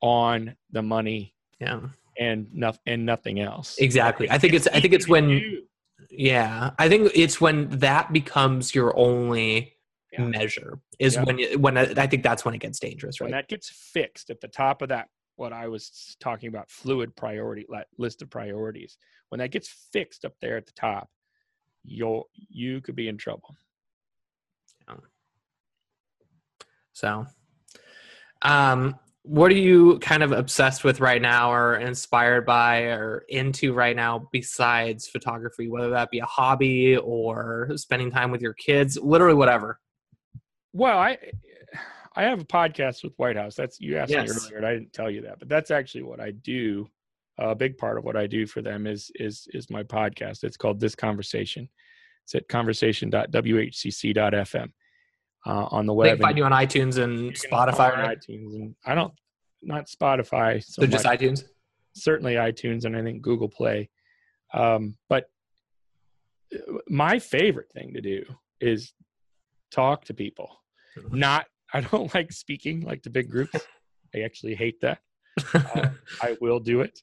on 0.02 0.56
the 0.72 0.82
money 0.82 1.34
yeah 1.60 1.80
and 2.20 2.48
nothing 2.54 2.82
and 2.86 3.06
nothing 3.06 3.40
else. 3.40 3.78
Exactly. 3.78 4.30
I 4.30 4.38
think 4.38 4.54
it's 4.54 4.68
I 4.68 4.80
think 4.80 4.94
it's 4.94 5.08
when 5.08 5.64
yeah, 6.10 6.72
I 6.78 6.90
think 6.90 7.12
it's 7.16 7.42
when 7.42 7.70
that 7.80 8.14
becomes 8.14 8.76
your 8.76 8.98
only 8.98 9.74
yeah. 10.12 10.26
measure 10.26 10.80
is 11.00 11.16
yeah. 11.16 11.24
when 11.24 11.40
you, 11.40 11.60
when 11.60 11.78
I 11.78 12.08
think 12.08 12.24
that's 12.24 12.46
when 12.46 12.54
it 12.54 12.60
gets 12.60 12.80
dangerous, 12.80 13.20
right? 13.20 13.28
When 13.28 13.32
that 13.32 13.48
gets 13.48 13.70
fixed 13.70 14.30
at 14.30 14.42
the 14.42 14.48
top 14.48 14.82
of 14.82 14.90
that 14.90 15.08
what 15.36 15.54
I 15.54 15.68
was 15.68 16.16
talking 16.20 16.50
about 16.50 16.70
fluid 16.70 17.16
priority 17.16 17.66
list 17.98 18.22
of 18.22 18.30
priorities. 18.30 18.98
When 19.30 19.40
that 19.40 19.52
gets 19.52 19.88
fixed 19.92 20.26
up 20.26 20.34
there 20.42 20.58
at 20.58 20.68
the 20.68 20.74
top, 20.74 21.10
you'll 21.84 22.30
you 22.34 22.82
could 22.82 22.96
be 22.96 23.08
in 23.08 23.18
trouble. 23.18 23.56
Yeah. 24.88 24.96
So 26.94 27.26
um 28.44 29.00
what 29.26 29.50
are 29.52 29.56
you 29.56 30.00
kind 30.00 30.22
of 30.22 30.34
obsessed 30.34 30.84
with 30.84 31.00
right 31.00 31.22
now 31.22 31.50
or 31.52 31.78
inspired 31.78 32.46
by 32.46 32.82
or 32.82 33.24
into 33.30 33.74
right 33.74 33.96
now 33.96 34.28
besides 34.34 35.08
photography 35.08 35.70
whether 35.70 35.90
that 35.92 36.12
be 36.12 36.20
a 36.20 36.26
hobby 36.26 36.98
or 36.98 37.70
spending 37.76 38.12
time 38.12 38.32
with 38.32 38.42
your 38.42 38.54
kids 38.54 38.98
literally 39.02 39.34
whatever? 39.36 39.80
Well 40.74 40.98
i 41.00 41.18
i 42.16 42.24
have 42.24 42.42
a 42.42 42.46
podcast 42.46 43.04
with 43.04 43.14
white 43.18 43.36
house. 43.38 43.56
That's 43.56 43.80
you 43.80 43.98
asked 43.98 44.12
Yes. 44.12 44.30
me 44.30 44.36
earlier 44.36 44.58
and 44.58 44.66
i 44.66 44.74
didn't 44.74 44.92
tell 44.94 45.10
you 45.10 45.22
that 45.22 45.40
but 45.40 45.48
that's 45.50 45.72
actually 45.72 46.04
what 46.04 46.20
i 46.20 46.32
do. 46.32 46.88
A 47.40 47.56
big 47.56 47.78
part 47.78 47.98
of 47.98 48.04
what 48.04 48.16
i 48.18 48.28
do 48.28 48.46
for 48.46 48.62
them 48.62 48.86
is 48.86 49.10
is 49.16 49.48
is 49.54 49.70
my 49.70 49.84
podcast. 49.84 50.44
It's 50.44 50.58
called 50.58 50.80
this 50.80 50.96
conversation. 50.96 51.68
It's 52.26 52.36
at 52.36 52.48
conversation.whcc.fm 52.48 54.68
uh, 55.46 55.68
on 55.72 55.86
the 55.86 55.94
they 55.94 55.98
web 55.98 56.18
can 56.18 56.22
find 56.22 56.32
and 56.32 56.38
you 56.38 56.46
on 56.46 56.52
itunes 56.52 56.98
and 56.98 57.34
spotify 57.34 57.96
right? 57.96 58.20
itunes 58.20 58.56
and 58.56 58.76
i 58.86 58.96
don't 58.96 59.14
not 59.62 59.88
spotify 59.88 60.64
so, 60.64 60.82
so 60.82 60.88
just 60.88 61.06
much. 61.06 61.20
itunes 61.20 61.44
certainly 61.96 62.36
iTunes 62.36 62.86
and 62.86 62.96
I 62.96 63.04
think 63.04 63.22
Google 63.22 63.50
Play. 63.50 63.90
Um, 64.54 64.96
but 65.10 65.26
uh, 66.54 66.78
my 66.88 67.20
favorite 67.20 67.72
thing 67.72 67.94
to 67.94 68.02
do 68.02 68.24
is 68.60 68.94
talk 69.72 70.06
to 70.06 70.14
people. 70.14 70.50
Not, 71.12 71.46
I 71.74 71.82
don't 71.82 72.14
like 72.16 72.32
speaking 72.32 72.82
like 72.82 73.04
to 73.04 73.10
big 73.10 73.30
groups. 73.30 73.56
I 74.16 74.20
actually 74.20 74.56
hate 74.56 74.80
that. 74.82 75.00
Uh, 75.54 75.90
I 76.22 76.38
will 76.42 76.60
do 76.60 76.82
it 76.82 77.00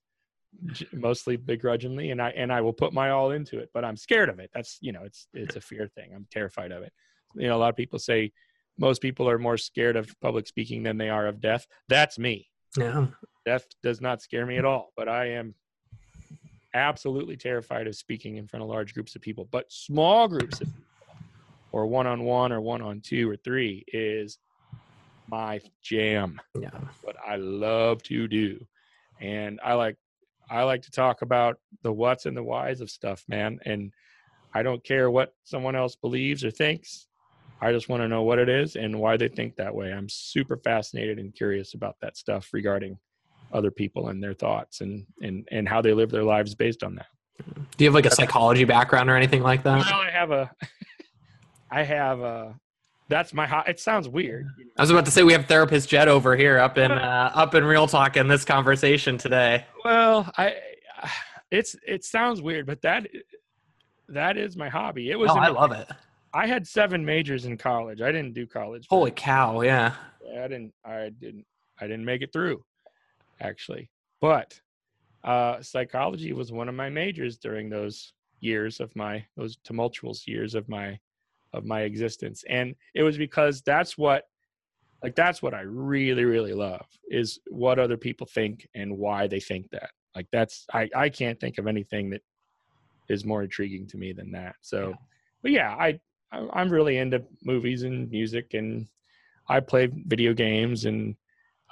mostly 0.93 1.37
begrudgingly 1.37 2.11
and 2.11 2.21
I, 2.21 2.31
and 2.31 2.53
I 2.53 2.61
will 2.61 2.73
put 2.73 2.93
my 2.93 3.11
all 3.11 3.31
into 3.31 3.59
it, 3.59 3.71
but 3.73 3.85
I'm 3.85 3.97
scared 3.97 4.29
of 4.29 4.41
it. 4.41 4.51
That's, 4.53 4.79
you 4.81 4.93
know, 4.93 5.03
it's, 5.05 5.29
it's 5.33 5.57
a 5.57 5.61
fear 5.61 5.89
thing. 5.95 6.11
I'm 6.15 6.27
terrified 6.31 6.73
of 6.73 6.83
it. 6.83 6.93
You 7.35 7.49
know, 7.49 7.57
a 7.57 7.59
lot 7.59 7.71
of 7.71 7.77
people 7.77 7.99
say 7.99 8.33
most 8.79 9.03
people 9.03 9.29
are 9.29 9.39
more 9.39 9.57
scared 9.57 9.97
of 9.97 10.15
public 10.21 10.47
speaking 10.47 10.83
than 10.83 10.99
they 10.99 11.11
are 11.11 11.27
of 11.27 11.41
death. 11.41 11.67
That's 11.89 12.19
me. 12.19 12.49
Yeah. 12.77 13.07
Death 13.45 13.67
does 13.83 14.01
not 14.01 14.23
scare 14.23 14.47
me 14.47 14.59
at 14.59 14.65
all 14.65 14.93
but 14.97 15.09
i 15.09 15.31
am 15.31 15.55
absolutely 16.75 17.37
terrified 17.37 17.87
of 17.87 17.97
speaking 17.97 18.37
in 18.37 18.47
front 18.47 18.63
of 18.63 18.69
large 18.69 18.95
groups 18.95 19.17
of 19.17 19.23
people. 19.23 19.49
But 19.51 19.71
small 19.73 20.29
groups 20.29 20.61
of 20.61 20.69
people 20.69 20.85
or 21.73 21.87
one-on-one 21.87 22.53
or 22.53 22.61
one-on-two 22.61 23.31
or 23.31 23.37
three 23.37 23.85
is 23.89 24.39
my 25.29 25.61
jam. 25.83 26.41
Yeah. 26.59 26.71
What 27.03 27.17
i 27.25 27.37
love 27.37 28.03
to 28.05 28.27
do. 28.27 28.65
And 29.21 29.61
i 29.65 29.75
like 29.75 29.97
i 30.51 30.63
like 30.65 30.83
to 30.83 30.91
talk 30.91 31.23
about 31.23 31.59
the 31.83 31.93
what's 31.93 32.27
and 32.27 32.37
the 32.37 32.43
whys 32.43 32.81
of 32.81 32.91
stuff 32.91 33.25
man. 33.29 33.61
And 33.65 33.93
i 34.53 34.63
don't 34.63 34.83
care 34.83 35.11
what 35.11 35.35
someone 35.45 35.77
else 35.77 35.97
believes 35.97 36.45
or 36.45 36.51
thinks 36.51 37.07
i 37.61 37.73
just 37.73 37.89
want 37.89 38.03
to 38.03 38.09
know 38.09 38.23
what 38.23 38.39
it 38.39 38.49
is 38.49 38.77
and 38.77 38.99
why 38.99 39.17
they 39.17 39.29
think 39.29 39.57
that 39.57 39.75
way 39.75 39.93
i'm 39.93 40.09
super 40.09 40.57
fascinated 40.57 41.19
and 41.19 41.35
curious 41.35 41.75
about 41.75 41.97
that 42.01 42.17
stuff 42.17 42.49
regarding 42.53 42.99
other 43.53 43.71
people 43.71 44.09
and 44.09 44.23
their 44.23 44.35
thoughts 44.35 44.81
and 44.81 45.07
and 45.23 45.47
and 45.51 45.69
how 45.69 45.81
they 45.81 45.93
live 45.93 46.11
their 46.11 46.23
lives 46.25 46.55
based 46.55 46.83
on 46.83 46.95
that 46.95 47.07
do 47.77 47.85
you 47.85 47.89
have 47.89 47.95
like 47.95 48.07
a 48.07 48.15
psychology 48.15 48.65
background 48.65 49.09
or 49.11 49.17
anything 49.17 49.43
like 49.43 49.63
that 49.63 49.79
well 49.79 50.01
i 50.01 50.11
have 50.11 50.31
a 50.31 50.51
i 51.71 51.83
have 51.83 52.21
a 52.21 52.55
that's 53.09 53.35
my 53.35 53.47
ho- 53.47 53.65
it 53.67 53.81
sounds 53.81 54.09
weird 54.09 54.47
I 54.77 54.83
was 54.83 54.91
about 54.91 55.05
to 55.07 55.11
say 55.11 55.23
we 55.25 55.33
have 55.33 55.47
therapist 55.47 55.89
Jed 55.91 56.09
over 56.09 56.37
here 56.37 56.59
up 56.59 56.79
in 56.79 56.91
uh, 56.91 57.33
up 57.35 57.55
in 57.55 57.65
Real 57.65 57.87
Talk 57.87 58.17
in 58.17 58.29
this 58.29 58.47
conversation 58.47 59.19
today. 59.19 59.67
Well, 59.85 60.33
I 60.39 60.55
it's 61.51 61.77
it 61.87 62.05
sounds 62.05 62.41
weird, 62.41 62.65
but 62.67 62.81
that 62.83 63.09
that 64.09 64.37
is 64.37 64.57
my 64.57 64.69
hobby. 64.69 65.11
It 65.11 65.19
was 65.19 65.31
Oh, 65.31 65.35
I 65.35 65.49
love 65.49 65.73
it. 65.73 65.89
I 66.33 66.47
had 66.47 66.67
seven 66.67 67.05
majors 67.05 67.45
in 67.45 67.57
college. 67.57 68.01
I 68.01 68.13
didn't 68.13 68.35
do 68.35 68.47
college. 68.47 68.87
Holy 68.89 69.11
cow! 69.11 69.61
Yeah, 69.63 69.95
I 70.33 70.49
didn't 70.49 70.73
I 70.85 71.11
didn't 71.21 71.45
I 71.81 71.87
didn't 71.87 72.05
make 72.05 72.23
it 72.23 72.33
through 72.33 72.63
actually. 73.41 73.91
But 74.21 74.61
uh 75.25 75.61
psychology 75.63 76.33
was 76.33 76.53
one 76.53 76.69
of 76.69 76.75
my 76.75 76.89
majors 76.89 77.37
during 77.37 77.69
those 77.69 78.13
years 78.41 78.81
of 78.81 78.95
my 78.97 79.25
those 79.37 79.57
tumultuous 79.65 80.27
years 80.27 80.55
of 80.55 80.69
my 80.69 80.99
of 81.53 81.65
my 81.65 81.81
existence. 81.83 82.45
And 82.49 82.75
it 82.95 83.03
was 83.03 83.19
because 83.19 83.61
that's 83.63 83.99
what 83.99 84.25
like 85.03 85.15
that's 85.17 85.43
what 85.43 85.55
I 85.55 85.63
really 85.63 86.25
really 86.25 86.53
love 86.55 86.87
is 87.09 87.41
what 87.49 87.79
other 87.79 87.97
people 87.97 88.27
think 88.27 88.69
and 88.75 88.97
why 88.97 89.27
they 89.27 89.41
think 89.41 89.69
that. 89.71 89.91
Like 90.15 90.27
that's 90.31 90.67
I 90.73 90.89
I 90.95 91.09
can't 91.09 91.41
think 91.41 91.59
of 91.59 91.67
anything 91.67 92.11
that 92.11 92.23
is 93.09 93.25
more 93.25 93.43
intriguing 93.43 93.87
to 93.89 93.97
me 93.99 94.13
than 94.13 94.31
that. 94.33 94.55
So 94.61 94.91
Yeah. 94.91 94.95
but 95.43 95.51
yeah, 95.53 95.71
I- 95.77 96.01
I'm 96.33 96.71
really 96.71 96.99
into 96.99 97.23
movies 97.45 97.83
and 97.83 98.11
music 98.11 98.55
and 98.55 98.87
I 99.49 99.61
play 99.61 99.89
video 100.07 100.33
games 100.33 100.85
and 100.85 101.17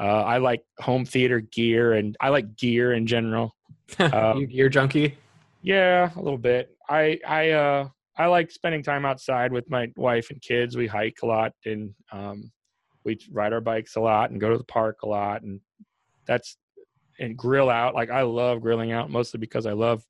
uh, 0.00 0.22
I 0.22 0.38
like 0.38 0.62
home 0.78 1.04
theater 1.04 1.40
gear 1.40 1.94
and 1.94 2.16
I 2.20 2.28
like 2.28 2.56
gear 2.56 2.92
in 2.92 3.06
general. 3.06 3.54
Um, 3.98 4.40
you 4.40 4.46
gear 4.46 4.68
junkie. 4.68 5.16
Yeah, 5.62 6.10
a 6.14 6.20
little 6.20 6.38
bit. 6.38 6.76
I 6.90 7.18
I 7.26 7.50
uh 7.52 7.88
I 8.18 8.26
like 8.26 8.50
spending 8.50 8.82
time 8.82 9.06
outside 9.06 9.50
with 9.50 9.70
my 9.70 9.90
wife 9.96 10.28
and 10.30 10.42
kids. 10.42 10.76
We 10.76 10.86
hike 10.86 11.20
a 11.22 11.26
lot 11.26 11.52
and 11.64 11.94
um 12.12 12.52
we 13.04 13.18
ride 13.32 13.54
our 13.54 13.62
bikes 13.62 13.96
a 13.96 14.00
lot 14.00 14.30
and 14.30 14.40
go 14.40 14.50
to 14.50 14.58
the 14.58 14.64
park 14.64 14.98
a 15.04 15.08
lot 15.08 15.40
and 15.42 15.60
that's 16.26 16.58
and 17.18 17.36
grill 17.36 17.70
out. 17.70 17.94
Like 17.94 18.10
I 18.10 18.22
love 18.22 18.60
grilling 18.60 18.92
out 18.92 19.10
mostly 19.10 19.40
because 19.40 19.64
I 19.64 19.72
love 19.72 20.04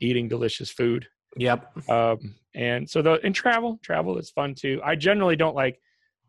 eating 0.00 0.28
delicious 0.28 0.70
food. 0.70 1.06
Yep. 1.36 1.88
Um 1.88 2.34
and 2.54 2.88
so 2.88 3.02
the 3.02 3.24
in 3.24 3.32
travel, 3.32 3.78
travel 3.82 4.18
is 4.18 4.30
fun 4.30 4.54
too. 4.54 4.80
I 4.84 4.96
generally 4.96 5.36
don't 5.36 5.54
like 5.54 5.80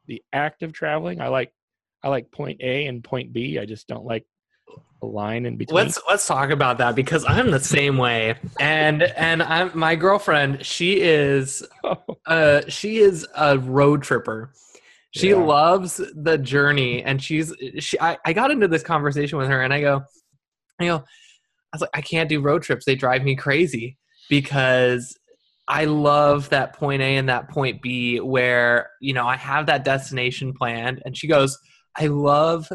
the 0.08 0.24
act 0.34 0.64
of 0.64 0.74
traveling. 0.74 1.22
I 1.22 1.28
like 1.28 1.52
I 2.04 2.10
like 2.10 2.32
point 2.32 2.62
A 2.62 2.86
and 2.88 3.04
point 3.04 3.34
B. 3.34 3.60
I 3.60 3.66
just 3.66 3.88
don't 3.88 4.06
like 4.06 4.26
a 5.02 5.06
line 5.06 5.46
in 5.46 5.58
between. 5.58 5.86
Let's 5.86 6.00
let's 6.08 6.28
talk 6.28 6.50
about 6.52 6.78
that 6.78 6.96
because 6.96 7.26
I'm 7.26 7.52
the 7.52 7.60
same 7.60 7.98
way, 7.98 8.36
and 8.60 9.04
and 9.04 9.42
I'm 9.42 9.72
my 9.78 9.96
girlfriend. 9.96 10.66
She 10.66 11.02
is 11.02 11.66
uh 12.26 12.62
she 12.68 12.98
is 13.00 13.28
a 13.36 13.58
road 13.58 14.04
tripper. 14.04 14.54
She 15.12 15.32
Yeah. 15.32 15.38
loves 15.38 15.98
the 16.16 16.38
journey, 16.38 17.04
and 17.04 17.22
she's 17.22 17.54
she. 17.80 18.00
I, 18.00 18.18
I 18.26 18.34
got 18.34 18.50
into 18.52 18.68
this 18.68 18.84
conversation 18.84 19.38
with 19.38 19.50
her, 19.50 19.62
and 19.62 19.74
I 19.74 19.82
go, 19.82 20.04
I 20.80 20.86
go, 20.86 20.96
I 20.98 21.02
was 21.74 21.82
like, 21.82 21.90
I 21.94 22.02
can't 22.02 22.30
do 22.30 22.40
road 22.42 22.64
trips. 22.64 22.86
They 22.86 22.96
drive 22.96 23.24
me 23.24 23.36
crazy 23.36 23.98
because 24.32 25.16
I 25.68 25.86
love 25.86 26.50
that 26.50 26.74
point 26.74 27.02
A 27.02 27.18
and 27.18 27.28
that 27.30 27.50
point 27.50 27.82
B 27.82 28.20
where 28.20 28.90
you 29.02 29.14
know 29.14 29.28
I 29.28 29.36
have 29.36 29.68
that 29.68 29.84
destination 29.84 30.54
planned, 30.54 31.04
and 31.06 31.16
she 31.16 31.28
goes, 31.28 31.60
I 31.96 32.08
love. 32.08 32.68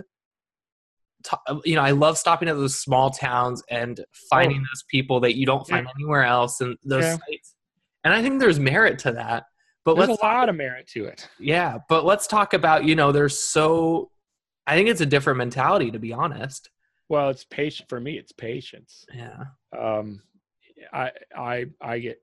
to- 1.25 1.61
You 1.65 1.75
know, 1.75 1.83
I 1.83 1.91
love 1.91 2.17
stopping 2.19 2.49
at 2.49 2.55
those 2.55 2.79
small 2.79 3.11
towns 3.11 3.61
and 3.69 4.05
finding 4.31 4.59
those 4.59 4.85
people 4.89 5.19
that 5.21 5.37
you 5.37 5.45
don't 5.47 5.67
find 5.67 5.89
anywhere 5.99 6.23
else, 6.25 6.61
and 6.61 6.77
those 6.85 7.03
Yeah. 7.05 7.17
sites. 7.27 7.55
And 8.05 8.15
I 8.15 8.23
think 8.23 8.39
there's 8.39 8.61
merit 8.61 9.01
to 9.01 9.13
that. 9.13 9.45
But 9.85 9.97
There's 9.97 10.09
let's 10.11 10.23
a 10.23 10.25
lot 10.25 10.49
of 10.49 10.55
merit 10.57 10.87
to 10.89 11.07
it. 11.07 11.29
yeah, 11.41 11.79
but 11.89 12.05
let's 12.05 12.27
talk 12.27 12.53
about, 12.55 12.85
you 12.85 12.95
know, 12.95 13.11
there's 13.13 13.39
so 13.39 14.11
I 14.69 14.75
think 14.77 14.89
it's 14.89 15.01
a 15.01 15.07
different 15.07 15.39
mentality 15.39 15.91
to 15.93 15.99
be 15.99 16.13
honest. 16.13 16.71
Well, 17.09 17.31
it's 17.31 17.45
patient 17.45 17.89
for 17.89 17.99
me. 18.01 18.19
It's 18.19 18.33
patience. 18.33 19.05
Yeah. 19.15 19.45
Um, 19.77 20.23
I 20.93 21.11
I 21.37 21.67
I 21.81 21.99
get, 21.99 22.23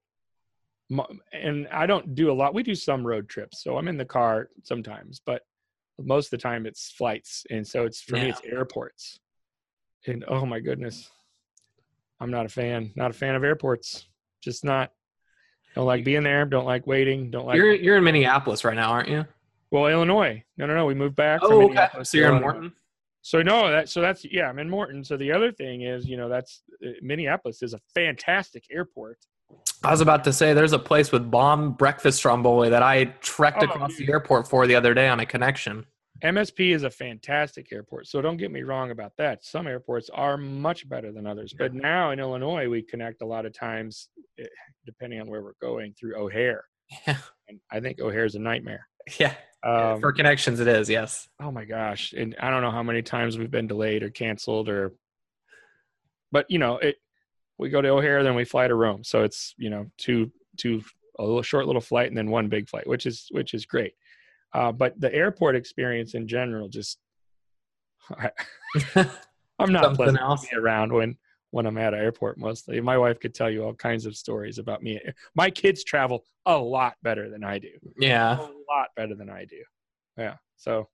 and 1.33 1.67
I 1.69 1.85
don't 1.85 2.15
do 2.15 2.31
a 2.31 2.33
lot. 2.33 2.53
We 2.53 2.63
do 2.63 2.75
some 2.75 3.05
road 3.05 3.29
trips, 3.29 3.63
so 3.63 3.77
I'm 3.77 3.87
in 3.87 3.97
the 3.97 4.05
car 4.05 4.49
sometimes, 4.63 5.21
but 5.25 5.41
most 5.99 6.27
of 6.27 6.31
the 6.31 6.37
time 6.37 6.65
it's 6.65 6.91
flights, 6.91 7.45
and 7.49 7.65
so 7.67 7.85
it's 7.85 8.01
for 8.01 8.15
me 8.15 8.29
it's 8.29 8.41
airports. 8.45 9.19
And 10.07 10.25
oh 10.27 10.45
my 10.45 10.59
goodness, 10.59 11.09
I'm 12.19 12.31
not 12.31 12.45
a 12.45 12.49
fan. 12.49 12.91
Not 12.95 13.11
a 13.11 13.13
fan 13.13 13.35
of 13.35 13.43
airports. 13.43 14.07
Just 14.41 14.63
not. 14.65 14.91
Don't 15.75 15.85
like 15.85 16.03
being 16.03 16.23
there. 16.23 16.45
Don't 16.45 16.65
like 16.65 16.85
waiting. 16.85 17.31
Don't 17.31 17.45
like. 17.45 17.57
you're 17.57 17.73
you're 17.73 17.97
in 17.97 18.03
Minneapolis 18.03 18.63
right 18.63 18.75
now, 18.75 18.91
aren't 18.91 19.09
you? 19.09 19.25
well, 19.71 19.87
Illinois. 19.87 20.43
No, 20.55 20.67
no, 20.67 20.75
no. 20.75 20.85
We 20.85 20.93
moved 20.93 21.15
back. 21.15 21.41
from 21.41 21.51
Oh, 21.51 21.69
okay. 21.69 21.87
So 22.03 22.17
you're 22.17 22.35
in. 22.35 22.41
Morton? 22.41 22.73
So 23.23 23.41
no, 23.41 23.71
that 23.71 23.87
so 23.89 24.01
that's 24.01 24.25
yeah, 24.29 24.49
I'm 24.49 24.59
in 24.59 24.69
Morton. 24.69 25.03
So 25.03 25.15
the 25.15 25.31
other 25.31 25.51
thing 25.51 25.83
is, 25.83 26.05
you 26.07 26.17
know, 26.17 26.27
that's 26.27 26.61
uh, 26.85 26.89
Minneapolis 27.01 27.63
is 27.63 27.73
a 27.73 27.79
fantastic 27.95 28.65
airport. 28.69 29.17
I 29.81 29.91
was 29.91 30.01
about 30.01 30.25
to 30.25 30.33
say 30.33 30.53
there's 30.53 30.73
a 30.73 30.79
place 30.79 31.11
with 31.11 31.31
bomb 31.31 31.71
breakfast 31.73 32.17
stromboli 32.17 32.69
that 32.69 32.83
I 32.83 33.05
trekked 33.21 33.61
Oh, 33.63 33.65
across 33.65 33.95
dude. 33.95 34.07
the 34.07 34.11
airport 34.11 34.47
for 34.47 34.67
the 34.67 34.75
other 34.75 34.93
day 34.93 35.07
on 35.07 35.21
a 35.21 35.25
connection. 35.25 35.85
MSP 36.21 36.73
is 36.75 36.83
a 36.83 36.89
fantastic 36.89 37.71
airport. 37.71 38.07
So 38.07 38.21
don't 38.21 38.37
get 38.37 38.51
me 38.51 38.63
wrong 38.63 38.91
about 38.91 39.13
that. 39.17 39.43
Some 39.45 39.67
airports 39.67 40.09
are 40.13 40.37
much 40.37 40.87
better 40.89 41.11
than 41.11 41.25
others. 41.25 41.53
But 41.57 41.73
now 41.73 42.11
in 42.11 42.19
Illinois, 42.19 42.67
we 42.69 42.81
connect 42.81 43.21
a 43.21 43.25
lot 43.25 43.45
of 43.45 43.53
times, 43.53 44.09
eh, 44.39 44.45
depending 44.85 45.19
on 45.21 45.27
where 45.27 45.41
we're 45.41 45.53
going, 45.61 45.93
through 45.99 46.15
O'Hare. 46.17 46.65
Yeah. 47.07 47.17
And 47.49 47.59
I 47.69 47.81
think 47.81 47.99
O'Hare 47.99 48.23
is 48.23 48.35
a 48.35 48.39
nightmare. 48.39 48.87
Yeah. 49.19 49.35
Um, 49.65 50.01
for 50.01 50.11
connections 50.11 50.59
it 50.59 50.67
is, 50.67 50.89
yes. 50.89 51.29
oh 51.41 51.49
my 51.49 51.63
gosh 51.63 52.11
and 52.11 52.35
i 52.41 52.49
don't 52.49 52.61
know 52.61 52.71
how 52.71 52.83
many 52.83 53.01
times 53.01 53.37
we've 53.37 53.49
been 53.49 53.67
delayed 53.67 54.03
or 54.03 54.09
canceled 54.09 54.67
or 54.67 54.91
but 56.33 56.45
you 56.49 56.59
know 56.59 56.79
it 56.79 56.97
we 57.57 57.69
go 57.69 57.81
to 57.81 57.87
o'hare 57.87 58.23
then 58.23 58.35
we 58.35 58.43
fly 58.43 58.67
to 58.67 58.75
rome 58.75 59.05
so 59.05 59.23
it's 59.23 59.55
you 59.57 59.69
know 59.69 59.85
two 59.97 60.29
two 60.57 60.81
a 61.17 61.23
little 61.23 61.41
short 61.41 61.65
little 61.65 61.81
flight 61.81 62.09
and 62.09 62.17
then 62.17 62.29
one 62.29 62.49
big 62.49 62.67
flight 62.67 62.85
which 62.85 63.05
is 63.05 63.27
which 63.31 63.53
is 63.53 63.65
great 63.65 63.93
uh, 64.53 64.71
but 64.71 64.99
the 64.99 65.13
airport 65.13 65.55
experience 65.55 66.13
in 66.13 66.27
general 66.27 66.67
just 66.67 66.99
I, 68.09 68.31
I'm 69.59 69.71
not 69.71 69.95
pleasant 69.95 70.19
else. 70.19 70.41
to 70.41 70.47
be 70.49 70.57
around 70.57 70.91
when 70.91 71.15
when 71.53 71.67
I'm 71.67 71.77
at 71.77 71.93
an 71.93 71.99
airport 71.99 72.39
mostly. 72.39 72.81
My 72.81 72.97
wife 72.97 73.19
could 73.19 73.35
tell 73.35 73.47
you 73.47 73.63
all 73.63 73.75
kinds 73.75 74.07
of 74.07 74.17
stories 74.17 74.57
about 74.57 74.81
me. 74.81 74.99
My 75.35 75.51
kids 75.51 75.83
travel 75.83 76.25
a 76.47 76.57
lot 76.57 76.95
better 77.03 77.29
than 77.29 77.43
I 77.43 77.59
do. 77.59 77.69
yeah. 77.95 78.39
A 78.39 78.41
lot 78.41 78.89
better 78.95 79.13
than 79.13 79.29
I 79.29 79.45
do. 79.45 79.61
Yeah. 80.17 80.37
So 80.57 80.89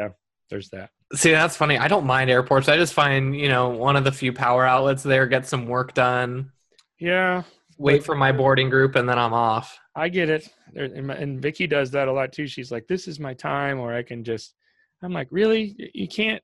yeah, 0.00 0.08
there's 0.48 0.70
that. 0.70 0.88
See, 1.14 1.32
that's 1.32 1.54
funny. 1.54 1.76
I 1.76 1.86
don't 1.86 2.06
mind 2.06 2.30
airports. 2.30 2.66
I 2.68 2.78
just 2.78 2.94
find, 2.94 3.36
you 3.36 3.48
know, 3.50 3.68
one 3.68 3.94
of 3.94 4.04
the 4.04 4.12
few 4.12 4.32
power 4.32 4.64
outlets 4.64 5.02
there, 5.02 5.26
get 5.26 5.46
some 5.46 5.66
work 5.66 5.92
done, 5.92 6.50
Yeah, 6.98 7.42
wait 7.76 8.04
for 8.04 8.14
my 8.14 8.32
boarding 8.32 8.70
group, 8.70 8.96
and 8.96 9.06
then 9.06 9.18
I'm 9.18 9.34
off. 9.34 9.78
I 9.94 10.08
get 10.08 10.30
it. 10.30 10.48
And, 10.74 11.42
Vicki 11.42 11.66
does 11.66 11.90
that 11.90 12.08
a 12.08 12.12
lot 12.12 12.32
too. 12.32 12.46
She's 12.46 12.72
like, 12.72 12.86
"This 12.86 13.06
is 13.06 13.20
my 13.20 13.34
time," 13.34 13.80
or 13.80 13.92
I 13.92 14.02
can 14.02 14.24
just. 14.24 14.54
I'm 15.02 15.12
like, 15.12 15.28
really? 15.30 15.76
You 15.94 16.08
can't. 16.08 16.42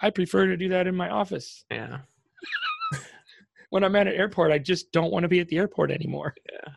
I 0.00 0.10
prefer 0.10 0.46
to 0.46 0.56
do 0.56 0.68
that 0.70 0.86
in 0.86 0.94
my 0.96 1.08
office. 1.10 1.64
Yeah. 1.70 1.98
When 3.74 3.82
I'm 3.82 3.96
at 3.96 4.06
an 4.06 4.14
airport, 4.14 4.52
I 4.52 4.58
just 4.58 4.92
don't 4.92 5.10
want 5.10 5.24
to 5.24 5.28
be 5.28 5.40
at 5.40 5.48
the 5.48 5.58
airport 5.58 5.90
anymore. 5.90 6.36
Yeah. 6.48 6.74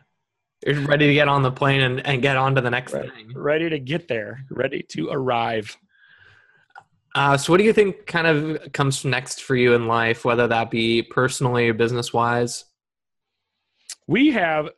You're 0.66 0.84
ready 0.84 1.06
to 1.06 1.14
get 1.14 1.28
on 1.28 1.44
the 1.44 1.52
plane 1.52 1.80
and, 1.80 2.04
and 2.04 2.20
get 2.20 2.36
on 2.36 2.56
to 2.56 2.60
the 2.60 2.70
next 2.70 2.92
Right. 2.92 3.08
thing. 3.08 3.32
Ready 3.36 3.70
to 3.70 3.78
get 3.78 4.08
there, 4.08 4.44
ready 4.50 4.82
to 4.88 5.08
arrive. 5.12 5.76
Uh, 7.14 7.36
so, 7.36 7.52
what 7.52 7.58
do 7.58 7.62
you 7.62 7.72
think 7.72 8.04
kind 8.06 8.26
of 8.26 8.72
comes 8.72 9.04
next 9.04 9.44
for 9.44 9.54
you 9.54 9.74
in 9.74 9.86
life, 9.86 10.24
whether 10.24 10.48
that 10.48 10.72
be 10.72 11.02
personally 11.02 11.68
or 11.68 11.74
business 11.74 12.12
wise? 12.12 12.64
we 14.08 14.30
have 14.30 14.70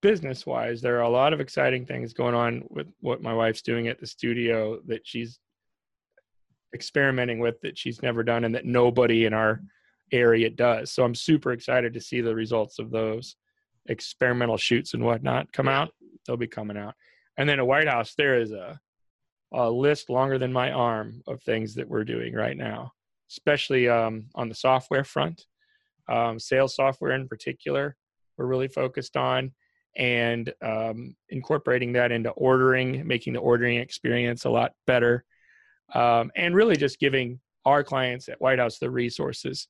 business 0.00 0.46
wise 0.46 0.80
there 0.80 0.96
are 0.96 1.02
a 1.02 1.08
lot 1.08 1.32
of 1.34 1.40
exciting 1.40 1.84
things 1.84 2.12
going 2.14 2.34
on 2.34 2.64
with 2.70 2.86
what 3.00 3.22
my 3.22 3.32
wife's 3.32 3.62
doing 3.62 3.86
at 3.86 4.00
the 4.00 4.06
studio 4.06 4.80
that 4.86 5.06
she's 5.06 5.38
experimenting 6.74 7.38
with 7.38 7.60
that 7.60 7.78
she's 7.78 8.02
never 8.02 8.22
done 8.22 8.44
and 8.44 8.54
that 8.54 8.64
nobody 8.64 9.26
in 9.26 9.32
our 9.34 9.60
area 10.12 10.50
does. 10.50 10.92
So 10.92 11.04
i'm 11.04 11.14
super 11.14 11.52
excited 11.52 11.94
to 11.94 12.00
see 12.00 12.20
the 12.20 12.34
results 12.34 12.78
of 12.78 12.90
those 12.90 13.36
experimental 13.86 14.56
shoots 14.56 14.94
and 14.94 15.02
whatnot 15.04 15.52
come 15.52 15.68
out. 15.68 15.90
They'll 16.26 16.36
be 16.36 16.46
coming 16.46 16.76
out. 16.76 16.94
And 17.38 17.48
then 17.48 17.58
at 17.58 17.66
white 17.66 17.88
house 17.88 18.14
there 18.16 18.40
is 18.40 18.52
a 18.52 18.78
a 19.52 19.70
list 19.70 20.10
longer 20.10 20.36
than 20.38 20.52
my 20.52 20.72
arm 20.72 21.22
of 21.26 21.42
things 21.42 21.74
that 21.74 21.88
we're 21.88 22.04
doing 22.04 22.34
right 22.34 22.56
now 22.56 22.92
especially 23.30 23.88
um, 23.88 24.24
on 24.34 24.48
the 24.48 24.54
software 24.54 25.04
front. 25.04 25.44
Um, 26.08 26.38
sales 26.38 26.74
software 26.74 27.12
in 27.12 27.28
particular 27.28 27.96
we're 28.38 28.46
really 28.46 28.68
focused 28.68 29.16
on 29.16 29.52
and 29.96 30.52
um, 30.62 31.16
incorporating 31.28 31.92
that 31.92 32.12
into 32.12 32.30
ordering 32.30 33.06
making 33.06 33.34
the 33.34 33.40
ordering 33.40 33.76
experience 33.76 34.44
a 34.44 34.50
lot 34.50 34.72
better 34.86 35.24
um, 35.94 36.30
and 36.36 36.54
really 36.54 36.76
just 36.76 36.98
giving 36.98 37.40
our 37.66 37.84
clients 37.84 38.28
at 38.28 38.40
white 38.40 38.58
house 38.58 38.78
the 38.78 38.90
resources 38.90 39.68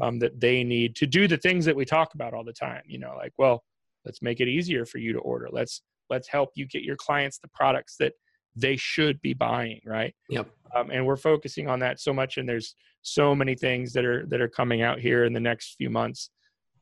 um, 0.00 0.18
that 0.18 0.40
they 0.40 0.64
need 0.64 0.96
to 0.96 1.06
do 1.06 1.28
the 1.28 1.36
things 1.36 1.64
that 1.64 1.76
we 1.76 1.84
talk 1.84 2.14
about 2.14 2.34
all 2.34 2.44
the 2.44 2.52
time 2.52 2.82
you 2.86 2.98
know 2.98 3.14
like 3.16 3.32
well 3.38 3.62
let's 4.08 4.22
make 4.22 4.40
it 4.40 4.48
easier 4.48 4.84
for 4.86 4.98
you 4.98 5.12
to 5.12 5.18
order. 5.20 5.48
Let's 5.52 5.82
let's 6.10 6.28
help 6.28 6.50
you 6.54 6.66
get 6.66 6.82
your 6.82 6.96
clients 6.96 7.38
the 7.38 7.48
products 7.48 7.96
that 8.00 8.14
they 8.56 8.76
should 8.76 9.20
be 9.20 9.34
buying 9.34 9.80
right? 9.84 10.14
Yep. 10.30 10.48
um, 10.74 10.90
and 10.90 11.06
we're 11.06 11.16
focusing 11.16 11.68
on 11.68 11.78
that 11.80 12.00
so 12.00 12.12
much 12.12 12.38
and 12.38 12.48
there's 12.48 12.74
so 13.02 13.34
many 13.34 13.54
things 13.54 13.92
that 13.92 14.04
are 14.04 14.26
that 14.26 14.40
are 14.40 14.48
coming 14.48 14.82
out 14.82 14.98
here 14.98 15.24
in 15.24 15.32
the 15.32 15.40
next 15.40 15.76
few 15.76 15.90
months 15.90 16.30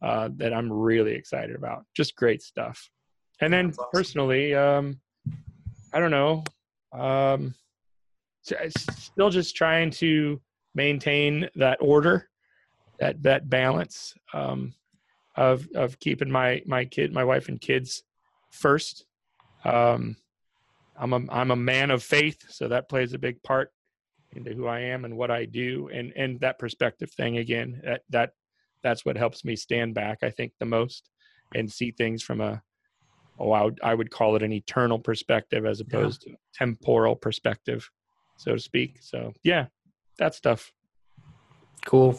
uh, 0.03 0.29
that 0.37 0.53
i'm 0.55 0.73
really 0.73 1.13
excited 1.13 1.57
about. 1.57 1.85
Just 1.95 2.15
great 2.17 2.43
stuff. 2.43 2.89
And 3.41 3.53
then 3.53 3.67
awesome. 3.71 3.85
personally 3.93 4.55
um, 4.55 5.01
i 5.93 5.99
don't 5.99 6.13
know 6.13 6.45
um, 6.93 7.55
still 8.43 9.29
just 9.31 9.57
trying 9.57 9.91
to 9.91 10.41
maintain 10.75 11.49
that 11.57 11.79
order 11.81 12.29
that 12.99 13.23
that 13.23 13.49
balance 13.49 14.15
um, 14.33 14.75
of 15.37 15.69
of 15.75 15.99
keeping 16.01 16.31
my 16.31 16.63
my 16.67 16.85
kid 16.85 17.13
my 17.13 17.25
wife 17.25 17.49
and 17.49 17.61
kids 17.61 18.03
first 18.51 19.07
um, 19.65 20.17
I'm 20.99 21.13
a 21.13 21.21
I'm 21.31 21.51
a 21.51 21.57
man 21.57 21.91
of 21.91 22.03
faith, 22.03 22.45
so 22.49 22.69
that 22.69 22.89
plays 22.89 23.13
a 23.13 23.19
big 23.19 23.43
part 23.43 23.73
into 24.33 24.53
who 24.53 24.67
I 24.67 24.81
am 24.81 25.05
and 25.05 25.17
what 25.17 25.31
I 25.31 25.45
do, 25.45 25.89
and 25.93 26.13
and 26.17 26.41
that 26.41 26.59
perspective 26.59 27.11
thing 27.11 27.39
again. 27.39 27.81
That 27.85 28.03
that 28.11 28.31
that's 28.83 29.05
what 29.05 29.17
helps 29.17 29.45
me 29.45 29.57
stand 29.57 29.95
back. 29.95 30.19
I 30.23 30.31
think 30.31 30.53
the 30.59 30.67
most 30.67 31.11
and 31.55 31.71
see 31.71 31.91
things 31.91 32.23
from 32.23 32.41
a 32.41 32.63
oh 33.39 33.53
I 33.53 33.63
would 33.63 33.81
I 33.83 33.95
would 33.95 34.11
call 34.11 34.37
it 34.37 34.43
an 34.43 34.53
eternal 34.53 34.99
perspective 34.99 35.67
as 35.67 35.81
opposed 35.81 36.23
to 36.23 36.37
temporal 36.55 37.17
perspective, 37.17 37.91
so 38.37 38.55
to 38.55 38.61
speak. 38.61 38.99
So 39.01 39.33
yeah, 39.43 39.67
that 40.19 40.35
stuff. 40.35 40.73
Cool. 41.85 42.19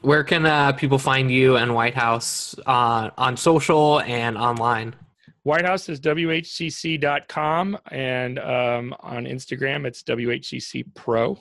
Where 0.00 0.24
can 0.24 0.46
uh, 0.46 0.72
people 0.72 0.98
find 0.98 1.30
you 1.30 1.56
and 1.56 1.74
White 1.74 1.94
House 1.94 2.54
uh, 2.66 3.10
on 3.16 3.36
social 3.36 4.00
and 4.00 4.36
online? 4.36 4.94
White 5.42 5.64
House 5.64 5.88
is 5.88 6.00
whcc.com 6.00 7.78
and 7.90 8.38
um, 8.38 8.94
on 9.00 9.24
Instagram 9.24 9.86
it's 9.86 10.02
WHCC 10.02 10.84
Pro. 10.94 11.38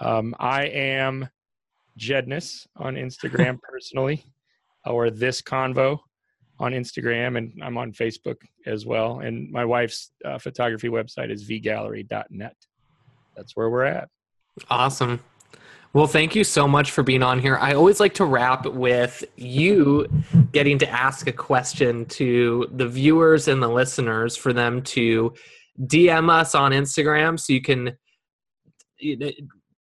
Um, 0.00 0.34
I 0.38 0.64
am 0.66 1.28
Jedness 1.98 2.66
on 2.76 2.94
Instagram 2.94 3.60
personally, 3.62 4.24
or 4.86 5.10
this 5.10 5.42
convo 5.42 5.98
on 6.60 6.72
Instagram, 6.72 7.36
and 7.38 7.52
I'm 7.62 7.76
on 7.76 7.92
Facebook 7.92 8.36
as 8.66 8.86
well. 8.86 9.20
And 9.20 9.50
my 9.50 9.64
wife's 9.64 10.12
uh, 10.24 10.38
photography 10.38 10.88
website 10.88 11.30
is 11.30 11.48
vgallery.net. 11.48 12.56
That's 13.36 13.56
where 13.56 13.70
we're 13.70 13.84
at. 13.84 14.08
Awesome. 14.70 15.20
Well, 15.94 16.06
thank 16.06 16.34
you 16.34 16.44
so 16.44 16.68
much 16.68 16.90
for 16.90 17.02
being 17.02 17.22
on 17.22 17.38
here. 17.38 17.56
I 17.56 17.72
always 17.72 17.98
like 17.98 18.14
to 18.14 18.24
wrap 18.26 18.66
with 18.66 19.24
you 19.36 20.06
getting 20.52 20.78
to 20.78 20.90
ask 20.90 21.26
a 21.26 21.32
question 21.32 22.04
to 22.06 22.68
the 22.72 22.86
viewers 22.86 23.48
and 23.48 23.62
the 23.62 23.68
listeners 23.68 24.36
for 24.36 24.52
them 24.52 24.82
to 24.82 25.32
DM 25.82 26.30
us 26.30 26.54
on 26.54 26.72
Instagram 26.72 27.40
so 27.40 27.54
you 27.54 27.62
can 27.62 27.96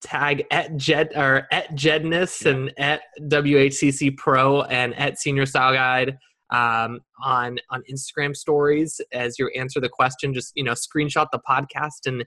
tag 0.02 0.44
at 0.50 0.76
Jed 0.76 1.12
or 1.14 1.46
at 1.52 1.72
Jedness 1.76 2.46
and 2.46 2.72
at 2.78 3.02
WHCC 3.20 4.16
Pro 4.16 4.62
and 4.62 4.94
at 4.96 5.18
Senior 5.18 5.46
Style 5.46 5.72
Guide 5.72 6.18
um, 6.50 7.00
on 7.22 7.58
on 7.70 7.82
Instagram 7.90 8.36
stories 8.36 9.00
as 9.12 9.38
you 9.38 9.50
answer 9.56 9.80
the 9.80 9.88
question. 9.88 10.34
Just 10.34 10.52
you 10.56 10.64
know, 10.64 10.72
screenshot 10.72 11.28
the 11.30 11.40
podcast 11.48 12.06
and 12.06 12.24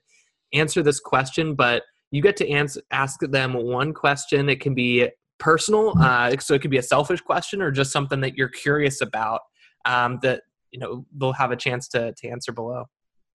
answer 0.54 0.82
this 0.82 1.00
question, 1.00 1.56
but 1.56 1.84
you 2.12 2.22
get 2.22 2.38
to 2.38 2.50
answer, 2.50 2.82
ask 2.92 3.20
them 3.20 3.54
one 3.54 3.94
question. 3.94 4.50
It 4.50 4.62
can 4.62 4.74
be 4.74 5.10
personal, 5.38 5.94
uh, 6.00 6.36
so 6.40 6.54
it 6.54 6.62
could 6.62 6.72
be 6.72 6.78
a 6.78 6.84
selfish 6.84 7.22
question 7.22 7.62
or 7.62 7.72
just 7.72 7.92
something 7.92 8.22
that 8.22 8.36
you're 8.36 8.50
curious 8.50 9.02
about 9.02 9.42
um, 9.86 10.20
that 10.22 10.44
you 10.72 10.80
know 10.80 11.06
they'll 11.18 11.34
have 11.34 11.52
a 11.52 11.56
chance 11.56 11.88
to 11.90 12.14
to 12.14 12.28
answer 12.28 12.52
below. 12.52 12.86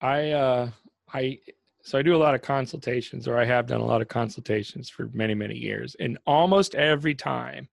I 0.01 0.31
uh, 0.31 0.71
I 1.13 1.39
so 1.83 1.99
I 1.99 2.03
do 2.03 2.15
a 2.15 2.19
lot 2.19 2.35
of 2.35 2.43
consultations, 2.43 3.27
or 3.27 3.39
I 3.39 3.45
have 3.45 3.67
done 3.67 3.81
a 3.81 3.87
lot 3.87 4.03
of 4.03 4.09
consultations 4.09 4.91
for 4.91 5.11
many 5.13 5.35
many 5.35 5.57
years, 5.57 5.97
and 6.01 6.19
almost 6.27 6.75
every 6.75 7.15
time, 7.15 7.69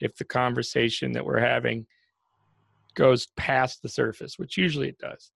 if 0.00 0.16
the 0.16 0.24
conversation 0.24 1.12
that 1.12 1.24
we're 1.24 1.40
having 1.40 1.86
goes 2.94 3.28
past 3.36 3.82
the 3.82 3.88
surface, 3.88 4.38
which 4.38 4.56
usually 4.56 4.88
it 4.88 4.98
does, 4.98 5.30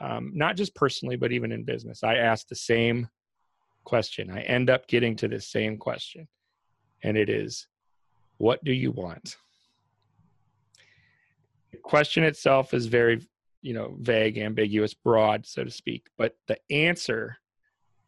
um, 0.00 0.32
not 0.34 0.56
just 0.56 0.74
personally, 0.74 1.16
but 1.16 1.32
even 1.32 1.52
in 1.52 1.64
business, 1.64 2.02
I 2.02 2.16
ask 2.16 2.48
the 2.48 2.56
same 2.56 3.08
question. 3.84 4.30
I 4.30 4.40
end 4.42 4.70
up 4.70 4.86
getting 4.88 5.16
to 5.16 5.28
the 5.28 5.40
same 5.40 5.76
question, 5.76 6.28
and 7.02 7.16
it 7.16 7.28
is, 7.28 7.68
"What 8.38 8.62
do 8.64 8.72
you 8.72 8.90
want?" 8.90 9.36
The 11.72 11.78
question 11.78 12.24
itself 12.24 12.74
is 12.74 12.86
very 12.86 13.26
you 13.62 13.72
know 13.72 13.96
vague 13.98 14.36
ambiguous 14.36 14.92
broad 14.92 15.46
so 15.46 15.64
to 15.64 15.70
speak 15.70 16.08
but 16.18 16.36
the 16.48 16.58
answer 16.70 17.38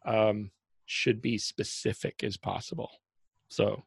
um, 0.05 0.51
should 0.85 1.19
be 1.19 1.37
specific 1.39 2.23
as 2.23 2.37
possible 2.37 2.91
so 3.49 3.83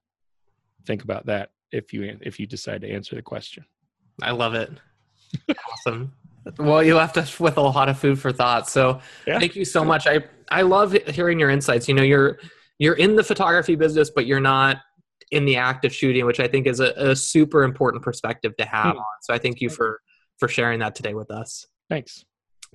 think 0.85 1.05
about 1.05 1.27
that 1.27 1.53
if 1.71 1.93
you 1.93 2.19
if 2.23 2.41
you 2.41 2.47
decide 2.47 2.81
to 2.81 2.91
answer 2.91 3.15
the 3.15 3.23
question 3.23 3.65
I 4.23 4.33
love 4.33 4.55
it. 4.55 4.71
awesome. 5.73 6.13
Well, 6.59 6.83
you 6.83 6.97
left 6.97 7.17
us 7.17 7.39
with 7.39 7.57
a 7.59 7.61
lot 7.61 7.89
of 7.89 7.99
food 7.99 8.19
for 8.19 8.33
thought. 8.33 8.69
So 8.69 9.01
Yeah. 9.27 9.39
thank 9.39 9.57
you 9.57 9.65
so 9.65 9.85
much. 9.85 10.07
I 10.07 10.25
I 10.51 10.63
love 10.63 10.93
hearing 11.09 11.39
your 11.39 11.51
insights. 11.51 11.89
You 11.89 11.95
know, 11.95 12.03
you're 12.03 12.39
you're 12.79 12.95
in 12.95 13.15
the 13.17 13.23
photography 13.25 13.77
business, 13.77 14.11
but 14.11 14.27
you're 14.27 14.41
not 14.41 14.79
in 15.31 15.45
the 15.45 15.57
act 15.57 15.85
of 15.85 15.95
shooting, 15.95 16.25
which 16.27 16.41
I 16.41 16.49
think 16.49 16.67
is 16.67 16.81
a, 16.81 16.93
a 16.97 17.15
super 17.15 17.63
important 17.63 18.03
perspective 18.03 18.57
to 18.57 18.65
have 18.65 18.95
Hmm. 18.95 18.99
on. 18.99 19.05
So 19.23 19.35
I 19.35 19.39
thank 19.39 19.61
you 19.61 19.69
for 19.71 20.01
for 20.39 20.49
sharing 20.49 20.81
that 20.81 20.95
today 20.95 21.15
with 21.15 21.31
us. 21.31 21.67
thanks 21.91 22.25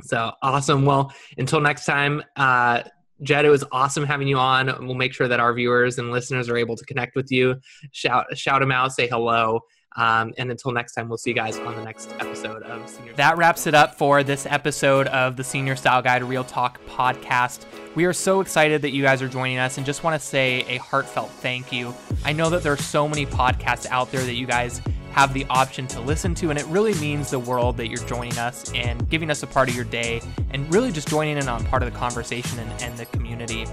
So 0.03 0.31
awesome. 0.43 0.85
Well, 0.85 1.11
until 1.37 1.59
next 1.61 1.85
time, 1.85 2.21
uh, 2.35 2.83
Jed, 3.23 3.45
it 3.45 3.49
was 3.49 3.63
awesome 3.71 4.03
having 4.05 4.27
you 4.27 4.37
on. 4.37 4.65
We'll 4.85 4.93
make 4.95 5.13
sure 5.13 5.27
that 5.29 5.39
our 5.39 5.53
viewers 5.53 5.97
and 5.99 6.11
listeners 6.11 6.49
are 6.49 6.57
able 6.57 6.75
to 6.75 6.85
connect 6.85 7.15
with 7.15 7.31
you. 7.31 7.55
Shout 7.91 8.25
shout 8.37 8.59
them 8.61 8.71
out, 8.71 8.91
say 8.91 9.07
hello. 9.07 9.61
Um, 9.97 10.33
and 10.37 10.51
until 10.51 10.71
next 10.71 10.93
time, 10.93 11.07
we'll 11.07 11.17
see 11.17 11.29
you 11.29 11.35
guys 11.35 11.57
on 11.57 11.75
the 11.75 11.83
next 11.83 12.13
episode 12.19 12.63
of 12.63 12.89
Senior. 12.89 13.13
That 13.13 13.37
wraps 13.37 13.65
it 13.65 13.73
up 13.73 13.95
for 13.95 14.23
this 14.23 14.45
episode 14.45 15.07
of 15.07 15.37
the 15.37 15.43
Senior 15.43 15.75
Style 15.75 16.01
Guide 16.01 16.23
Real 16.23 16.43
Talk 16.43 16.83
podcast. 16.85 17.65
We 17.95 18.05
are 18.05 18.13
so 18.13 18.41
excited 18.41 18.81
that 18.81 18.91
you 18.91 19.01
guys 19.01 19.21
are 19.21 19.29
joining 19.29 19.57
us 19.57 19.77
and 19.77 19.85
just 19.85 20.03
want 20.03 20.19
to 20.19 20.25
say 20.25 20.65
a 20.67 20.77
heartfelt 20.79 21.31
thank 21.31 21.71
you. 21.71 21.93
I 22.25 22.33
know 22.33 22.49
that 22.49 22.61
there 22.61 22.73
are 22.73 22.77
so 22.77 23.07
many 23.07 23.25
podcasts 23.25 23.85
out 23.87 24.11
there 24.11 24.23
that 24.23 24.33
you 24.33 24.45
guys 24.45 24.81
have 25.11 25.33
the 25.33 25.45
option 25.49 25.87
to 25.87 26.01
listen 26.01 26.35
to, 26.35 26.49
and 26.49 26.59
it 26.59 26.65
really 26.65 26.93
means 26.95 27.29
the 27.29 27.39
world 27.39 27.77
that 27.77 27.87
you're 27.87 28.05
joining 28.05 28.37
us 28.37 28.69
and 28.73 29.09
giving 29.09 29.29
us 29.31 29.43
a 29.43 29.47
part 29.47 29.69
of 29.69 29.75
your 29.75 29.85
day 29.85 30.21
and 30.51 30.71
really 30.73 30.91
just 30.91 31.07
joining 31.07 31.37
in 31.37 31.47
on 31.47 31.63
part 31.67 31.81
of 31.81 31.91
the 31.91 31.97
conversation 31.97 32.59
and, 32.59 32.81
and 32.81 32.97
the 32.97 33.05
community. 33.05 33.65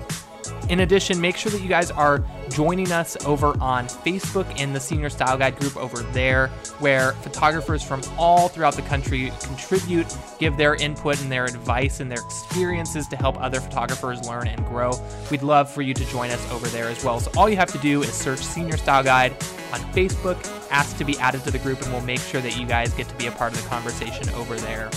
In 0.72 0.80
addition, 0.80 1.20
make 1.20 1.36
sure 1.36 1.52
that 1.52 1.60
you 1.60 1.68
guys 1.68 1.90
are 1.90 2.24
joining 2.48 2.92
us 2.92 3.22
over 3.26 3.48
on 3.60 3.84
Facebook 3.88 4.58
in 4.58 4.72
the 4.72 4.80
Senior 4.80 5.10
Style 5.10 5.36
Guide 5.36 5.58
group 5.58 5.76
over 5.76 5.98
there, 6.14 6.48
where 6.78 7.12
photographers 7.12 7.82
from 7.82 8.00
all 8.16 8.48
throughout 8.48 8.72
the 8.72 8.80
country 8.80 9.30
contribute, 9.42 10.06
give 10.38 10.56
their 10.56 10.76
input 10.76 11.20
and 11.20 11.30
their 11.30 11.44
advice 11.44 12.00
and 12.00 12.10
their 12.10 12.22
experiences 12.24 13.06
to 13.08 13.16
help 13.16 13.38
other 13.38 13.60
photographers 13.60 14.26
learn 14.26 14.48
and 14.48 14.64
grow. 14.64 14.92
We'd 15.30 15.42
love 15.42 15.70
for 15.70 15.82
you 15.82 15.92
to 15.92 16.06
join 16.06 16.30
us 16.30 16.50
over 16.50 16.66
there 16.68 16.88
as 16.88 17.04
well. 17.04 17.20
So 17.20 17.30
all 17.36 17.50
you 17.50 17.56
have 17.56 17.72
to 17.72 17.78
do 17.78 18.02
is 18.02 18.14
search 18.14 18.40
Senior 18.40 18.78
Style 18.78 19.04
Guide 19.04 19.32
on 19.74 19.80
Facebook, 19.92 20.42
ask 20.70 20.96
to 20.96 21.04
be 21.04 21.18
added 21.18 21.44
to 21.44 21.50
the 21.50 21.58
group, 21.58 21.82
and 21.82 21.92
we'll 21.92 22.00
make 22.00 22.20
sure 22.20 22.40
that 22.40 22.58
you 22.58 22.66
guys 22.66 22.94
get 22.94 23.10
to 23.10 23.14
be 23.16 23.26
a 23.26 23.32
part 23.32 23.52
of 23.52 23.62
the 23.62 23.68
conversation 23.68 24.26
over 24.30 24.56
there. 24.56 24.88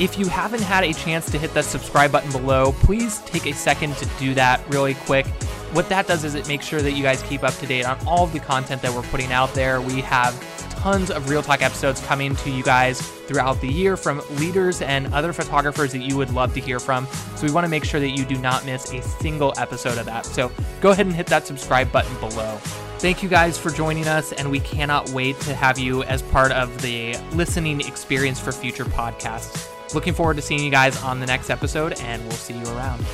If 0.00 0.18
you 0.18 0.28
haven't 0.28 0.62
had 0.62 0.82
a 0.82 0.94
chance 0.94 1.30
to 1.30 1.38
hit 1.38 1.52
that 1.52 1.66
subscribe 1.66 2.10
button 2.10 2.32
below, 2.32 2.72
please 2.72 3.18
take 3.26 3.44
a 3.44 3.52
second 3.52 3.98
to 3.98 4.06
do 4.18 4.32
that 4.32 4.66
really 4.70 4.94
quick. 4.94 5.26
What 5.74 5.90
that 5.90 6.06
does 6.06 6.24
is 6.24 6.34
it 6.34 6.48
makes 6.48 6.64
sure 6.64 6.80
that 6.80 6.92
you 6.92 7.02
guys 7.02 7.22
keep 7.24 7.44
up 7.44 7.52
to 7.56 7.66
date 7.66 7.84
on 7.84 7.98
all 8.06 8.24
of 8.24 8.32
the 8.32 8.40
content 8.40 8.80
that 8.80 8.94
we're 8.94 9.02
putting 9.02 9.30
out 9.30 9.52
there. 9.52 9.82
We 9.82 10.00
have 10.00 10.34
tons 10.70 11.10
of 11.10 11.28
Real 11.28 11.42
Talk 11.42 11.60
episodes 11.60 12.00
coming 12.06 12.34
to 12.36 12.50
you 12.50 12.62
guys 12.62 12.98
throughout 13.02 13.60
the 13.60 13.68
year 13.68 13.94
from 13.94 14.22
leaders 14.36 14.80
and 14.80 15.12
other 15.12 15.34
photographers 15.34 15.92
that 15.92 15.98
you 15.98 16.16
would 16.16 16.30
love 16.30 16.54
to 16.54 16.60
hear 16.60 16.80
from. 16.80 17.06
So 17.36 17.46
we 17.46 17.52
want 17.52 17.66
to 17.66 17.70
make 17.70 17.84
sure 17.84 18.00
that 18.00 18.16
you 18.16 18.24
do 18.24 18.38
not 18.38 18.64
miss 18.64 18.90
a 18.94 19.02
single 19.02 19.52
episode 19.58 19.98
of 19.98 20.06
that. 20.06 20.24
So 20.24 20.50
go 20.80 20.92
ahead 20.92 21.04
and 21.04 21.14
hit 21.14 21.26
that 21.26 21.46
subscribe 21.46 21.92
button 21.92 22.18
below. 22.20 22.56
Thank 23.00 23.22
you 23.22 23.28
guys 23.28 23.58
for 23.58 23.68
joining 23.68 24.08
us, 24.08 24.32
and 24.32 24.50
we 24.50 24.60
cannot 24.60 25.10
wait 25.10 25.38
to 25.40 25.54
have 25.54 25.78
you 25.78 26.04
as 26.04 26.22
part 26.22 26.52
of 26.52 26.80
the 26.80 27.18
listening 27.32 27.82
experience 27.82 28.40
for 28.40 28.50
future 28.50 28.86
podcasts. 28.86 29.68
Looking 29.94 30.14
forward 30.14 30.36
to 30.36 30.42
seeing 30.42 30.62
you 30.62 30.70
guys 30.70 31.00
on 31.02 31.20
the 31.20 31.26
next 31.26 31.50
episode, 31.50 31.94
and 32.00 32.22
we'll 32.22 32.32
see 32.32 32.54
you 32.54 32.66
around. 32.66 33.04